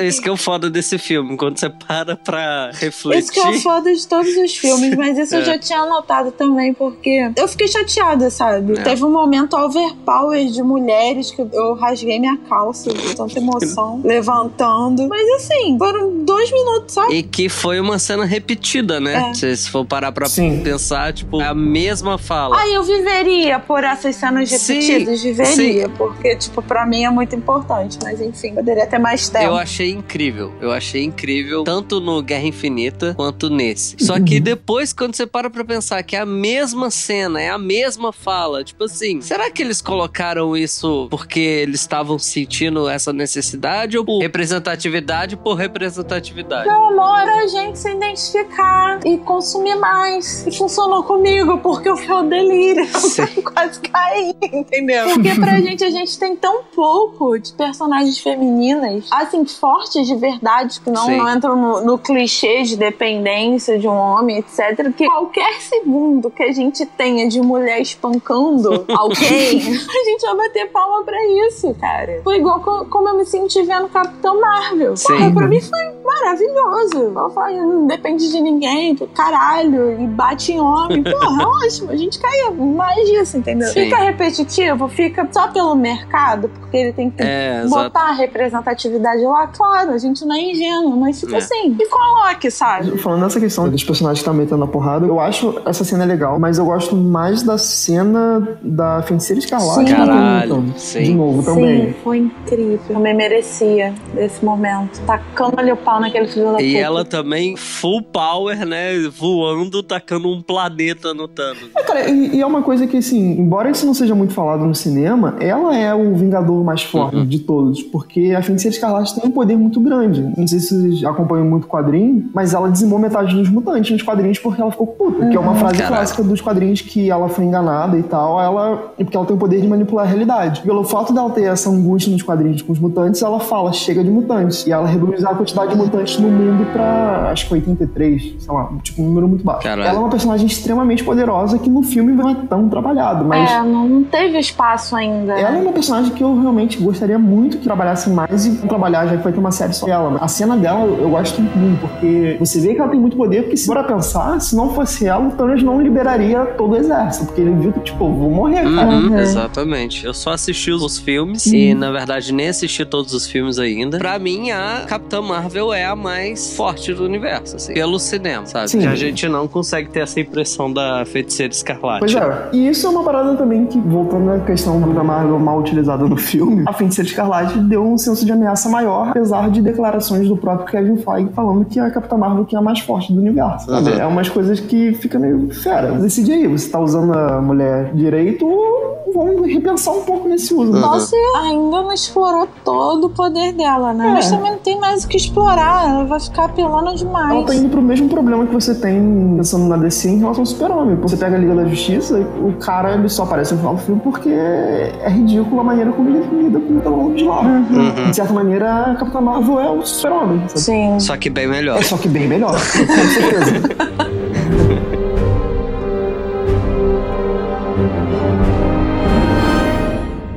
Esse 0.00 0.20
que 0.20 0.28
é 0.28 0.32
o 0.32 0.36
foda 0.36 0.70
desse 0.70 0.98
filme, 0.98 1.36
quando 1.36 1.58
você 1.58 1.68
para 1.68 2.16
pra 2.16 2.70
refletir. 2.72 3.18
Esse 3.18 3.32
que 3.32 3.40
é 3.40 3.48
o 3.48 3.60
foda 3.60 3.92
de 3.92 4.06
todos 4.06 4.36
os 4.36 4.56
filmes, 4.56 4.94
mas 4.96 5.18
isso 5.18 5.34
é. 5.34 5.40
eu 5.40 5.44
já 5.44 5.58
tinha 5.58 5.84
notado 5.86 6.32
também, 6.32 6.72
porque 6.72 7.30
eu 7.36 7.48
fiquei 7.48 7.68
chateada, 7.68 8.30
sabe? 8.30 8.78
É. 8.78 8.82
Teve 8.82 9.04
um 9.04 9.10
momento 9.10 9.56
overpower 9.56 10.46
de 10.46 10.62
mulheres 10.62 11.30
que 11.30 11.42
eu 11.52 11.74
rasguei 11.74 12.18
minha 12.18 12.36
calça 12.48 12.92
de 12.92 13.14
tanta 13.14 13.38
emoção, 13.38 14.00
levantando. 14.04 15.08
Mas 15.08 15.28
assim, 15.36 15.76
foram 15.78 16.24
dois 16.24 16.50
minutos, 16.50 16.94
sabe? 16.94 17.14
E 17.14 17.22
que 17.22 17.48
foi 17.48 17.80
uma 17.80 17.98
cena 17.98 18.24
repetida, 18.24 19.00
né? 19.00 19.30
É. 19.30 19.34
Se 19.34 19.68
for 19.68 19.84
parar 19.84 20.12
pra 20.12 20.26
Sim. 20.26 20.62
pensar, 20.62 21.12
tipo, 21.12 21.40
a 21.40 21.54
mesma 21.54 22.18
fala. 22.18 22.60
Ah, 22.60 22.68
eu 22.68 22.82
viveria 22.82 23.58
por 23.58 23.82
essas 23.82 24.16
cenas 24.16 24.50
repetidas, 24.50 25.20
Sim. 25.20 25.32
viveria, 25.32 25.86
Sim. 25.86 25.92
porque, 25.96 26.36
tipo, 26.36 26.62
pra 26.62 26.86
mim 26.86 27.04
é 27.04 27.10
muito 27.10 27.34
importante, 27.34 27.98
mas 28.02 28.20
enfim, 28.20 28.54
poderia 28.54 28.86
ter 28.86 28.98
mais 28.98 29.09
mais 29.10 29.28
tempo. 29.28 29.44
Eu 29.46 29.56
achei 29.56 29.90
incrível. 29.90 30.52
Eu 30.60 30.70
achei 30.70 31.02
incrível, 31.02 31.64
tanto 31.64 32.00
no 32.00 32.22
Guerra 32.22 32.44
Infinita 32.44 33.12
quanto 33.16 33.50
nesse. 33.50 33.96
Só 33.98 34.20
que 34.20 34.38
depois, 34.38 34.92
quando 34.92 35.16
você 35.16 35.26
para 35.26 35.50
pra 35.50 35.64
pensar 35.64 36.00
que 36.04 36.14
é 36.14 36.20
a 36.20 36.26
mesma 36.26 36.90
cena, 36.90 37.42
é 37.42 37.50
a 37.50 37.58
mesma 37.58 38.12
fala, 38.12 38.62
tipo 38.62 38.84
assim, 38.84 39.20
será 39.20 39.50
que 39.50 39.62
eles 39.62 39.82
colocaram 39.82 40.56
isso 40.56 41.08
porque 41.10 41.40
eles 41.40 41.80
estavam 41.80 42.18
sentindo 42.20 42.88
essa 42.88 43.12
necessidade 43.12 43.98
ou 43.98 44.04
por 44.04 44.20
representatividade 44.20 45.36
por 45.36 45.54
representatividade? 45.54 46.68
Meu 46.68 46.84
amor, 46.84 47.28
a 47.28 47.46
gente 47.48 47.78
se 47.80 47.90
identificar 47.90 49.00
e 49.04 49.18
consumir 49.18 49.74
mais. 49.74 50.46
E 50.46 50.56
funcionou 50.56 51.02
comigo, 51.02 51.58
porque 51.58 51.88
eu 51.88 51.96
fui 51.96 52.14
o 52.14 52.22
delírio. 52.22 52.86
Eu 53.36 53.42
quase 53.42 53.80
caí, 53.80 54.34
entendeu? 54.52 55.08
Porque 55.14 55.34
pra 55.34 55.60
gente, 55.60 55.84
a 55.84 55.90
gente 55.90 56.18
tem 56.18 56.34
tão 56.36 56.62
pouco 56.74 57.38
de 57.38 57.52
personagens 57.52 58.18
femininas, 58.18 58.99
assim, 59.10 59.44
fortes 59.46 60.06
de 60.06 60.14
verdade, 60.16 60.80
que 60.80 60.90
não, 60.90 61.04
Sim. 61.06 61.16
não 61.16 61.32
entram 61.34 61.56
no, 61.56 61.84
no 61.84 61.98
clichê 61.98 62.62
de 62.62 62.76
dependência 62.76 63.78
de 63.78 63.86
um 63.88 63.94
homem, 63.96 64.38
etc. 64.38 64.92
Que 64.96 65.06
qualquer 65.06 65.60
segundo 65.60 66.30
que 66.30 66.42
a 66.42 66.52
gente 66.52 66.84
tenha 66.86 67.28
de 67.28 67.40
mulher 67.40 67.80
espancando 67.80 68.84
alguém, 68.96 69.58
a 69.58 70.04
gente 70.04 70.22
vai 70.22 70.36
bater 70.36 70.70
palma 70.70 71.02
pra 71.04 71.16
isso, 71.46 71.74
cara. 71.80 72.20
Foi 72.24 72.36
igual 72.36 72.60
co- 72.60 72.84
como 72.86 73.08
eu 73.08 73.16
me 73.16 73.24
senti 73.24 73.62
vendo 73.62 73.88
Capitão 73.88 74.40
Marvel. 74.40 74.96
Sim. 74.96 75.06
Porra, 75.06 75.32
pra 75.32 75.46
mim 75.48 75.60
foi 75.60 75.90
maravilhoso. 76.04 77.12
Ela 77.16 77.30
fala, 77.30 77.50
não 77.52 77.86
depende 77.86 78.30
de 78.30 78.40
ninguém, 78.40 78.94
caralho, 79.14 80.00
e 80.00 80.06
bate 80.06 80.52
em 80.52 80.60
homem. 80.60 81.02
Porra, 81.02 81.46
ótimo, 81.64 81.90
a 81.90 81.96
gente 81.96 82.18
caía 82.18 82.50
mais 82.50 83.08
disso, 83.08 83.36
entendeu? 83.38 83.68
Sim. 83.68 83.84
Fica 83.84 83.96
repetitivo, 83.98 84.88
fica 84.88 85.28
só 85.32 85.48
pelo 85.48 85.74
mercado, 85.74 86.48
porque 86.48 86.76
ele 86.76 86.92
tem 86.92 87.10
que 87.10 87.22
É, 87.22 87.64
botar 87.66 88.10
a 88.10 88.12
representatividade 88.12 88.89
lá, 88.98 89.46
claro, 89.48 89.90
a 89.92 89.98
gente 89.98 90.24
não 90.24 90.34
é 90.34 90.40
ingênuo, 90.50 90.96
mas 90.96 91.20
fica 91.20 91.34
É. 91.36 91.38
assim. 91.38 91.76
E 91.78 91.86
coloque, 91.88 92.50
sabe? 92.50 92.96
Falando 92.98 93.22
nessa 93.22 93.38
questão 93.40 93.68
dos 93.68 93.82
personagens 93.84 94.18
que 94.18 94.22
estão 94.22 94.34
metendo 94.34 94.64
a 94.64 94.66
porrada, 94.66 95.06
eu 95.06 95.20
acho 95.20 95.60
essa 95.64 95.84
cena 95.84 96.04
legal, 96.04 96.38
mas 96.38 96.58
eu 96.58 96.64
gosto 96.64 96.96
mais 96.96 97.42
da 97.42 97.58
cena 97.58 98.56
da 98.62 99.02
Feiticeira 99.02 99.40
Escarlate. 99.40 99.92
Caralho, 99.94 100.64
sim. 100.76 101.02
De 101.04 101.14
novo 101.14 101.42
também. 101.42 101.86
Sim, 101.88 101.94
foi 102.02 102.18
incrível. 102.18 102.80
Também 102.88 103.14
merecia 103.14 103.94
desse 104.14 104.44
momento. 104.44 105.00
Tacando 105.06 105.58
ali 105.58 105.72
o 105.72 105.76
pau 105.76 106.00
naquele 106.00 106.26
filho 106.28 106.52
da 106.52 106.60
E 106.62 106.72
puta. 106.72 106.78
ela 106.78 107.04
também, 107.04 107.56
full 107.56 108.02
power, 108.02 108.64
né? 108.66 108.92
Voando, 109.16 109.82
tacando 109.82 110.28
um 110.28 110.40
planeta 110.42 111.12
no 111.14 111.28
Thanos. 111.28 111.70
É, 111.76 111.82
cara, 111.82 112.08
e, 112.10 112.36
e 112.36 112.40
é 112.40 112.46
uma 112.46 112.62
coisa 112.62 112.86
que, 112.86 112.96
assim, 112.96 113.32
embora 113.38 113.70
isso 113.70 113.86
não 113.86 113.94
seja 113.94 114.14
muito 114.14 114.32
falado 114.34 114.64
no 114.64 114.74
cinema, 114.74 115.36
ela 115.40 115.76
é 115.76 115.94
o 115.94 116.14
Vingador 116.14 116.62
mais 116.64 116.82
forte 116.82 117.16
Uhum. 117.16 117.26
de 117.26 117.38
todos, 117.40 117.82
porque 117.82 118.34
a 118.36 118.42
Feiticeira 118.42 118.74
Escarlate 118.80 119.14
tem 119.20 119.28
um 119.28 119.32
poder 119.32 119.56
muito 119.56 119.78
grande. 119.80 120.22
Não 120.36 120.46
sei 120.46 120.58
se 120.58 120.68
vocês 120.80 121.04
acompanham 121.04 121.44
muito 121.46 121.64
o 121.64 121.68
quadrinho, 121.68 122.28
mas 122.34 122.54
ela 122.54 122.70
dizimou 122.70 122.98
metade 122.98 123.34
dos 123.34 123.48
mutantes 123.50 123.90
nos 123.92 124.02
quadrinhos 124.02 124.38
porque 124.38 124.60
ela 124.60 124.70
ficou 124.70 124.86
puta. 124.86 125.26
Que 125.28 125.36
é 125.36 125.40
uma 125.40 125.54
frase 125.54 125.74
Caralho. 125.74 125.96
clássica 125.96 126.22
dos 126.22 126.40
quadrinhos 126.40 126.80
que 126.80 127.10
ela 127.10 127.28
foi 127.28 127.44
enganada 127.44 127.98
e 127.98 128.02
tal, 128.02 128.40
ela, 128.40 128.92
porque 128.96 129.16
ela 129.16 129.26
tem 129.26 129.36
o 129.36 129.38
poder 129.38 129.60
de 129.60 129.68
manipular 129.68 130.06
a 130.06 130.08
realidade. 130.08 130.62
Pelo 130.62 130.82
fato 130.84 131.12
dela 131.12 131.30
ter 131.30 131.44
essa 131.44 131.68
angústia 131.70 132.10
nos 132.12 132.22
quadrinhos 132.22 132.62
com 132.62 132.72
os 132.72 132.78
mutantes, 132.78 133.22
ela 133.22 133.38
fala, 133.40 133.72
chega 133.72 134.02
de 134.02 134.10
mutantes. 134.10 134.66
E 134.66 134.72
ela 134.72 134.86
reduz 134.86 135.24
a 135.24 135.34
quantidade 135.34 135.70
de 135.72 135.76
mutantes 135.76 136.18
no 136.18 136.28
mundo 136.30 136.66
pra, 136.72 137.30
acho 137.30 137.46
que 137.46 137.54
83, 137.54 138.34
sei 138.38 138.54
lá, 138.54 138.70
tipo, 138.82 139.02
um 139.02 139.06
número 139.06 139.28
muito 139.28 139.44
baixo. 139.44 139.62
Caralho. 139.62 139.88
Ela 139.88 139.96
é 139.96 140.00
uma 140.00 140.08
personagem 140.10 140.46
extremamente 140.46 141.04
poderosa 141.04 141.58
que 141.58 141.68
no 141.68 141.82
filme 141.82 142.12
não 142.12 142.28
é 142.30 142.34
tão 142.48 142.68
trabalhado, 142.68 143.24
mas 143.24 143.50
É, 143.50 143.62
não, 143.62 143.88
não 143.88 144.02
teve 144.04 144.38
espaço 144.38 144.96
ainda. 144.96 145.34
ela 145.38 145.56
é 145.56 145.60
uma 145.60 145.72
personagem 145.72 146.12
que 146.12 146.22
eu 146.22 146.40
realmente 146.40 146.78
gostaria 146.78 147.18
muito 147.18 147.58
que 147.58 147.64
trabalhasse 147.64 148.08
mais 148.10 148.46
e 148.46 148.50
trabalhar, 148.70 149.06
já 149.06 149.16
que 149.18 149.22
vai 149.22 149.32
ter 149.32 149.38
uma 149.38 149.50
série 149.52 149.72
só 149.74 149.84
dela. 149.86 150.16
A 150.20 150.28
cena 150.28 150.56
dela 150.56 150.84
eu 150.86 151.10
gosto 151.10 151.40
muito, 151.42 151.80
porque 151.80 152.36
você 152.38 152.60
vê 152.60 152.74
que 152.74 152.80
ela 152.80 152.88
tem 152.88 152.98
muito 152.98 153.16
poder, 153.16 153.42
porque 153.42 153.56
se 153.56 153.66
for 153.66 153.76
a 153.76 153.84
pensar, 153.84 154.40
se 154.40 154.56
não 154.56 154.70
fosse 154.70 155.06
ela, 155.06 155.26
o 155.28 155.30
Thanos 155.32 155.62
não 155.62 155.80
liberaria 155.80 156.44
todo 156.56 156.72
o 156.72 156.76
exército, 156.76 157.26
porque 157.26 157.40
ele 157.42 157.50
viu 157.54 157.72
que, 157.72 157.80
tipo, 157.80 158.10
vou 158.10 158.30
morrer, 158.30 158.62
cara. 158.62 158.88
Uhum, 158.88 159.10
Uhum. 159.10 159.18
Exatamente. 159.18 160.04
Eu 160.06 160.14
só 160.14 160.32
assisti 160.32 160.70
os 160.72 160.98
filmes 160.98 161.46
e, 161.46 161.74
na 161.74 161.90
verdade, 161.90 162.32
nem 162.32 162.48
assisti 162.48 162.84
todos 162.84 163.12
os 163.12 163.26
filmes 163.26 163.58
ainda. 163.58 163.98
Pra 163.98 164.18
mim, 164.18 164.50
a 164.50 164.84
Capitã 164.86 165.20
Marvel 165.20 165.72
é 165.72 165.84
a 165.84 165.96
mais 165.96 166.54
forte 166.56 166.92
do 166.94 167.04
universo, 167.04 167.56
assim, 167.56 167.74
pelo 167.74 167.98
cinema, 167.98 168.46
sabe? 168.46 168.70
Sim. 168.70 168.80
Que 168.80 168.86
a 168.86 168.94
gente 168.94 169.28
não 169.28 169.48
consegue 169.48 169.88
ter 169.90 170.00
essa 170.00 170.20
impressão 170.20 170.72
da 170.72 171.04
feiticeira 171.04 171.52
escarlate. 171.52 172.00
Pois 172.00 172.14
é. 172.14 172.48
E 172.52 172.68
isso 172.68 172.86
é 172.86 172.90
uma 172.90 173.02
parada 173.02 173.34
também 173.36 173.66
que, 173.66 173.78
voltando 173.78 174.30
à 174.30 174.38
questão 174.40 174.80
da 174.92 175.02
Marvel 175.02 175.38
mal 175.38 175.58
utilizada 175.58 176.04
no 176.06 176.16
filme, 176.16 176.64
a 176.66 176.72
Feiticeira 176.72 177.08
Escarlate 177.08 177.58
deu 177.58 177.82
um 177.84 177.96
senso 177.98 178.24
de 178.24 178.32
ameaça 178.32 178.59
maior, 178.68 179.08
apesar 179.08 179.50
de 179.50 179.62
declarações 179.62 180.28
do 180.28 180.36
próprio 180.36 180.66
Kevin 180.66 180.96
Feige 180.96 181.30
falando 181.34 181.64
que 181.64 181.78
a 181.78 181.90
Capitã 181.90 182.16
Marvel 182.16 182.44
que 182.44 182.54
é 182.54 182.58
a 182.58 182.62
mais 182.62 182.80
forte 182.80 183.12
do 183.12 183.20
universo. 183.20 183.70
Uhum. 183.70 183.88
É 183.88 184.06
umas 184.06 184.28
coisas 184.28 184.60
que 184.60 184.92
fica 184.94 185.18
meio 185.18 185.52
fera. 185.54 185.92
Decide 185.92 186.32
aí, 186.32 186.46
você 186.46 186.68
tá 186.68 186.78
usando 186.78 187.12
a 187.12 187.40
mulher 187.40 187.92
direito 187.94 188.46
ou 188.46 188.90
vamos 189.12 189.52
repensar 189.52 189.94
um 189.94 190.02
pouco 190.02 190.28
nesse 190.28 190.54
uso. 190.54 190.72
Uhum. 190.72 190.80
Nossa, 190.80 191.16
ainda 191.36 191.82
não 191.82 191.92
explorou 191.92 192.48
todo 192.64 193.06
o 193.06 193.10
poder 193.10 193.52
dela, 193.52 193.92
né? 193.92 194.08
É. 194.08 194.12
Mas 194.12 194.30
também 194.30 194.52
não 194.52 194.58
tem 194.58 194.78
mais 194.78 195.04
o 195.04 195.08
que 195.08 195.16
explorar. 195.16 195.88
Ela 195.88 196.04
vai 196.04 196.20
ficar 196.20 196.44
apelando 196.46 196.94
demais. 196.94 197.34
Ela 197.34 197.46
tá 197.46 197.54
indo 197.54 197.68
pro 197.68 197.82
mesmo 197.82 198.08
problema 198.08 198.46
que 198.46 198.52
você 198.52 198.74
tem 198.74 199.34
pensando 199.36 199.66
na 199.66 199.76
DC 199.76 200.08
em 200.08 200.18
relação 200.18 200.42
ao 200.42 200.46
Super-Homem. 200.46 200.96
Você 200.96 201.16
pega 201.16 201.36
a 201.36 201.38
Liga 201.38 201.54
da 201.54 201.64
Justiça, 201.64 202.18
o 202.18 202.52
cara 202.54 202.94
ele 202.94 203.08
só 203.08 203.24
aparece 203.24 203.52
no 203.54 203.60
final 203.60 203.74
do 203.74 203.80
filme 203.80 204.00
porque 204.02 204.28
é 204.30 205.08
ridículo 205.08 205.60
a 205.60 205.64
maneira 205.64 205.92
como 205.92 206.08
ele 206.08 206.42
lida 206.42 206.60
com 206.60 206.74
o 206.74 206.80
vilão 206.80 207.14
de 207.14 207.24
lá. 207.24 207.40
Uhum. 207.42 208.10
De 208.10 208.16
certa 208.16 208.32
maneira, 208.32 208.49
a 208.56 208.96
Capitã 208.98 209.20
Marvel 209.20 209.60
é 209.60 209.70
o 209.70 209.82
Super-Homem. 209.84 210.48
sabe? 210.48 210.60
Sim. 210.60 211.00
Só 211.00 211.16
que 211.16 211.30
bem 211.30 211.46
melhor. 211.46 211.78
É 211.78 211.82
só 211.82 211.96
que 211.96 212.08
bem 212.08 212.26
melhor, 212.26 212.52
com 212.52 213.08
certeza. 213.14 214.09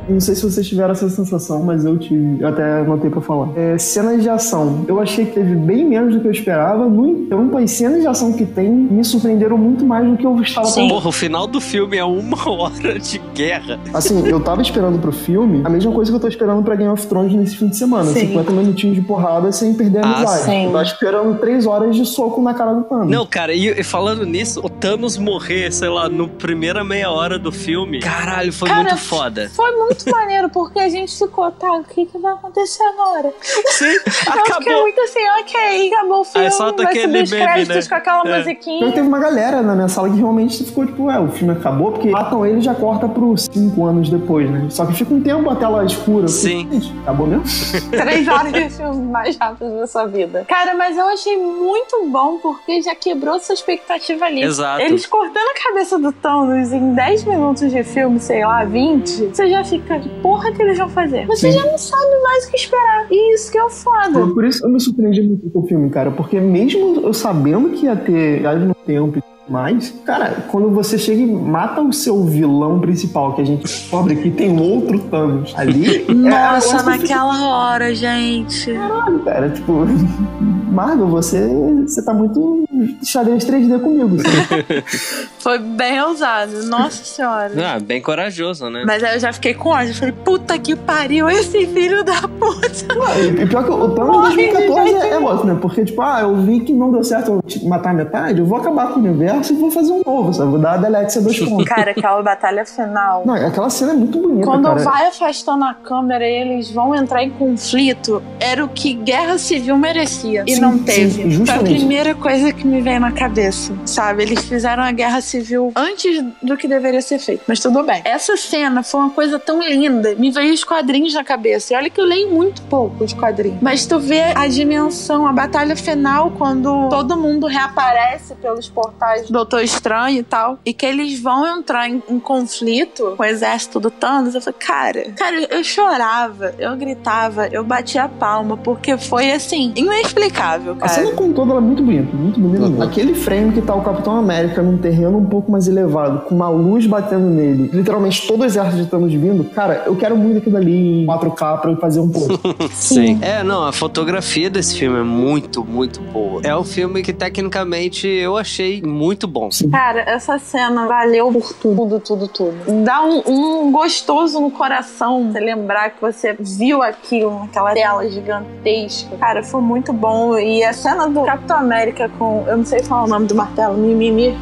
Não 0.08 0.20
sei 0.20 0.36
se 0.36 0.44
vocês 0.44 0.68
tiveram 0.68 0.92
essa 0.92 1.10
sensação, 1.10 1.64
mas 1.64 1.86
eu 1.86 1.98
tive. 1.98 2.42
Eu 2.42 2.48
até 2.48 2.80
anotei 2.82 3.10
pra 3.10 3.22
falar. 3.22 3.50
É, 3.56 3.78
cenas 3.78 4.22
de 4.22 4.30
ação. 4.30 4.84
Eu 4.88 5.00
achei 5.00 5.26
que 5.26 5.32
teve 5.34 5.56
bem 5.56 5.86
menos 5.88 6.14
do 6.16 6.20
que 6.22 6.28
eu 6.28 6.32
esperava. 6.32 6.86
No 6.88 7.08
entanto, 7.08 7.58
as 7.58 7.72
cenas 7.72 8.02
de 8.02 8.08
ação 8.08 8.34
que 8.34 8.46
tem 8.46 8.70
me 8.70 9.04
surpreenderam 9.04 9.58
muito 9.58 9.86
mais 9.86 10.08
do 10.08 10.18
que 10.18 10.26
eu 10.26 10.40
estava 10.42 10.68
Sim. 10.68 10.74
pensando. 10.82 10.90
Porra, 10.94 11.10
o 11.10 11.12
final 11.12 11.48
do 11.48 11.62
filme 11.62 11.98
é 11.98 12.04
uma 12.04 12.38
hora 12.50 13.00
de 13.00 13.20
guerra. 13.34 13.80
Assim, 13.94 14.28
eu 14.28 14.40
tava 14.40 14.62
esperando 14.62 15.00
pro 15.00 15.12
filme 15.12 15.62
a 15.64 15.70
mesma 15.70 15.92
coisa 15.92 16.12
que 16.12 16.16
eu 16.18 16.20
tô 16.22 16.28
esperando 16.28 16.64
pra 16.64 16.76
Game 16.76 16.92
of 16.92 17.06
Thrones 17.08 17.34
nesse 17.34 17.56
fim 17.58 17.68
de 17.70 17.78
semana. 17.78 18.12
Sim. 18.12 18.28
50 18.28 18.52
minutinhos 18.52 18.96
de 18.96 19.02
porrada 19.02 19.52
sem 19.52 19.74
perder 19.74 20.00
a 20.04 20.08
Ah, 20.08 20.18
amizade. 20.18 20.44
sim. 20.44 20.66
Eu 20.66 20.72
tava 20.72 20.84
esperando 20.84 21.40
3 21.40 21.66
horas 21.66 21.96
de 21.96 22.06
soco 22.06 22.42
na 22.42 22.54
cara 22.54 22.74
do 22.74 22.84
Thanos. 22.84 23.08
Não, 23.10 23.26
cara, 23.26 23.54
e, 23.54 23.68
e 23.80 23.84
falando 23.84 24.26
nisso, 24.26 24.60
o 24.64 24.70
Thanos 24.70 25.18
morrer, 25.18 25.72
sei 25.72 25.90
lá, 25.90 26.10
no 26.10 26.28
primeira 26.28 26.84
meia 26.84 27.10
hora 27.10 27.40
do 27.40 27.52
filme, 27.52 28.00
caralho, 28.00 28.52
foi 28.52 28.68
Cara, 28.68 28.84
muito 28.84 28.98
foda. 28.98 29.50
Foi 29.54 29.72
muito 29.78 29.93
maneiro, 30.12 30.50
porque 30.50 30.80
a 30.80 30.90
gente 30.90 31.18
ficou, 31.18 31.52
tá, 31.52 31.72
o 31.74 31.84
que, 31.84 32.06
que 32.06 32.18
vai 32.18 32.34
acontecer 32.34 32.84
agora? 32.84 33.34
Sim, 33.42 33.86
Eu 34.06 34.12
fiquei 34.12 34.42
acabou. 34.42 34.82
muito 34.82 35.02
assim, 35.02 35.20
ok, 35.42 35.92
acabou 35.94 36.20
o 36.22 36.24
filme, 36.24 36.48
Aí 36.48 36.52
solta 36.54 36.84
vai 36.84 36.96
subir 36.96 37.24
os 37.24 37.30
créditos 37.30 37.76
né? 37.76 37.90
com 37.90 37.96
aquela 37.96 38.24
É. 38.30 38.38
musiquinha. 38.38 38.78
Então 38.80 38.92
teve 38.92 39.08
uma 39.08 39.20
galera 39.20 39.62
na 39.62 39.76
minha 39.76 39.88
sala 39.88 40.10
que 40.10 40.16
realmente 40.18 40.64
ficou 40.64 40.86
tipo, 40.86 41.10
é, 41.10 41.20
o 41.20 41.28
filme 41.30 41.54
acabou, 41.54 41.92
porque 41.92 42.10
matam 42.10 42.46
ele 42.46 42.60
e 42.60 42.62
já 42.62 42.74
corta 42.76 43.08
pros 43.08 43.44
5 43.52 43.86
anos 43.86 44.10
depois, 44.10 44.50
né? 44.50 44.68
Só 44.70 44.86
que 44.86 44.94
fica 44.94 45.14
um 45.14 45.22
tempo 45.22 45.50
a 45.50 45.56
tela 45.56 45.84
escura. 45.86 46.28
Fiquei, 46.28 46.52
Sim. 46.52 46.70
"Gente, 46.72 46.94
acabou 47.02 47.28
mesmo? 47.28 47.44
Três 47.92 48.28
horas 48.28 48.54
de 48.54 48.70
filme 48.70 49.06
mais 49.12 49.36
rápido 49.38 49.78
da 49.80 49.88
sua 49.88 50.06
vida. 50.06 50.46
Cara, 50.48 50.74
mas 50.76 50.98
eu 50.98 51.06
achei 51.08 51.38
muito 51.38 52.06
bom 52.08 52.38
porque 52.40 52.82
já 52.82 52.96
quebrou 52.96 53.40
sua 53.40 53.54
expectativa 53.54 54.26
ali. 54.26 54.44
Exato. 54.44 54.82
Eles 54.82 55.06
cortando 55.06 55.48
a 55.50 55.68
cabeça 55.70 55.98
do 56.00 56.12
Thanos 56.12 56.72
em 56.72 56.94
10 56.94 57.24
minutos 57.26 57.72
de 57.72 57.84
filme, 57.84 58.20
sei 58.20 58.46
lá, 58.46 58.64
20, 58.64 59.28
você 59.34 59.50
já 59.50 59.64
fica, 59.64 59.83
que 59.84 60.10
porra 60.22 60.52
que 60.52 60.62
eles 60.62 60.78
vão 60.78 60.90
fazer? 60.90 61.26
Você 61.28 61.52
Sim. 61.52 61.60
já 61.60 61.66
não 61.66 61.78
sabe 61.78 62.22
mais 62.22 62.46
o 62.46 62.50
que 62.52 62.56
esperar. 62.58 63.08
E 63.12 63.36
isso 63.36 63.52
que 63.52 63.58
é 63.58 63.64
o 63.64 63.70
foda. 63.70 64.20
Por, 64.20 64.34
por 64.34 64.46
isso 64.46 64.66
eu 64.66 64.70
me 64.70 64.80
surpreendi 64.80 65.22
muito 65.22 65.50
com 65.50 65.60
o 65.60 65.68
filme, 65.68 65.90
cara, 65.90 66.12
porque 66.12 66.40
mesmo 66.40 67.02
eu 67.02 67.14
sabendo 67.14 67.70
que 67.70 67.86
ia 67.86 67.96
ter 67.96 68.40
viagem 68.40 68.68
no 68.68 68.76
tempo 68.76 69.22
mais, 69.48 69.90
cara, 70.06 70.46
quando 70.50 70.70
você 70.70 70.98
chega 70.98 71.22
e 71.22 71.26
mata 71.26 71.82
o 71.82 71.92
seu 71.92 72.24
vilão 72.24 72.80
principal, 72.80 73.34
que 73.36 73.42
a 73.42 73.46
gente 73.46 73.64
descobre 73.64 74.16
que 74.16 74.32
tem 74.32 74.50
um 74.50 74.62
outro 74.62 75.00
Thanos 75.00 75.54
ali. 75.58 76.06
é, 76.08 76.14
Nossa, 76.14 76.78
que 76.78 76.78
fico, 76.78 76.90
naquela 76.90 77.48
hora, 77.48 77.94
gente. 77.94 78.74
Caralho, 78.74 79.20
cara, 79.20 79.50
tipo, 79.50 79.86
Marvel, 80.72 81.08
você, 81.08 81.46
você 81.86 82.02
tá 82.04 82.14
muito 82.14 82.64
xadrez 83.04 83.46
3D 83.46 83.80
comigo. 83.82 84.18
Sabe? 84.18 84.84
Foi 85.40 85.60
bem 85.60 86.02
ousado, 86.02 86.64
nossa 86.64 87.04
senhora. 87.04 87.52
Ah, 87.58 87.80
bem 87.80 88.02
corajoso, 88.02 88.70
né? 88.70 88.84
Mas 88.86 89.04
aí 89.04 89.16
eu 89.16 89.20
já 89.20 89.34
fiquei 89.34 89.54
com 89.54 89.70
ódio. 89.70 89.92
Eu 89.92 89.96
falei, 89.96 90.14
puta 90.24 90.58
que 90.58 90.76
pariu, 90.76 91.30
esse 91.30 91.68
filho 91.68 92.04
da 92.04 92.22
puta. 92.22 92.72
Ah, 93.06 93.20
e 93.20 93.46
pior 93.46 93.64
que 93.66 93.72
o 93.72 93.90
Thanos 93.90 94.30
de 94.30 94.36
2014 94.36 94.96
é, 94.96 95.10
é 95.10 95.20
outro, 95.20 95.48
né? 95.48 95.58
Porque, 95.62 95.84
tipo, 95.84 96.02
ah, 96.02 96.22
eu 96.22 96.36
vi 96.38 96.62
que 96.62 96.72
não 96.72 96.92
deu 96.92 97.04
certo 97.04 97.32
eu 97.32 97.68
matar 97.68 97.94
metade, 97.94 98.40
eu 98.40 98.46
vou 98.46 98.58
acabar 98.58 98.88
com 98.88 99.00
o 99.00 99.04
universo 99.04 99.33
e 99.42 99.54
vou 99.54 99.72
fazer 99.72 99.92
um 99.92 100.02
novo, 100.06 100.34
sabe? 100.34 100.52
Vou 100.52 100.60
dar 100.60 100.74
a 100.74 100.78
delete 100.78 101.20
dois 101.20 101.40
pontos. 101.40 101.66
Cara, 101.66 101.92
aquela 101.92 102.22
batalha 102.22 102.66
final. 102.66 103.24
Não, 103.26 103.34
aquela 103.34 103.70
cena 103.70 103.92
é 103.92 103.96
muito 103.96 104.20
bonita, 104.20 104.46
Quando 104.46 104.64
cara. 104.66 104.80
vai 104.84 105.08
afastando 105.08 105.64
a 105.66 105.74
câmera 105.74 106.28
e 106.28 106.34
eles 106.34 106.72
vão 106.72 106.94
entrar 106.96 107.24
em 107.24 107.30
conflito, 107.30 108.22
era 108.40 108.64
o 108.64 108.70
que 108.70 108.94
guerra 108.94 109.38
civil 109.38 109.78
merecia. 109.78 110.44
E 110.48 110.56
Sim, 110.56 110.62
não 110.62 110.74
sim, 110.74 110.84
teve. 110.84 111.46
Foi 111.46 111.56
a 111.56 111.60
primeira 111.60 112.16
coisa 112.16 112.52
que 112.54 112.66
me 112.66 112.82
veio 112.82 113.00
na 113.00 113.12
cabeça, 113.12 113.74
sabe? 113.86 114.24
Eles 114.24 114.44
fizeram 114.46 114.84
a 114.84 114.92
guerra 114.92 115.22
civil 115.22 115.72
antes 115.76 116.24
do 116.42 116.56
que 116.58 116.68
deveria 116.68 117.02
ser 117.02 117.20
feito. 117.20 117.44
Mas 117.48 117.60
tudo 117.60 117.84
bem. 117.84 118.02
Essa 118.06 118.36
cena 118.38 118.84
foi 118.84 119.00
uma 119.02 119.10
coisa 119.10 119.40
tão 119.40 119.62
linda. 119.62 120.16
Me 120.16 120.32
veio 120.32 120.54
os 120.54 120.64
quadrinhos 120.64 121.14
na 121.14 121.24
cabeça. 121.24 121.74
E 121.74 121.78
olha 121.78 121.90
que 121.90 122.00
eu 122.00 122.06
leio 122.06 122.30
muito 122.32 122.62
pouco 122.64 123.04
os 123.04 123.14
quadrinhos. 123.14 123.60
Mas 123.62 123.86
tu 123.86 124.00
vê 124.00 124.22
a 124.36 124.48
dimensão, 124.48 125.28
a 125.28 125.34
batalha 125.34 125.76
final, 125.76 126.32
quando 126.32 126.90
todo 126.90 127.18
mundo 127.18 127.48
reaparece 127.48 128.36
pelos 128.36 128.68
portais 128.70 129.23
Doutor 129.30 129.62
Estranho 129.62 130.20
e 130.20 130.24
tal. 130.24 130.60
E 130.66 130.74
que 130.74 130.86
eles 130.86 131.20
vão 131.20 131.60
entrar 131.60 131.90
em, 131.90 132.02
em 132.10 132.20
conflito 132.20 133.14
com 133.18 133.24
o 133.24 133.26
exército 133.26 133.80
do 133.80 133.90
Thanos. 133.92 134.36
Eu 134.36 134.42
falei, 134.42 134.60
cara, 134.60 135.04
cara, 135.16 135.48
eu 135.50 135.64
chorava, 135.64 136.54
eu 136.60 136.76
gritava, 136.76 137.48
eu 137.48 137.64
batia 137.64 138.04
a 138.04 138.10
palma, 138.10 138.58
porque 138.58 138.98
foi 138.98 139.32
assim, 139.32 139.72
inexplicável, 139.76 140.74
A 140.74 140.76
cara. 140.78 140.92
cena 140.94 141.12
como 141.14 141.34
todo 141.34 141.52
ela 141.52 141.60
é 141.60 141.64
muito 141.64 141.84
bonita, 141.84 142.16
muito 142.16 142.40
bonita 142.40 142.68
mesmo. 142.68 142.84
Aquele 142.84 143.14
frame 143.14 143.54
que 143.54 143.62
tá 143.62 143.76
o 143.76 143.82
Capitão 143.82 144.16
América 144.18 144.62
num 144.62 144.78
terreno 144.78 145.18
um 145.18 145.26
pouco 145.26 145.52
mais 145.52 145.68
elevado, 145.68 146.22
com 146.26 146.36
uma 146.36 146.50
luz 146.50 146.86
batendo 146.86 147.30
nele, 147.30 147.70
literalmente 147.74 148.26
todo 148.28 148.42
o 148.42 148.46
exército 148.46 148.84
de 148.84 148.90
Thanos 148.90 149.14
vindo, 149.14 149.44
cara, 149.46 149.84
eu 149.86 149.96
quero 149.96 150.16
muito 150.18 150.38
aquilo 150.40 150.58
ali 150.58 151.04
em 151.04 151.06
4K 151.06 151.62
pra 151.62 151.72
eu 151.72 151.78
fazer 151.78 152.00
um 152.00 152.10
pouco. 152.10 152.40
Sim. 152.74 153.20
É, 153.22 153.44
não, 153.44 153.64
a 153.66 153.72
fotografia 153.72 154.50
desse 154.50 154.78
filme 154.78 155.00
é 155.00 155.04
muito, 155.04 155.64
muito 155.64 156.02
boa. 156.02 156.42
É 156.44 156.56
um 156.56 156.64
filme 156.64 157.02
que 157.02 157.14
tecnicamente 157.14 158.08
eu 158.08 158.38
achei 158.38 158.82
muito 158.82 159.13
bom. 159.28 159.50
Cara, 159.72 160.02
essa 160.02 160.38
cena 160.40 160.88
valeu 160.88 161.32
por 161.32 161.54
tudo, 161.54 162.00
tudo, 162.00 162.28
tudo. 162.28 162.84
Dá 162.84 163.02
um, 163.04 163.24
um 163.28 163.72
gostoso 163.72 164.40
no 164.40 164.52
coração 164.52 165.32
você 165.32 165.40
lembrar 165.40 165.92
que 165.92 166.02
você 166.02 166.36
viu 166.40 166.82
aquilo 166.82 167.40
naquela 167.40 167.74
tela 167.74 168.10
gigantesca. 168.10 169.16
Cara, 169.18 169.44
foi 169.44 169.62
muito 169.62 169.94
bom. 169.94 170.38
E 170.38 170.64
a 170.64 170.74
cena 170.74 171.08
do 171.08 171.24
Capitão 171.24 171.58
América 171.58 172.10
com. 172.18 172.44
Eu 172.48 172.58
não 172.58 172.66
sei 172.66 172.82
falar 172.84 173.04
o 173.04 173.08
nome 173.08 173.28
do 173.28 173.36
martelo, 173.36 173.78
Mimimi. 173.78 174.38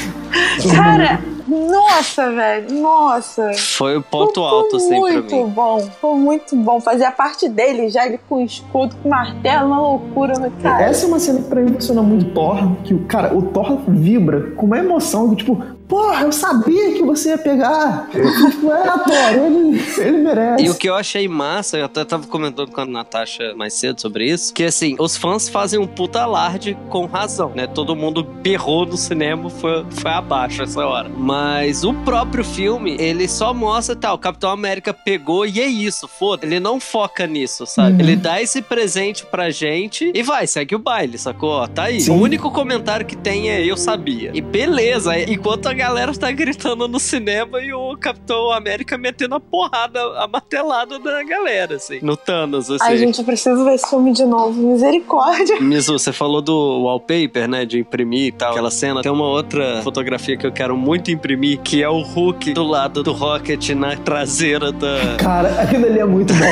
Cara, 0.74 1.20
nossa, 1.46 2.30
velho, 2.32 2.72
nossa. 2.80 3.52
Foi 3.54 3.96
o 3.96 4.02
ponto 4.02 4.34
Foi 4.40 4.44
alto, 4.44 4.76
assim, 4.76 4.88
pra 4.88 4.98
muito 4.98 5.34
mim. 5.36 5.46
bom, 5.48 5.80
foi 6.00 6.14
muito 6.16 6.56
bom. 6.56 6.80
Fazia 6.80 7.10
parte 7.10 7.48
dele 7.48 7.88
já, 7.88 8.06
ele 8.06 8.18
com 8.28 8.40
escudo, 8.40 8.94
com 9.02 9.08
martelo, 9.08 9.66
uma 9.68 9.80
loucura. 9.80 10.34
mas, 10.40 10.52
Cara, 10.62 10.84
Essa 10.84 11.04
é 11.04 11.08
uma 11.08 11.18
cena 11.18 11.40
que 11.42 11.48
pra 11.48 11.60
mim 11.60 11.72
funciona 11.74 12.02
muito 12.02 12.32
Thor, 12.34 12.72
que 12.84 12.92
o 12.94 13.04
cara, 13.06 13.34
o 13.36 13.42
Thor 13.42 13.78
vibra 13.88 14.52
com 14.56 14.66
uma 14.66 14.78
emoção 14.78 15.30
que, 15.30 15.36
tipo, 15.36 15.62
porra, 15.88 16.22
eu 16.22 16.32
sabia 16.32 16.92
que 16.92 17.02
você 17.02 17.30
ia 17.30 17.38
pegar. 17.38 18.08
é, 18.14 18.18
Thor, 18.18 19.44
ele, 19.46 19.82
ele 19.98 20.18
merece. 20.18 20.64
E 20.64 20.70
o 20.70 20.74
que 20.74 20.88
eu 20.88 20.94
achei 20.94 21.28
massa, 21.28 21.78
eu 21.78 21.84
até 21.84 22.04
tava 22.04 22.26
comentando 22.26 22.70
com 22.70 22.80
a 22.80 22.86
Natasha 22.86 23.54
mais 23.54 23.74
cedo 23.74 24.00
sobre 24.00 24.30
isso, 24.30 24.52
que 24.52 24.64
assim, 24.64 24.96
os 24.98 25.16
fãs 25.16 25.48
fazem 25.48 25.78
um 25.78 25.86
puta 25.86 26.22
alarde 26.22 26.76
com 26.88 27.06
razão, 27.06 27.52
né? 27.54 27.66
Todo 27.66 27.94
mundo 27.94 28.22
berrou 28.22 28.86
no 28.86 28.96
cinema, 28.96 29.48
foi, 29.50 29.84
foi 29.90 30.10
abaixo 30.10 30.62
essa 30.62 30.84
hora. 30.84 31.08
Mas 31.08 31.84
o 31.84 31.92
próprio 31.92 32.44
filme, 32.44 32.96
ele 32.98 33.28
só 33.28 33.54
mostra, 33.54 33.94
tá, 33.96 34.12
o 34.12 34.18
Capitão 34.18 34.50
América 34.50 34.92
pegou 34.92 35.46
e 35.46 35.60
é 35.60 35.66
isso, 35.66 36.08
foda. 36.08 36.44
Ele 36.44 36.60
não 36.60 36.80
foca 36.80 37.26
nisso, 37.26 37.66
sabe? 37.66 37.94
Uhum. 37.94 38.00
Ele 38.00 38.16
dá 38.16 38.40
esse 38.40 38.60
presente 38.62 39.24
pra 39.24 39.50
gente 39.50 40.10
e 40.14 40.22
vai, 40.22 40.46
segue 40.46 40.74
o 40.74 40.78
baile, 40.78 41.18
sacou? 41.18 41.66
Tá 41.68 41.84
aí. 41.84 42.00
Sim. 42.00 42.12
O 42.12 42.14
único 42.14 42.50
comentário 42.50 43.06
que 43.06 43.16
tem 43.16 43.50
é 43.50 43.64
eu 43.64 43.76
sabia. 43.76 44.30
E 44.34 44.40
beleza, 44.40 45.18
enquanto 45.18 45.68
a 45.68 45.75
galera 45.76 46.12
tá 46.14 46.32
gritando 46.32 46.88
no 46.88 46.98
cinema 46.98 47.60
e 47.60 47.72
o 47.72 47.96
Capitão 47.96 48.50
América 48.50 48.96
metendo 48.96 49.34
a 49.34 49.40
porrada, 49.40 50.00
a 50.18 50.26
martelada 50.26 50.98
da 50.98 51.22
galera, 51.22 51.76
assim, 51.76 52.00
no 52.02 52.16
Thanos, 52.16 52.70
assim. 52.70 52.82
Ai, 52.82 52.96
gente, 52.96 53.18
eu 53.18 53.24
preciso 53.24 53.62
ver 53.64 53.74
esse 53.74 53.88
filme 53.88 54.12
de 54.12 54.24
novo. 54.24 54.60
Misericórdia. 54.60 55.60
Mizu, 55.60 55.92
você 55.92 56.12
falou 56.12 56.40
do 56.40 56.82
wallpaper, 56.82 57.46
né? 57.46 57.64
De 57.64 57.78
imprimir 57.78 58.28
e 58.28 58.32
tal. 58.32 58.52
Aquela 58.52 58.70
cena. 58.70 59.02
Tem 59.02 59.12
uma 59.12 59.26
outra 59.26 59.82
fotografia 59.82 60.36
que 60.36 60.46
eu 60.46 60.52
quero 60.52 60.76
muito 60.76 61.10
imprimir, 61.10 61.60
que 61.60 61.82
é 61.82 61.88
o 61.88 62.00
Hulk 62.00 62.54
do 62.54 62.64
lado 62.64 63.02
do 63.02 63.12
Rocket 63.12 63.70
na 63.70 63.96
traseira 63.96 64.72
da. 64.72 65.16
Cara, 65.18 65.60
aquilo 65.60 65.86
ali 65.86 65.98
é 65.98 66.04
muito 66.04 66.32
bom. 66.32 66.46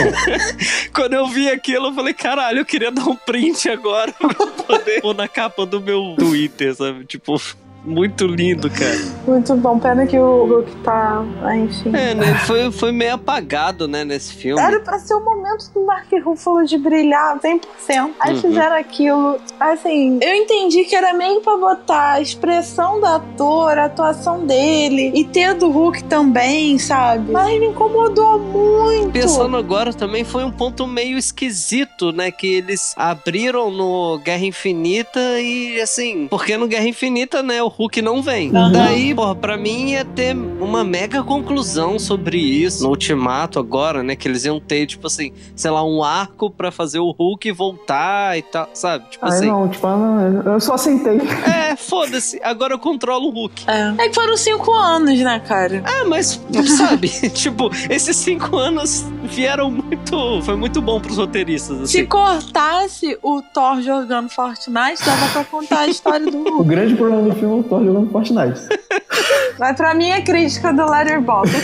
Quando 0.92 1.14
eu 1.14 1.26
vi 1.26 1.48
aquilo, 1.48 1.86
eu 1.86 1.94
falei, 1.94 2.12
caralho, 2.12 2.58
eu 2.58 2.64
queria 2.64 2.92
dar 2.92 3.08
um 3.08 3.16
print 3.16 3.68
agora 3.70 4.12
pra 4.20 4.28
poder 4.28 5.00
pôr 5.00 5.14
na 5.14 5.26
capa 5.26 5.64
do 5.64 5.80
meu 5.80 6.14
Twitter, 6.18 6.74
sabe? 6.74 7.04
Tipo, 7.06 7.40
muito 7.84 8.26
lindo, 8.26 8.70
cara. 8.70 8.98
Muito 9.26 9.54
bom. 9.56 9.78
Pena 9.78 10.06
que 10.06 10.18
o 10.18 10.44
Hulk 10.46 10.76
tá. 10.82 11.22
ah, 11.42 11.56
enfim. 11.56 11.94
É, 11.94 12.14
né? 12.14 12.34
Foi, 12.46 12.70
foi 12.72 12.92
meio 12.92 13.14
apagado, 13.14 13.86
né, 13.86 14.04
nesse 14.04 14.32
filme. 14.34 14.60
Era 14.60 14.80
pra 14.80 14.98
ser 14.98 15.14
o 15.14 15.20
momento 15.24 15.70
do 15.74 15.84
Mark 15.84 16.08
Ruffalo 16.24 16.64
de 16.64 16.78
brilhar 16.78 17.38
100%. 17.40 18.10
Aí 18.20 18.34
Uhum. 18.34 18.40
fizeram 18.40 18.76
aquilo. 18.76 19.38
Assim, 19.60 20.18
eu 20.22 20.34
entendi 20.34 20.84
que 20.84 20.94
era 20.96 21.12
meio 21.14 21.40
pra 21.40 21.56
botar 21.56 22.12
a 22.12 22.20
expressão 22.20 22.98
do 23.00 23.06
ator, 23.06 23.78
a 23.78 23.84
atuação 23.86 24.46
dele 24.46 25.12
e 25.14 25.24
ter 25.24 25.54
do 25.54 25.70
Hulk 25.70 26.04
também, 26.04 26.78
sabe? 26.78 27.30
Mas 27.30 27.58
me 27.60 27.66
incomodou 27.66 28.38
muito. 28.38 29.10
Pensando 29.12 29.56
agora 29.56 29.92
também 29.92 30.24
foi 30.24 30.44
um 30.44 30.50
ponto 30.50 30.86
meio 30.86 31.16
esquisito, 31.18 31.93
né? 32.12 32.30
Que 32.30 32.54
eles 32.54 32.94
abriram 32.96 33.70
no 33.70 34.18
Guerra 34.18 34.44
Infinita 34.44 35.20
e 35.40 35.80
assim, 35.80 36.26
porque 36.28 36.56
no 36.56 36.66
Guerra 36.66 36.88
Infinita, 36.88 37.42
né, 37.42 37.62
o 37.62 37.68
Hulk 37.68 38.02
não 38.02 38.22
vem. 38.22 38.50
Aham. 38.54 38.72
Daí, 38.72 39.14
porra, 39.14 39.34
pra 39.34 39.56
mim 39.56 39.90
ia 39.90 40.04
ter 40.04 40.34
uma 40.36 40.84
mega 40.84 41.22
conclusão 41.22 41.98
sobre 41.98 42.38
isso 42.38 42.82
no 42.82 42.90
Ultimato 42.90 43.58
agora, 43.58 44.02
né? 44.02 44.16
Que 44.16 44.28
eles 44.28 44.44
iam 44.44 44.60
ter, 44.60 44.86
tipo 44.86 45.06
assim, 45.06 45.32
sei 45.54 45.70
lá, 45.70 45.84
um 45.84 46.02
arco 46.02 46.50
pra 46.50 46.70
fazer 46.70 46.98
o 46.98 47.10
Hulk 47.10 47.50
voltar 47.52 48.36
e 48.38 48.42
tal, 48.42 48.68
sabe? 48.74 49.08
Tipo 49.10 49.24
Aí 49.26 49.32
assim. 49.32 49.46
não, 49.46 49.68
tipo, 49.68 49.86
ah, 49.86 49.96
não, 49.96 50.52
eu 50.54 50.60
só 50.60 50.74
aceitei. 50.74 51.18
É, 51.44 51.76
foda-se, 51.76 52.40
agora 52.42 52.74
eu 52.74 52.78
controlo 52.78 53.28
o 53.28 53.30
Hulk. 53.30 53.64
É. 53.66 54.04
é 54.04 54.08
que 54.08 54.14
foram 54.14 54.36
cinco 54.36 54.72
anos, 54.72 55.18
né, 55.20 55.40
cara? 55.40 55.82
Ah, 55.84 56.04
mas, 56.08 56.40
sabe, 56.76 57.08
tipo, 57.30 57.70
esses 57.90 58.16
cinco 58.16 58.56
anos 58.56 59.04
vieram 59.24 59.70
muito. 59.70 60.42
Foi 60.42 60.56
muito 60.56 60.80
bom 60.80 61.00
pros 61.00 61.16
roteiristas, 61.18 61.80
assim. 61.84 61.98
Se 61.98 62.06
cortasse 62.06 63.18
o 63.22 63.40
Thor 63.42 63.80
jogando 63.82 64.28
Fortnite, 64.30 65.04
dava 65.04 65.28
pra 65.32 65.44
contar 65.44 65.80
a 65.80 65.86
história 65.88 66.30
do 66.30 66.38
O 66.44 66.50
Hulk. 66.56 66.68
grande 66.68 66.94
problema 66.94 67.22
do 67.22 67.34
filme 67.34 67.56
é 67.56 67.60
o 67.60 67.62
Thor 67.62 67.84
jogando 67.84 68.10
Fortnite. 68.10 68.60
Mas 69.58 69.76
pra 69.76 69.94
mim 69.94 70.08
é 70.10 70.20
crítica 70.20 70.72
do 70.72 70.84
Letterboxd. 70.90 71.54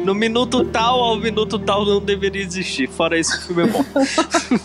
No 0.04 0.14
minuto 0.14 0.64
tal 0.64 0.98
ao 1.00 1.16
minuto 1.18 1.58
tal 1.58 1.84
não 1.84 2.00
deveria 2.00 2.42
existir. 2.42 2.88
Fora 2.88 3.18
isso, 3.18 3.36
o 3.36 3.40
filme 3.42 3.62
é 3.64 3.66
bom. 3.66 3.84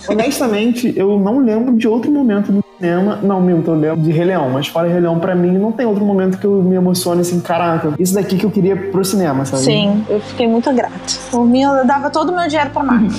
Honestamente, 0.07 0.93
eu 0.95 1.19
não 1.19 1.39
lembro 1.39 1.75
de 1.75 1.88
outro 1.88 2.09
momento 2.11 2.51
no 2.51 2.63
cinema. 2.77 3.19
Não, 3.21 3.41
minto, 3.41 3.71
eu 3.71 3.75
lembro 3.75 4.01
de 4.01 4.11
Rei 4.11 4.25
Leão, 4.25 4.49
mas 4.49 4.67
fora 4.67 4.88
Rei 4.88 4.99
Leão, 4.99 5.19
pra 5.19 5.36
mim, 5.36 5.57
não 5.57 5.71
tem 5.71 5.86
outro 5.86 6.05
momento 6.05 6.38
que 6.38 6.45
eu 6.45 6.61
me 6.63 6.75
emocione 6.75 7.21
assim, 7.21 7.39
caraca, 7.39 7.93
isso 7.99 8.13
daqui 8.13 8.38
que 8.38 8.45
eu 8.45 8.51
queria 8.51 8.75
pro 8.75 9.03
cinema, 9.03 9.45
sabe? 9.45 9.63
Sim, 9.63 10.05
eu 10.09 10.19
fiquei 10.21 10.47
muito 10.47 10.71
grata. 10.73 10.95
Por 11.31 11.45
mim, 11.45 11.61
eu 11.63 11.86
dava 11.86 12.09
todo 12.09 12.29
o 12.31 12.36
meu 12.36 12.47
dinheiro 12.47 12.69
pra 12.71 12.83
Marvel. 12.83 13.09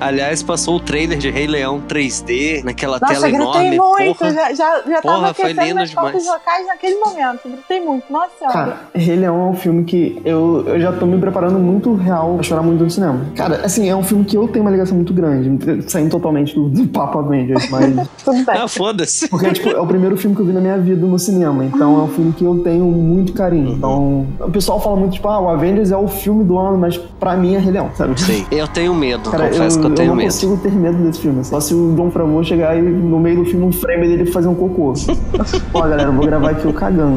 Aliás, 0.00 0.42
passou 0.42 0.76
o 0.76 0.80
trailer 0.80 1.15
de 1.16 1.30
Rei 1.30 1.46
Leão 1.46 1.80
3D 1.88 2.62
naquela 2.64 2.98
Nossa, 3.00 3.14
tela 3.14 3.28
eu 3.28 3.32
gritei 3.36 3.74
enorme. 3.74 4.04
muito. 4.06 4.18
Porra. 4.18 4.32
Já, 4.32 4.54
já, 4.54 4.82
já 4.86 5.02
Porra, 5.02 5.14
tava 5.20 5.34
foi 5.34 5.50
aquecendo 5.52 5.94
corpos 5.94 6.22
demais. 6.22 6.26
vocais 6.40 6.66
naquele 6.66 6.94
momento. 6.96 7.40
Eu 7.44 7.50
Gritei 7.52 7.80
muito. 7.80 8.04
Nossa 8.12 8.30
senhora. 8.38 8.54
Cara, 8.54 8.80
Rei 8.94 9.16
Leão 9.16 9.40
é 9.40 9.50
um 9.50 9.54
filme 9.54 9.84
que 9.84 10.20
eu, 10.24 10.64
eu 10.66 10.80
já 10.80 10.92
tô 10.92 11.06
me 11.06 11.18
preparando 11.18 11.58
muito 11.58 11.94
real 11.94 12.34
pra 12.34 12.42
chorar 12.42 12.62
muito 12.62 12.84
no 12.84 12.90
cinema. 12.90 13.20
Cara, 13.34 13.64
assim, 13.64 13.88
é 13.88 13.96
um 13.96 14.02
filme 14.02 14.24
que 14.24 14.36
eu 14.36 14.46
tenho 14.48 14.64
uma 14.64 14.70
ligação 14.70 14.96
muito 14.96 15.12
grande, 15.12 15.82
saindo 15.88 16.10
totalmente 16.10 16.54
do, 16.54 16.68
do 16.68 16.86
Papo 16.88 17.18
Avengers, 17.18 17.68
mas. 17.70 18.08
Tudo 18.24 18.44
bem. 18.44 18.56
Ah, 18.56 18.68
foda-se. 18.68 19.28
Porque, 19.28 19.50
tipo, 19.52 19.70
é 19.70 19.80
o 19.80 19.86
primeiro 19.86 20.16
filme 20.16 20.34
que 20.36 20.42
eu 20.42 20.46
vi 20.46 20.52
na 20.52 20.60
minha 20.60 20.78
vida 20.78 21.06
no 21.06 21.18
cinema. 21.18 21.64
Então 21.64 21.98
é 22.00 22.02
um 22.02 22.08
filme 22.08 22.32
que 22.32 22.44
eu 22.44 22.58
tenho 22.60 22.84
muito 22.84 23.32
carinho. 23.32 23.72
Então, 23.74 24.26
o 24.40 24.50
pessoal 24.50 24.80
fala 24.80 24.96
muito, 24.96 25.12
tipo, 25.14 25.28
ah, 25.28 25.40
o 25.40 25.48
Avengers 25.48 25.90
é 25.90 25.96
o 25.96 26.08
filme 26.08 26.44
do 26.44 26.58
ano, 26.58 26.76
mas 26.78 26.96
pra 26.96 27.36
mim 27.36 27.54
é 27.54 27.58
Rei 27.58 27.72
Leão, 27.72 27.90
sabe? 27.94 28.20
Sim, 28.20 28.46
eu 28.50 28.66
tenho 28.68 28.94
medo. 28.94 29.30
Cara, 29.30 29.46
eu, 29.46 29.50
confesso 29.50 29.80
que 29.80 29.86
eu 29.86 29.94
tenho 29.94 30.08
não 30.08 30.16
medo. 30.16 30.26
consigo 30.26 30.56
ter 30.58 30.72
medo 30.72 30.96
desse 31.06 31.20
filme. 31.20 31.44
Só 31.44 31.60
se 31.60 31.74
o 31.74 31.94
John 31.94 32.10
Favreau 32.10 32.42
chegar 32.44 32.76
e 32.76 32.82
no 32.82 33.18
meio 33.18 33.36
do 33.38 33.44
filme 33.44 33.64
um 33.64 33.72
frame 33.72 34.06
dele 34.08 34.26
fazer 34.26 34.48
um 34.48 34.54
cocô. 34.54 34.92
Ó, 35.74 35.80
galera, 35.82 36.04
eu 36.04 36.12
vou 36.12 36.26
gravar 36.26 36.50
aqui 36.50 36.66
o 36.66 36.72
cagando. 36.72 37.16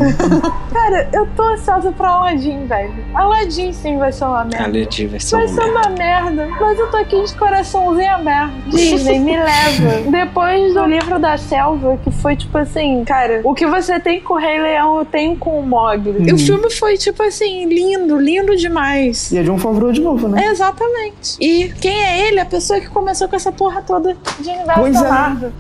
Cara, 0.74 1.08
eu 1.14 1.20
Eu 1.20 1.28
tô 1.36 1.44
ansiosa 1.44 1.92
pra 1.92 2.10
Aladdin, 2.10 2.66
velho. 2.66 2.94
Aladdin 3.14 3.74
sim 3.74 3.98
vai 3.98 4.12
ser 4.12 4.24
uma 4.24 4.46
merda. 4.46 4.64
Aladdin 4.66 5.08
vai 5.08 5.20
ser 5.20 5.36
Vai 5.36 5.46
uma 5.48 5.54
ser 5.54 5.62
merda. 5.72 5.80
uma 5.80 5.90
merda. 5.98 6.48
Mas 6.60 6.80
eu 6.80 6.88
tô 6.90 6.98
aqui 6.98 7.24
de 7.24 7.36
coraçãozinho 7.36 8.12
aberto. 8.12 8.54
Disney, 8.70 9.20
me 9.20 9.38
leva. 9.38 10.10
Depois 10.10 10.74
do 10.74 10.86
livro 10.86 11.20
da 11.20 11.38
selva, 11.38 11.98
que 12.04 12.10
foi 12.12 12.36
tipo 12.38 12.58
assim, 12.58 13.04
cara, 13.04 13.42
o 13.44 13.54
que 13.54 13.68
você 13.68 14.00
tem 14.00 14.22
com 14.22 14.36
o 14.36 14.38
Rei 14.38 14.62
Leão, 14.62 15.00
eu 15.00 15.06
tenho 15.06 15.36
com 15.36 15.60
o 15.60 15.66
Mogli. 15.66 16.30
E 16.30 16.34
o 16.34 16.38
filme 16.38 16.70
foi 16.72 16.98
tipo 16.98 17.22
assim, 17.22 17.66
lindo, 17.66 18.18
lindo 18.18 18.56
demais. 18.56 19.32
E 19.32 19.38
é 19.38 19.44
John 19.44 19.58
Favreau 19.58 19.92
de 19.92 20.02
novo, 20.02 20.28
né? 20.30 20.48
Exatamente. 20.48 21.38
E 21.40 21.70
quem 21.82 22.02
é 22.02 22.28
ele? 22.28 22.40
A 22.40 22.46
pessoa 22.46 22.80
que 22.80 22.88
começou 22.88 23.28
com 23.28 23.36
essa 23.36 23.52
porra 23.52 23.79
toda 23.82 24.16
de 24.40 24.50
universo 24.50 24.80
Pois 24.80 24.94
da 24.94 25.08
é. 25.08 25.10
Marvel. 25.10 25.52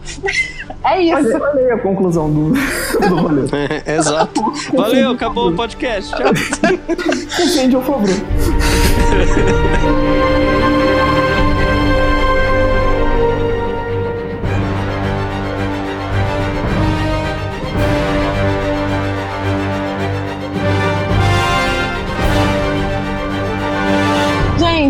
É 0.83 1.11
Mas 1.11 1.25
isso. 1.25 1.35
eu 1.35 1.39
falei 1.39 1.71
a 1.71 1.77
conclusão 1.77 2.31
do, 2.31 2.53
do 2.53 3.15
rolê. 3.15 3.41
Exato. 3.85 4.41
Valeu, 4.75 5.11
acabou 5.11 5.49
o 5.49 5.55
podcast. 5.55 6.15
Tchau. 6.15 6.27
Confia 7.37 7.63
em 7.63 7.69
John 7.69 7.83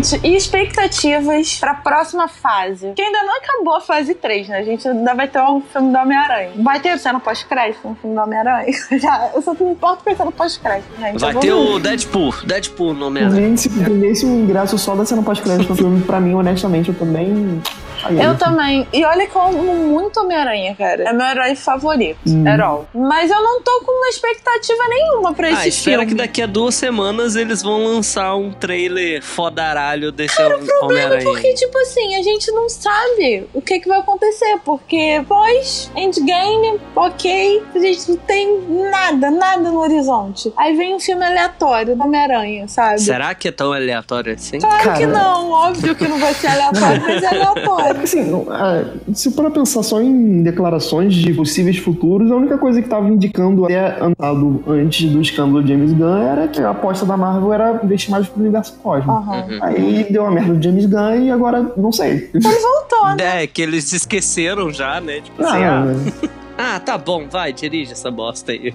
Gente, 0.00 0.26
e 0.26 0.34
expectativas 0.34 1.58
pra 1.58 1.74
próxima 1.74 2.26
fase? 2.26 2.92
Que 2.96 3.02
ainda 3.02 3.22
não 3.22 3.36
acabou 3.36 3.74
a 3.76 3.80
fase 3.80 4.14
3, 4.14 4.48
né? 4.48 4.58
A 4.58 4.62
gente 4.62 4.88
ainda 4.88 5.14
vai 5.14 5.28
ter 5.28 5.40
um 5.42 5.60
filme 5.60 5.92
do 5.92 5.98
Homem-Aranha. 5.98 6.52
Vai 6.56 6.80
ter 6.80 6.98
cena 6.98 7.20
pós-crédito 7.20 7.86
no 7.86 7.94
filme 7.94 8.16
do 8.16 8.22
Homem-Aranha? 8.22 8.72
Já, 8.98 9.30
eu 9.34 9.42
só 9.42 9.52
me 9.52 9.72
importo 9.72 10.02
pensando 10.02 10.32
pós-crédito, 10.32 10.88
gente. 10.98 11.20
Vai 11.20 11.34
ter 11.34 11.48
ver. 11.48 11.52
o 11.52 11.78
Deadpool. 11.78 12.34
Deadpool 12.46 12.94
no 12.94 13.06
Homem-Aranha. 13.08 13.48
Gente, 13.48 13.60
se 13.60 13.68
vendesse 13.68 14.24
um 14.24 14.40
ingresso 14.40 14.78
só 14.78 14.94
da 14.96 15.04
cena 15.04 15.22
pós-crédito 15.22 15.68
no 15.68 15.76
filme, 15.76 16.02
pra 16.02 16.18
mim, 16.18 16.34
honestamente, 16.34 16.88
eu 16.88 16.94
tô 16.94 17.04
bem. 17.04 17.62
Aí, 18.04 18.20
Eu 18.22 18.36
também. 18.36 18.86
E 18.92 19.04
olha 19.04 19.26
que 19.26 19.34
eu 19.36 19.42
amo 19.42 19.74
muito 19.74 20.20
Homem-Aranha, 20.20 20.74
cara. 20.76 21.04
É 21.08 21.12
meu 21.12 21.26
herói 21.26 21.54
favorito. 21.54 22.18
Hum. 22.26 22.46
Herói. 22.46 22.84
Mas 22.94 23.30
eu 23.30 23.42
não 23.42 23.60
tô 23.62 23.82
com 23.84 23.92
uma 23.92 24.08
expectativa 24.08 24.82
nenhuma 24.88 25.32
pra 25.34 25.50
esse 25.50 25.60
Ah, 25.62 25.66
espera 25.68 25.98
filme. 25.98 26.12
que 26.12 26.14
daqui 26.18 26.42
a 26.42 26.46
duas 26.46 26.74
semanas 26.74 27.36
eles 27.36 27.62
vão 27.62 27.84
lançar 27.84 28.34
um 28.36 28.50
trailer 28.52 29.22
fodaralho 29.22 30.10
desse 30.12 30.40
Homem-Aranha. 30.82 31.24
Porque, 31.24 31.54
tipo 31.54 31.76
assim, 31.78 32.16
a 32.16 32.22
gente 32.22 32.50
não 32.52 32.68
sabe 32.68 33.46
o 33.54 33.60
que, 33.60 33.80
que 33.80 33.88
vai 33.88 33.98
acontecer. 34.00 34.58
Porque 34.64 35.22
pós 35.28 35.90
Endgame, 35.96 36.80
ok, 36.94 37.62
a 37.74 37.78
gente 37.78 38.10
não 38.10 38.16
tem 38.18 38.60
nada, 38.90 39.30
nada 39.30 39.60
no 39.70 39.78
horizonte. 39.80 40.52
Aí 40.56 40.76
vem 40.76 40.94
um 40.94 41.00
filme 41.00 41.24
aleatório 41.24 41.96
do 41.96 42.02
Homem-Aranha, 42.02 42.66
sabe? 42.68 43.00
Será 43.00 43.34
que 43.34 43.48
é 43.48 43.52
tão 43.52 43.72
aleatório 43.72 44.34
assim? 44.34 44.58
Claro 44.58 44.82
Cara. 44.84 44.96
que 44.98 45.06
não, 45.06 45.50
óbvio 45.50 45.94
que 45.94 46.06
não 46.08 46.18
vai 46.18 46.34
ser 46.34 46.48
aleatório, 46.48 47.02
mas 47.02 47.22
é 47.22 47.26
aleatório. 47.26 47.89
Assim, 47.90 48.30
não, 48.30 48.46
ah, 48.50 48.84
se 49.12 49.30
for 49.30 49.50
pensar 49.50 49.82
só 49.82 50.00
em 50.00 50.42
declarações 50.42 51.14
de 51.14 51.32
possíveis 51.34 51.78
futuros, 51.78 52.30
a 52.30 52.36
única 52.36 52.58
coisa 52.58 52.80
que 52.80 52.86
estava 52.86 53.08
indicando 53.08 53.64
até 53.64 53.98
andado 54.00 54.62
antes 54.66 55.10
do 55.10 55.20
escândalo 55.20 55.62
de 55.62 55.72
James 55.72 55.92
Gunn 55.92 56.16
era 56.16 56.48
que 56.48 56.60
a 56.60 56.70
aposta 56.70 57.04
da 57.04 57.16
Marvel 57.16 57.52
era 57.52 57.80
investir 57.82 58.10
mais 58.10 58.26
pro 58.28 58.40
universo 58.40 58.74
cósmico. 58.82 59.12
Uhum. 59.12 59.58
Aí 59.62 60.06
deu 60.10 60.26
a 60.26 60.30
merda 60.30 60.54
do 60.54 60.62
James 60.62 60.86
Gunn 60.86 61.24
e 61.24 61.30
agora 61.30 61.72
não 61.76 61.92
sei. 61.92 62.30
Voltou, 62.34 63.16
né? 63.16 63.42
É, 63.42 63.46
que 63.46 63.62
eles 63.62 63.92
esqueceram 63.92 64.72
já, 64.72 65.00
né? 65.00 65.20
Tipo 65.20 65.42
Não, 65.42 65.48
assim, 65.48 65.62
ah, 65.62 65.84
não, 65.84 66.30
ah, 66.60 66.78
tá 66.80 66.98
bom, 66.98 67.26
vai, 67.28 67.52
dirige 67.52 67.92
essa 67.92 68.10
bosta 68.10 68.52
aí. 68.52 68.72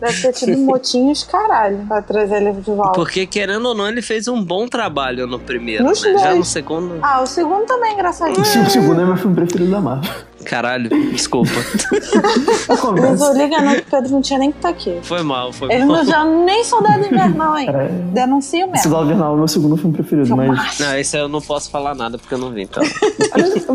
Deve 0.00 0.20
ter 0.22 0.32
tido 0.32 0.58
motinhos 0.58 1.24
caralho 1.24 1.78
pra 1.88 2.02
trazer 2.02 2.42
ele 2.42 2.52
de 2.52 2.70
volta. 2.70 2.92
Porque, 2.92 3.26
querendo 3.26 3.66
ou 3.68 3.74
não, 3.74 3.88
ele 3.88 4.02
fez 4.02 4.28
um 4.28 4.42
bom 4.44 4.68
trabalho 4.68 5.26
no 5.26 5.38
primeiro, 5.38 5.84
Nos 5.84 6.02
né? 6.02 6.12
Já 6.18 6.26
dois. 6.26 6.38
no 6.38 6.44
segundo. 6.44 6.98
Ah, 7.02 7.22
o 7.22 7.26
segundo 7.26 7.64
também 7.66 7.90
é 7.90 7.94
engraçadinho. 7.94 8.40
o 8.40 8.44
segundo 8.70 9.00
é 9.00 9.04
meu 9.04 9.16
filme 9.16 9.34
preferido 9.34 9.70
da 9.70 9.80
Marvel. 9.80 10.10
Caralho, 10.44 10.88
desculpa. 11.12 11.50
Eu 12.68 12.92
Mas 13.02 13.20
o 13.20 13.32
Liga 13.32 13.60
não, 13.60 13.74
que 13.74 13.80
o 13.80 13.84
Pedro 13.84 14.10
não 14.12 14.20
tinha 14.22 14.38
nem 14.38 14.50
que 14.50 14.58
estar 14.58 14.68
aqui. 14.68 14.98
Foi 15.02 15.22
mal, 15.22 15.52
foi 15.52 15.72
Ele 15.72 15.84
mal. 15.84 15.96
não 15.98 16.04
já 16.04 16.24
nem 16.24 16.64
soldado 16.64 17.04
invernal, 17.06 17.56
hein? 17.58 17.66
Cara, 17.66 17.88
Denuncia 18.12 18.66
mesmo. 18.66 18.78
Cidade 18.82 19.04
Invernal 19.04 19.32
é 19.32 19.34
o 19.34 19.38
meu 19.38 19.48
segundo 19.48 19.76
filme 19.76 19.94
preferido, 19.94 20.36
mas. 20.36 20.78
Não, 20.78 20.96
esse 20.98 21.16
eu 21.16 21.28
não 21.28 21.40
posso 21.40 21.70
falar 21.70 21.94
nada 21.94 22.18
porque 22.18 22.34
eu 22.34 22.38
não 22.38 22.50
vi, 22.50 22.62
então. 22.62 22.82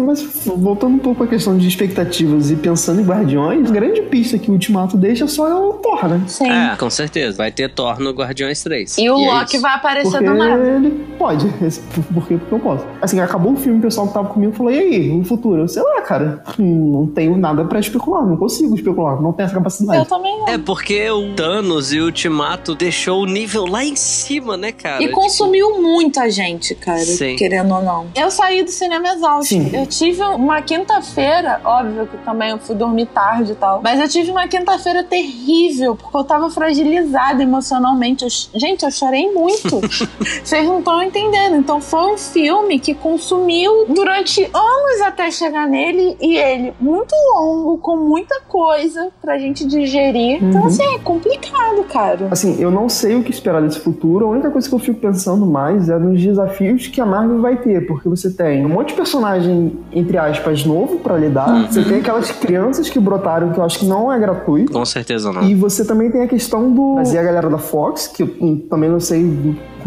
Mas 0.08 0.22
voltando 0.46 0.96
um 0.96 1.00
pouco 1.00 1.24
à 1.24 1.28
questão 1.28 1.58
de 1.58 1.68
expectativas 1.68 2.52
e 2.52 2.56
pensando 2.56 3.02
em 3.02 3.04
Guardiões, 3.04 3.70
a 3.70 3.74
grande 3.74 4.02
pista 4.04 4.38
que 4.38 4.50
o 4.50 4.54
Ultimato 4.54 4.96
deixa 4.96 5.28
só 5.28 5.48
é 5.48 5.54
o 5.56 5.74
Thor, 5.74 6.08
né? 6.08 6.22
Sim. 6.28 6.50
É, 6.50 6.76
com 6.76 6.90
certeza. 6.90 7.38
Vai 7.38 7.52
ter 7.52 7.74
Thor 7.74 8.00
no 8.00 8.12
Guardiões 8.12 8.62
3. 8.64 8.98
E 8.98 9.10
o 9.10 9.18
é 9.20 9.26
Loki 9.34 9.56
isso. 9.56 9.62
vai 9.62 9.74
aparecer 9.74 10.12
Porque 10.12 10.26
do 10.26 10.36
nada. 10.36 10.64
ele 10.64 11.06
pode. 11.18 11.52
Esse- 11.66 11.82
Por 11.82 12.04
por 12.04 12.28
quê? 12.28 12.38
Porque 12.38 12.54
eu 12.54 12.60
posso. 12.60 12.86
Assim, 13.02 13.20
acabou 13.20 13.54
o 13.54 13.56
filme, 13.58 13.80
o 13.80 13.82
pessoal 13.82 14.08
que 14.08 14.14
tava 14.14 14.28
comigo 14.30 14.54
falou: 14.54 14.72
e 14.72 14.80
aí, 14.80 15.20
o 15.20 15.24
futuro? 15.24 15.68
Sei 15.68 15.82
lá, 15.82 16.02
cara. 16.02 16.44
Hum, 16.60 16.92
Não 16.92 17.08
tenho 17.08 17.38
nada 17.38 17.64
pra 17.66 17.80
especular, 17.80 18.26
não 18.26 18.38
consigo 18.38 18.76
especular, 18.76 19.22
não 19.22 19.34
tenho 19.34 19.46
essa 19.46 19.56
capacidade. 19.56 20.00
Eu 20.00 20.06
também 20.06 20.38
não. 20.40 20.48
É 20.48 20.58
porque 20.58 21.10
o 21.10 21.34
Thanos 21.36 21.94
e 21.94 22.00
o 22.00 22.06
Ultimato 22.06 22.76
deixou 22.76 23.22
o 23.22 23.26
nível 23.26 23.66
lá 23.66 23.84
em 23.84 23.96
cima, 23.96 24.58
né, 24.58 24.72
cara? 24.72 25.04
E 25.04 25.10
consumiu 25.10 25.82
muita 25.82 26.30
gente, 26.30 26.76
cara, 26.76 27.00
Sim. 27.00 27.36
querendo 27.36 27.74
ou 27.74 27.82
não. 27.82 28.08
Eu 28.16 28.32
saí 28.32 28.64
do 28.64 28.72
cinema 28.72 29.08
exausto. 29.10 29.50
Sim. 29.50 29.70
Eu 29.74 29.86
tive 29.86 30.22
uma 30.22 30.62
quinta-feira, 30.62 31.62
óbvio 31.64 32.08
que 32.08 32.18
também 32.18 32.50
eu 32.50 32.60
fui 32.60 32.76
dormir 32.76 33.08
tarde 33.08 33.54
e 33.54 33.56
tal, 33.56 33.82
mas 33.82 34.00
eu 34.00 34.08
tive 34.08 34.32
uma 34.32 34.48
quinta-feira 34.48 35.04
terrível, 35.04 35.96
porque 35.96 36.16
eu 36.16 36.24
tava 36.24 36.50
fragilizada 36.50 37.42
emocionalmente. 37.42 38.24
Eu 38.24 38.30
gente, 38.54 38.84
eu 38.84 38.92
chorei 38.92 39.32
muito. 39.32 39.80
Vocês 40.44 40.66
não 40.66 40.80
estão 40.80 41.02
entendendo. 41.02 41.56
Então 41.56 41.80
foi 41.82 42.14
um 42.14 42.18
filme 42.18 42.80
que 42.80 42.94
consumiu 42.94 43.86
durante 43.88 44.44
anos 44.44 45.02
até 45.06 45.32
chegar 45.32 45.68
nele 45.68 46.18
e 46.20 46.38
ele 46.52 46.74
muito 46.80 47.14
longo, 47.36 47.78
com 47.78 47.98
muita 47.98 48.40
coisa 48.48 49.10
pra 49.22 49.38
gente 49.38 49.66
digerir. 49.66 50.44
Então, 50.44 50.62
Uhum. 50.62 50.68
assim, 50.68 50.84
é 50.96 51.00
complicado, 51.00 51.84
cara. 51.92 52.28
Assim, 52.32 52.60
eu 52.60 52.72
não 52.72 52.90
sei 52.90 53.16
o 53.16 53.24
que 53.24 53.32
esperar 53.32 53.62
desse 53.62 53.80
futuro. 53.80 54.26
A 54.26 54.30
única 54.30 54.50
coisa 54.50 54.68
que 54.68 54.74
eu 54.76 54.80
fico 54.80 55.00
pensando 55.00 55.46
mais 55.46 55.90
é 55.90 55.98
nos 55.98 56.22
desafios 56.22 56.88
que 56.88 57.00
a 57.02 57.06
Marvel 57.06 57.42
vai 57.42 57.58
ter, 57.58 57.86
porque 57.88 58.08
você 58.10 58.32
tem 58.32 58.66
um 58.66 58.70
monte 58.70 58.90
de 58.90 58.94
personagem, 58.96 59.78
entre 59.92 60.18
aspas, 60.18 60.66
novo 60.66 61.00
pra 61.00 61.18
lidar. 61.18 61.50
Uhum. 61.50 61.68
Você 61.68 61.84
tem 61.84 62.00
aquelas 62.00 62.32
crianças 62.32 62.90
que 62.90 63.00
brotaram, 63.00 63.52
que 63.52 63.60
eu 63.60 63.64
acho 63.64 63.80
que 63.80 63.86
não 63.86 64.12
é 64.12 64.20
gratuito. 64.20 64.72
Com 64.74 64.86
certeza 64.86 65.32
não. 65.32 65.44
E 65.44 65.54
você 65.56 65.86
também 65.86 66.10
tem 66.12 66.22
a 66.22 66.28
questão 66.28 66.72
do. 66.72 66.96
Fazer 66.98 67.20
a 67.20 67.24
galera 67.24 67.50
da 67.50 67.58
Fox, 67.58 68.08
que 68.08 68.24
eu 68.24 68.28
também 68.70 68.90
não 68.90 69.00
sei 69.00 69.24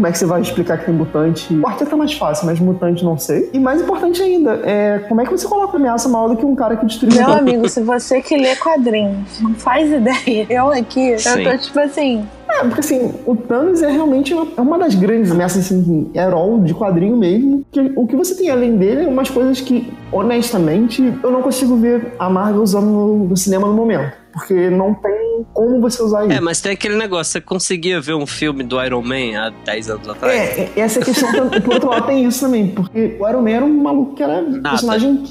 como 0.00 0.06
é 0.06 0.12
que 0.12 0.18
você 0.18 0.24
vai 0.24 0.40
explicar 0.40 0.78
que 0.78 0.86
tem 0.86 0.94
mutante. 0.94 1.52
O 1.52 1.60
quarteto 1.60 1.94
é 1.94 1.98
mais 1.98 2.14
fácil, 2.14 2.46
mas 2.46 2.58
mutante 2.58 3.04
não 3.04 3.18
sei. 3.18 3.50
E 3.52 3.58
mais 3.58 3.82
importante 3.82 4.22
ainda, 4.22 4.62
é 4.64 4.98
como 5.00 5.20
é 5.20 5.26
que 5.26 5.30
você 5.30 5.46
coloca 5.46 5.76
ameaça 5.76 6.08
maior 6.08 6.28
do 6.28 6.36
que 6.38 6.46
um 6.46 6.54
cara 6.54 6.74
que 6.74 6.86
destruiu 6.86 7.14
Meu 7.14 7.30
amigo, 7.30 7.68
se 7.68 7.82
você 7.82 8.22
que 8.22 8.34
lê 8.34 8.56
quadrinhos 8.56 9.38
não 9.42 9.52
faz 9.52 9.92
ideia, 9.92 10.46
eu 10.48 10.70
aqui, 10.70 11.18
Sim. 11.18 11.42
eu 11.42 11.50
tô 11.50 11.58
tipo 11.58 11.78
assim, 11.80 12.26
É, 12.48 12.60
porque 12.60 12.80
assim, 12.80 13.12
o 13.26 13.36
Thanos 13.36 13.82
é 13.82 13.90
realmente 13.90 14.32
uma, 14.32 14.46
é 14.56 14.60
uma 14.62 14.78
das 14.78 14.94
grandes 14.94 15.30
ameaças, 15.30 15.66
assim, 15.66 16.10
herói 16.14 16.60
de 16.60 16.72
quadrinho 16.72 17.18
mesmo. 17.18 17.62
Que 17.70 17.92
o 17.94 18.06
que 18.06 18.16
você 18.16 18.34
tem 18.34 18.48
além 18.48 18.78
dele 18.78 19.04
é 19.04 19.06
umas 19.06 19.28
coisas 19.28 19.60
que, 19.60 19.92
honestamente, 20.10 21.12
eu 21.22 21.30
não 21.30 21.42
consigo 21.42 21.76
ver 21.76 22.14
a 22.18 22.30
Marvel 22.30 22.62
usando 22.62 22.86
no, 22.86 23.28
no 23.28 23.36
cinema 23.36 23.68
no 23.68 23.74
momento. 23.74 24.14
Porque 24.32 24.70
não 24.70 24.94
tem 24.94 25.29
como 25.52 25.80
você 25.80 26.02
usar 26.02 26.24
isso. 26.26 26.32
É, 26.32 26.40
mas 26.40 26.60
tem 26.60 26.72
aquele 26.72 26.96
negócio, 26.96 27.32
você 27.32 27.40
conseguia 27.40 28.00
ver 28.00 28.14
um 28.14 28.26
filme 28.26 28.62
do 28.62 28.82
Iron 28.82 29.02
Man 29.02 29.38
há 29.38 29.50
10 29.64 29.90
anos 29.90 30.08
atrás? 30.08 30.34
É, 30.34 30.70
é, 30.76 30.80
essa 30.80 30.98
é 30.98 31.02
a 31.02 31.04
questão. 31.04 31.50
Por 31.62 31.74
outro 31.74 31.90
lado, 31.90 32.06
tem 32.06 32.24
isso 32.24 32.40
também, 32.40 32.68
porque 32.68 33.16
o 33.18 33.28
Iron 33.28 33.42
Man 33.42 33.50
era 33.50 33.64
um 33.64 33.82
maluco 33.82 34.14
que 34.14 34.22
era 34.22 34.42
tá. 34.62 34.70
personagem 34.70 35.24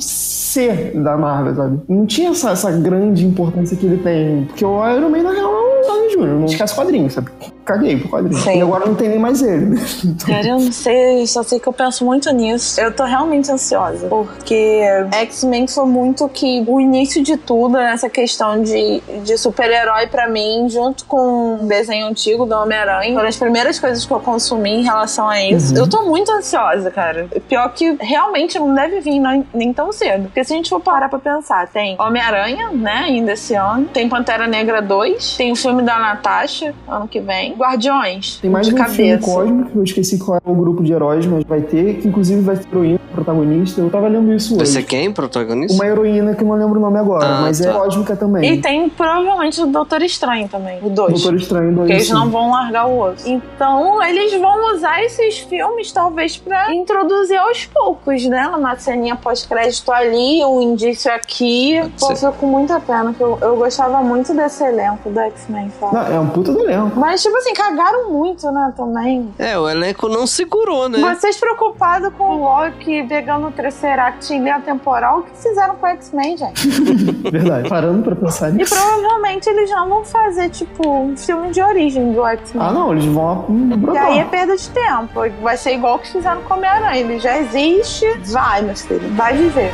C 0.50 0.92
da 0.96 1.16
Marvel, 1.16 1.56
sabe? 1.56 1.82
Não 1.88 2.06
tinha 2.06 2.30
essa, 2.32 2.52
essa 2.52 2.72
grande 2.72 3.26
importância 3.26 3.78
que 3.78 3.86
ele 3.86 3.98
tem. 3.98 4.46
Porque 4.46 4.66
o 4.66 4.90
Iron 4.90 5.10
Man, 5.10 5.24
na 5.24 5.32
real, 5.32 5.54
é 5.54 5.80
o 5.80 5.88
Downey 5.88 6.10
Jr., 6.10 6.40
não 6.40 6.46
esquece 6.46 6.74
quadrinhos, 6.76 7.14
sabe? 7.14 7.30
Caguei 7.64 7.98
pro 7.98 8.10
quadrinho. 8.10 8.42
Sim. 8.42 8.58
E 8.58 8.62
agora 8.62 8.86
não 8.88 8.96
tem 8.96 9.10
nem 9.10 9.20
mais 9.20 9.44
ele. 9.44 9.80
Então, 10.04 10.26
cara, 10.34 10.48
eu 10.48 10.60
não 10.60 10.72
sei, 10.72 11.28
só 11.28 11.44
sei 11.44 11.60
que 11.60 11.68
eu 11.68 11.74
penso 11.74 12.04
muito 12.04 12.32
nisso. 12.32 12.82
Eu 12.82 12.92
tô 12.92 13.04
realmente 13.04 13.52
ansiosa, 13.52 14.08
porque 14.08 14.82
X-Men 15.12 15.68
foi 15.68 15.86
muito 15.86 16.28
que 16.30 16.64
o 16.68 16.80
início 16.80 17.24
de 17.24 17.38
tudo, 17.38 17.78
essa 17.78 18.10
questão 18.10 18.62
de, 18.64 19.02
de 19.24 19.38
super-herói 19.38 19.99
pra 20.08 20.28
mim, 20.28 20.68
junto 20.70 21.06
com 21.06 21.56
o 21.62 21.68
desenho 21.68 22.08
antigo 22.08 22.46
do 22.46 22.56
Homem-Aranha, 22.56 23.14
foram 23.14 23.28
as 23.28 23.38
primeiras 23.38 23.80
coisas 23.80 24.06
que 24.06 24.12
eu 24.12 24.20
consumi 24.20 24.70
em 24.72 24.84
relação 24.84 25.28
a 25.30 25.42
isso. 25.44 25.74
Uhum. 25.74 25.80
Eu 25.82 25.90
tô 25.90 26.04
muito 26.04 26.32
ansiosa, 26.32 26.90
cara. 26.92 27.28
Pior 27.48 27.70
que 27.74 27.96
realmente 28.00 28.58
não 28.60 28.74
deve 28.74 29.00
vir 29.02 29.20
nem, 29.20 29.46
nem 29.54 29.74
tão 29.74 29.92
cedo. 29.92 30.24
Porque 30.26 30.44
se 30.44 30.54
a 30.54 30.56
gente 30.56 30.70
for 30.70 30.80
parar 30.80 31.10
pra 31.10 31.20
pensar, 31.20 31.68
tem 31.68 31.96
Homem-Aranha, 32.00 32.70
né, 32.72 33.04
ainda 33.06 33.34
esse 33.34 33.56
ano, 33.56 33.86
tem 33.94 34.08
Pantera 34.10 34.48
Negra 34.48 34.82
2, 34.82 35.38
tem 35.38 35.52
o 35.52 35.56
filme 35.56 35.82
da 35.84 35.98
Natasha 36.00 36.74
ano 36.88 37.08
que 37.08 37.20
vem. 37.20 37.54
Guardiões. 37.54 38.38
Tem 38.42 38.50
mais 38.50 38.68
de 38.68 38.74
um 38.74 38.78
cabeça. 38.78 38.96
filme 38.96 39.18
cósmico, 39.22 39.72
eu 39.80 39.84
esqueci 39.84 40.18
qual 40.20 40.38
é 40.38 40.50
o 40.50 40.54
grupo 40.56 40.84
de 40.84 40.94
heróis, 40.94 41.26
mas 41.26 41.44
vai 41.44 41.62
ter, 41.62 41.96
que 41.96 42.08
inclusive 42.08 42.42
vai 42.42 42.58
ter 42.58 42.68
heroína 42.72 43.00
protagonista. 43.14 43.82
Eu 43.82 43.90
tava 43.90 44.08
lendo 44.08 44.32
isso 44.34 44.56
Vai 44.56 44.64
hoje. 44.64 44.72
ser 44.74 44.84
quem, 44.84 45.12
protagonista? 45.12 45.74
Uma 45.76 45.86
heroína 45.86 46.36
que 46.36 46.44
eu 46.44 46.48
não 46.48 46.56
lembro 46.56 46.78
o 46.80 46.82
nome 46.82 46.98
agora, 47.00 47.26
Ah, 47.26 47.42
mas 47.42 47.60
é 47.62 47.72
tá. 47.72 47.74
cósmica 47.80 48.16
também. 48.16 48.54
E 48.54 48.62
tem 48.62 48.88
provavelmente 48.90 49.62
o 49.62 49.68
Doutor 49.90 50.06
Estranho 50.06 50.48
também, 50.48 50.80
o 50.84 50.90
dois. 50.90 51.14
Doutor 51.14 51.36
Estranho 51.36 51.74
2. 51.74 51.78
Porque 51.78 51.94
eles 51.94 52.08
sim. 52.08 52.14
não 52.14 52.30
vão 52.30 52.52
largar 52.52 52.86
o 52.86 53.00
osso. 53.00 53.28
Então, 53.28 54.04
eles 54.04 54.32
vão 54.40 54.76
usar 54.76 55.02
esses 55.04 55.40
filmes, 55.40 55.92
talvez, 55.92 56.38
pra 56.38 56.72
introduzir 56.72 57.38
aos 57.38 57.66
poucos, 57.66 58.24
né? 58.26 58.48
Uma 58.50 58.78
ceninha 58.78 59.16
pós-crédito 59.16 59.92
ali, 59.92 60.46
um 60.46 60.62
indício 60.62 61.12
aqui. 61.12 61.82
Pô, 62.00 62.16
fico 62.16 62.32
com 62.34 62.46
muita 62.46 62.80
pena, 62.80 63.12
que 63.16 63.22
eu, 63.22 63.40
eu 63.42 63.58
gostava 63.58 64.00
muito 64.02 64.32
desse 64.36 64.64
elenco 64.64 65.10
do 65.10 65.20
X-Men, 65.20 65.72
é 66.14 66.20
um 66.20 66.28
puta 66.28 66.52
do 66.54 66.60
elenco. 66.60 67.00
Mas, 67.00 67.24
tipo 67.24 67.36
assim, 67.38 67.54
cagaram 67.54 68.12
muito, 68.12 68.52
né, 68.52 68.72
também. 68.78 69.34
É, 69.40 69.58
o 69.58 69.68
elenco 69.68 70.08
não 70.08 70.28
segurou, 70.28 70.88
né? 70.88 71.00
Vocês 71.16 71.38
preocupados 71.38 72.14
com 72.14 72.36
o 72.36 72.40
Loki 72.44 73.04
pegando 73.08 73.48
o 73.48 73.52
Tesseract 73.52 74.32
em 74.32 74.44
linha 74.44 74.60
temporal, 74.60 75.20
o 75.20 75.24
que 75.24 75.36
fizeram 75.36 75.76
com 75.76 75.86
o 75.88 75.90
X-Men, 75.90 76.38
gente? 76.38 76.68
Verdade. 77.32 77.68
Parando 77.68 78.04
pra 78.04 78.16
pensar 78.16 78.50
E 78.50 78.54
nisso. 78.54 78.76
provavelmente 78.76 79.50
eles 79.50 79.69
não 79.70 79.90
vão 79.90 80.04
fazer, 80.04 80.50
tipo, 80.50 80.88
um 80.88 81.16
filme 81.16 81.52
de 81.52 81.62
origem 81.62 82.12
do 82.12 82.26
X-Men. 82.26 82.64
Ah, 82.66 82.72
não, 82.72 82.92
eles 82.92 83.06
vão 83.06 83.46
E 83.94 83.98
aí 83.98 84.20
é 84.20 84.26
perda 84.26 84.56
de 84.56 84.70
tempo. 84.70 85.22
Vai 85.42 85.58
ser 85.58 85.74
igual 85.74 85.96
o 85.96 86.00
que 86.00 86.12
fizeram 86.12 86.42
com 86.42 86.54
Homem-Aranha. 86.54 86.98
Ele 86.98 87.20
já 87.20 87.38
existe. 87.38 88.06
Vai, 88.26 88.62
meu 88.62 88.76
filho. 88.76 89.10
Vai 89.16 89.34
viver. 89.36 89.72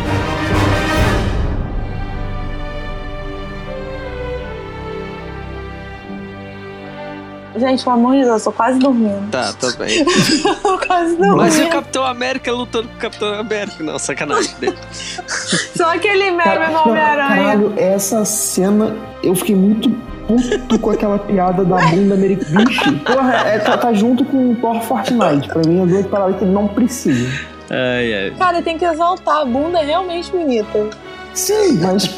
Gente, 7.57 7.83
pelo 7.83 7.95
amor 7.95 8.15
de 8.15 8.23
Deus, 8.23 8.45
eu 8.45 8.51
tô 8.51 8.57
quase 8.57 8.79
dormindo. 8.79 9.29
Tá, 9.31 9.53
tá 9.53 9.71
bem. 9.77 10.03
tô 10.61 10.77
quase 10.79 11.15
dormindo. 11.15 11.37
Mas 11.37 11.57
e 11.57 11.63
o 11.63 11.69
Capitão 11.69 12.05
América 12.05 12.51
lutando 12.51 12.87
com 12.89 12.95
o 12.95 12.97
Capitão 12.97 13.33
América? 13.33 13.83
Não, 13.83 13.97
sacanagem 13.97 14.53
dele. 14.59 14.77
Só 15.75 15.93
aquele 15.93 16.31
meme 16.31 16.67
não, 16.71 16.83
Homem-Aranha. 16.83 17.27
Caralho, 17.27 17.73
essa 17.77 18.25
cena 18.25 18.93
eu 19.23 19.33
fiquei 19.35 19.55
muito 19.55 19.89
puto 20.27 20.79
com 20.79 20.89
aquela 20.89 21.17
piada 21.17 21.63
da 21.63 21.77
bunda 21.77 22.15
americana. 22.15 22.65
Vixe, 22.65 22.91
porra, 22.91 23.35
é, 23.47 23.59
tá, 23.59 23.77
tá 23.77 23.93
junto 23.93 24.25
com 24.25 24.51
o 24.51 24.55
Thor 24.55 24.81
Fortnite. 24.81 25.47
Pra 25.47 25.61
mim, 25.65 25.83
é 25.83 25.85
duas 25.85 26.05
palavras 26.07 26.37
que 26.37 26.43
ele 26.43 26.51
não 26.51 26.67
precisa. 26.67 27.29
Ai, 27.69 28.13
ai. 28.13 28.33
Cara, 28.37 28.61
tem 28.61 28.77
que 28.77 28.85
exaltar. 28.85 29.41
A 29.41 29.45
bunda 29.45 29.79
é 29.79 29.85
realmente 29.85 30.29
bonita. 30.31 30.89
Sim, 31.33 31.79
mas 31.81 32.09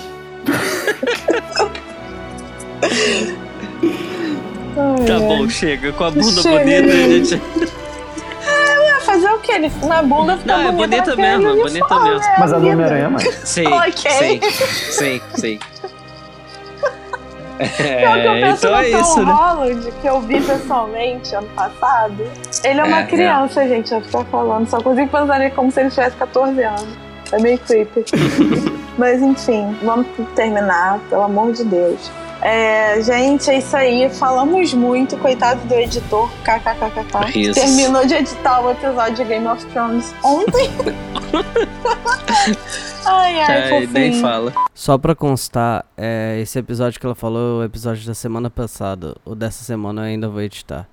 Tá 5.08 5.20
bom, 5.20 5.50
chega. 5.50 5.92
Com 5.94 6.04
a 6.04 6.12
bunda 6.12 6.42
Chega, 6.42 6.60
bonita, 6.60 6.88
a 6.94 7.10
gente. 7.10 7.42
Vai 8.46 9.02
fazer 9.02 9.30
o 9.30 9.40
quê? 9.40 9.52
Ele, 9.54 9.72
na 9.84 10.02
bunda 10.04 10.38
fica 10.38 10.58
Não, 10.58 10.68
é 10.68 10.72
bonita 10.72 10.88
bonita 10.88 11.16
naquele 11.16 11.28
mesmo, 11.28 11.48
é 11.48 11.52
bonita 11.64 11.70
uniforme, 11.86 12.10
mesmo. 12.10 12.24
é 12.26 12.36
mas 12.40 12.54
a 12.54 12.60
do. 12.60 12.68
Homem-Aranha 12.68 13.06
é 13.06 13.08
mais. 13.08 13.36
Sim, 13.44 13.68
Ok. 13.68 14.12
sim, 14.12 14.42
sim, 14.92 15.22
sim. 15.36 15.60
Pior 17.58 18.22
que 18.22 18.28
eu 18.28 18.32
É, 18.34 18.42
penso 18.42 18.68
então 18.68 18.72
no 18.72 18.78
é 18.84 18.92
Tom 18.92 19.00
isso, 19.02 19.26
né? 19.26 19.32
Holland, 19.32 19.92
que 20.02 20.08
eu 20.08 20.22
vi 20.22 20.42
pessoalmente 20.42 21.36
ano 21.36 21.48
passado. 21.56 22.24
Ele 22.64 22.80
é 22.80 22.84
uma 22.84 23.00
É, 23.00 23.06
criança, 23.06 23.68
gente, 23.68 23.92
eu 23.94 24.02
ficar 24.02 24.26
falando. 24.26 24.68
Só 24.70 24.80
consigo 24.82 25.08
pensar 25.08 25.40
nele 25.40 25.52
como 25.52 25.72
se 25.72 25.80
ele 25.80 25.90
tivesse 25.90 26.16
14 26.18 26.62
anos. 26.64 26.88
É 27.32 27.40
meio 27.40 27.58
creepy. 27.60 28.06
Mas 28.98 29.22
enfim, 29.22 29.76
vamos 29.82 30.06
terminar, 30.36 31.00
pelo 31.10 31.24
amor 31.24 31.52
de 31.54 31.64
Deus. 31.64 32.12
É, 32.42 33.02
gente, 33.02 33.50
é 33.50 33.58
isso 33.58 33.76
aí. 33.76 34.10
Falamos 34.10 34.74
muito, 34.74 35.18
coitado 35.18 35.60
do 35.68 35.74
editor, 35.74 36.30
kkkk. 36.44 37.54
Terminou 37.54 38.06
de 38.06 38.14
editar 38.14 38.62
o 38.62 38.72
episódio 38.72 39.16
de 39.16 39.24
Game 39.26 39.48
of 39.48 39.66
Thrones 39.68 40.14
ontem. 40.24 40.70
ai, 43.06 43.40
ai, 43.42 43.62
Ai, 43.64 43.70
fofinho. 43.70 43.92
nem 43.92 44.22
fala. 44.22 44.54
Só 44.74 44.98
pra 44.98 45.16
constar, 45.16 45.86
é, 45.98 46.38
esse 46.42 46.60
episódio 46.60 47.00
que 47.00 47.06
ela 47.06 47.16
falou 47.16 47.62
é 47.62 47.64
o 47.64 47.66
episódio 47.66 48.06
da 48.06 48.14
semana 48.14 48.50
passada. 48.50 49.16
O 49.26 49.34
dessa 49.34 49.64
semana 49.64 50.02
eu 50.02 50.06
ainda 50.06 50.30
vou 50.30 50.42
editar. 50.42 50.88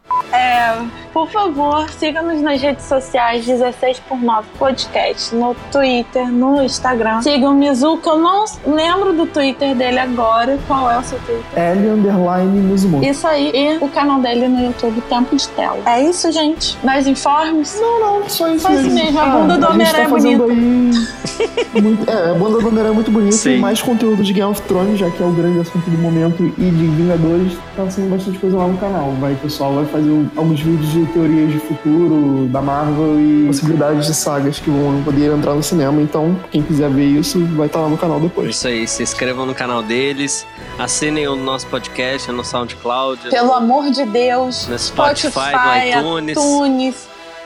É, 0.54 0.78
por 1.12 1.28
favor, 1.30 1.88
siga-nos 1.90 2.40
nas 2.40 2.60
redes 2.60 2.84
sociais 2.86 3.44
16 3.44 4.00
por 4.08 4.20
9 4.22 4.46
Podcast, 4.58 5.34
no 5.34 5.54
Twitter, 5.72 6.30
no 6.30 6.62
Instagram. 6.62 7.22
Sigam 7.22 7.50
o 7.52 7.54
Mizu, 7.54 7.96
que 7.98 8.08
eu 8.08 8.18
não 8.18 8.44
lembro 8.66 9.12
do 9.12 9.26
Twitter 9.26 9.74
dele 9.74 9.98
agora. 9.98 10.56
Qual 10.68 10.88
é 10.90 10.98
o 10.98 11.02
seu 11.02 11.18
Twitter? 11.20 11.44
L 11.56 11.88
underline 11.90 12.60
Mizumoto. 12.62 13.04
Isso 13.04 13.26
aí, 13.26 13.50
e 13.52 13.78
o 13.84 13.88
canal 13.88 14.20
dele 14.20 14.46
no 14.48 14.64
YouTube, 14.64 15.00
Tempo 15.08 15.34
de 15.34 15.48
Tela. 15.48 15.78
É 15.86 16.02
isso, 16.02 16.30
gente. 16.30 16.78
Mais 16.84 17.06
informes? 17.08 17.76
Não, 17.80 18.00
não, 18.20 18.28
só 18.28 18.48
isso 18.48 18.60
Só 18.60 18.72
isso 18.72 18.90
mesmo, 18.90 19.18
a 19.18 19.24
Ah, 19.24 19.36
bunda 19.38 19.58
do 19.58 19.66
Homem-Aranha 19.66 20.08
tá 20.08 20.14
é 20.16 20.20
aí 20.20 20.36
muito- 21.82 22.10
é, 22.10 22.30
a 22.30 22.34
bunda 22.34 22.58
do 22.60 22.68
Homem-Aranha 22.68 22.92
é 22.92 22.94
muito 22.94 23.10
bonita. 23.10 23.32
Sim. 23.36 23.58
Mais 23.58 23.82
conteúdo 23.82 24.22
de 24.22 24.32
Game 24.32 24.48
of 24.50 24.62
Thrones, 24.62 24.98
já 25.00 25.10
que 25.10 25.20
é 25.22 25.26
o 25.26 25.32
grande 25.32 25.58
assunto 25.60 25.88
do 25.90 25.98
momento, 25.98 26.44
e 26.44 26.50
de 26.70 26.86
Vingadores, 26.86 27.52
tá 27.76 27.90
sendo 27.90 28.10
bastante 28.10 28.38
coisa 28.38 28.56
lá 28.56 28.68
no 28.68 28.76
canal. 28.78 29.10
Vai, 29.20 29.32
o 29.32 29.36
pessoal 29.36 29.72
vai 29.74 29.84
fazer 29.86 30.10
um- 30.10 30.28
alguns 30.44 30.60
vídeos 30.60 30.92
de 30.92 31.06
teorias 31.06 31.52
de 31.52 31.58
futuro 31.58 32.46
da 32.48 32.60
Marvel 32.60 33.18
e 33.18 33.46
possibilidades 33.46 34.06
de 34.06 34.14
sagas 34.14 34.58
que 34.60 34.70
vão 34.70 35.02
poder 35.02 35.32
entrar 35.32 35.54
no 35.54 35.62
cinema. 35.62 36.00
Então, 36.02 36.38
quem 36.50 36.62
quiser 36.62 36.90
ver 36.90 37.04
isso, 37.06 37.44
vai 37.56 37.66
estar 37.66 37.80
lá 37.80 37.88
no 37.88 37.96
canal 37.96 38.20
depois. 38.20 38.50
Isso 38.50 38.68
aí, 38.68 38.86
se 38.86 39.02
inscrevam 39.02 39.46
no 39.46 39.54
canal 39.54 39.82
deles, 39.82 40.46
assinem 40.78 41.26
o 41.26 41.34
nosso 41.34 41.66
podcast 41.68 42.30
no 42.30 42.44
SoundCloud, 42.44 43.28
Pelo 43.30 43.46
no, 43.48 43.52
amor 43.54 43.90
de 43.90 44.04
Deus. 44.04 44.68
no 44.68 44.78
Spotify, 44.78 45.30
Spotify, 45.30 45.94
no 45.96 46.18
iTunes. 46.20 46.36
iTunes. 46.36 46.94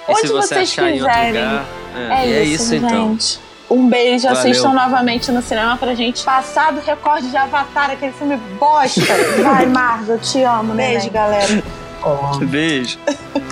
E 0.09 0.15
se 0.15 0.21
Onde 0.21 0.29
você 0.29 0.55
vocês 0.55 0.71
achar 0.71 0.91
em 0.91 1.01
outro 1.03 1.09
quiserem. 1.17 1.33
lugar. 1.33 1.65
É, 1.97 2.23
É, 2.25 2.29
e 2.29 2.33
é 2.33 2.43
isso, 2.45 2.75
então. 2.75 2.91
gente. 3.11 3.41
Um 3.71 3.87
beijo, 3.89 4.25
Valeu. 4.27 4.39
assistam 4.41 4.73
novamente 4.73 5.31
no 5.31 5.43
cinema 5.43 5.77
pra 5.77 5.95
gente 5.95 6.25
passar 6.25 6.73
do 6.73 6.81
recorde 6.81 7.29
de 7.29 7.37
Avatar, 7.37 7.91
aquele 7.91 8.13
filme 8.13 8.39
bosta. 8.59 9.01
Vai, 9.45 9.67
Marvel, 9.67 10.19
te 10.19 10.43
amo, 10.43 10.73
Beijo, 10.73 11.11
galera. 11.11 11.63
Ó, 12.03 12.39
Beijo. 12.39 12.99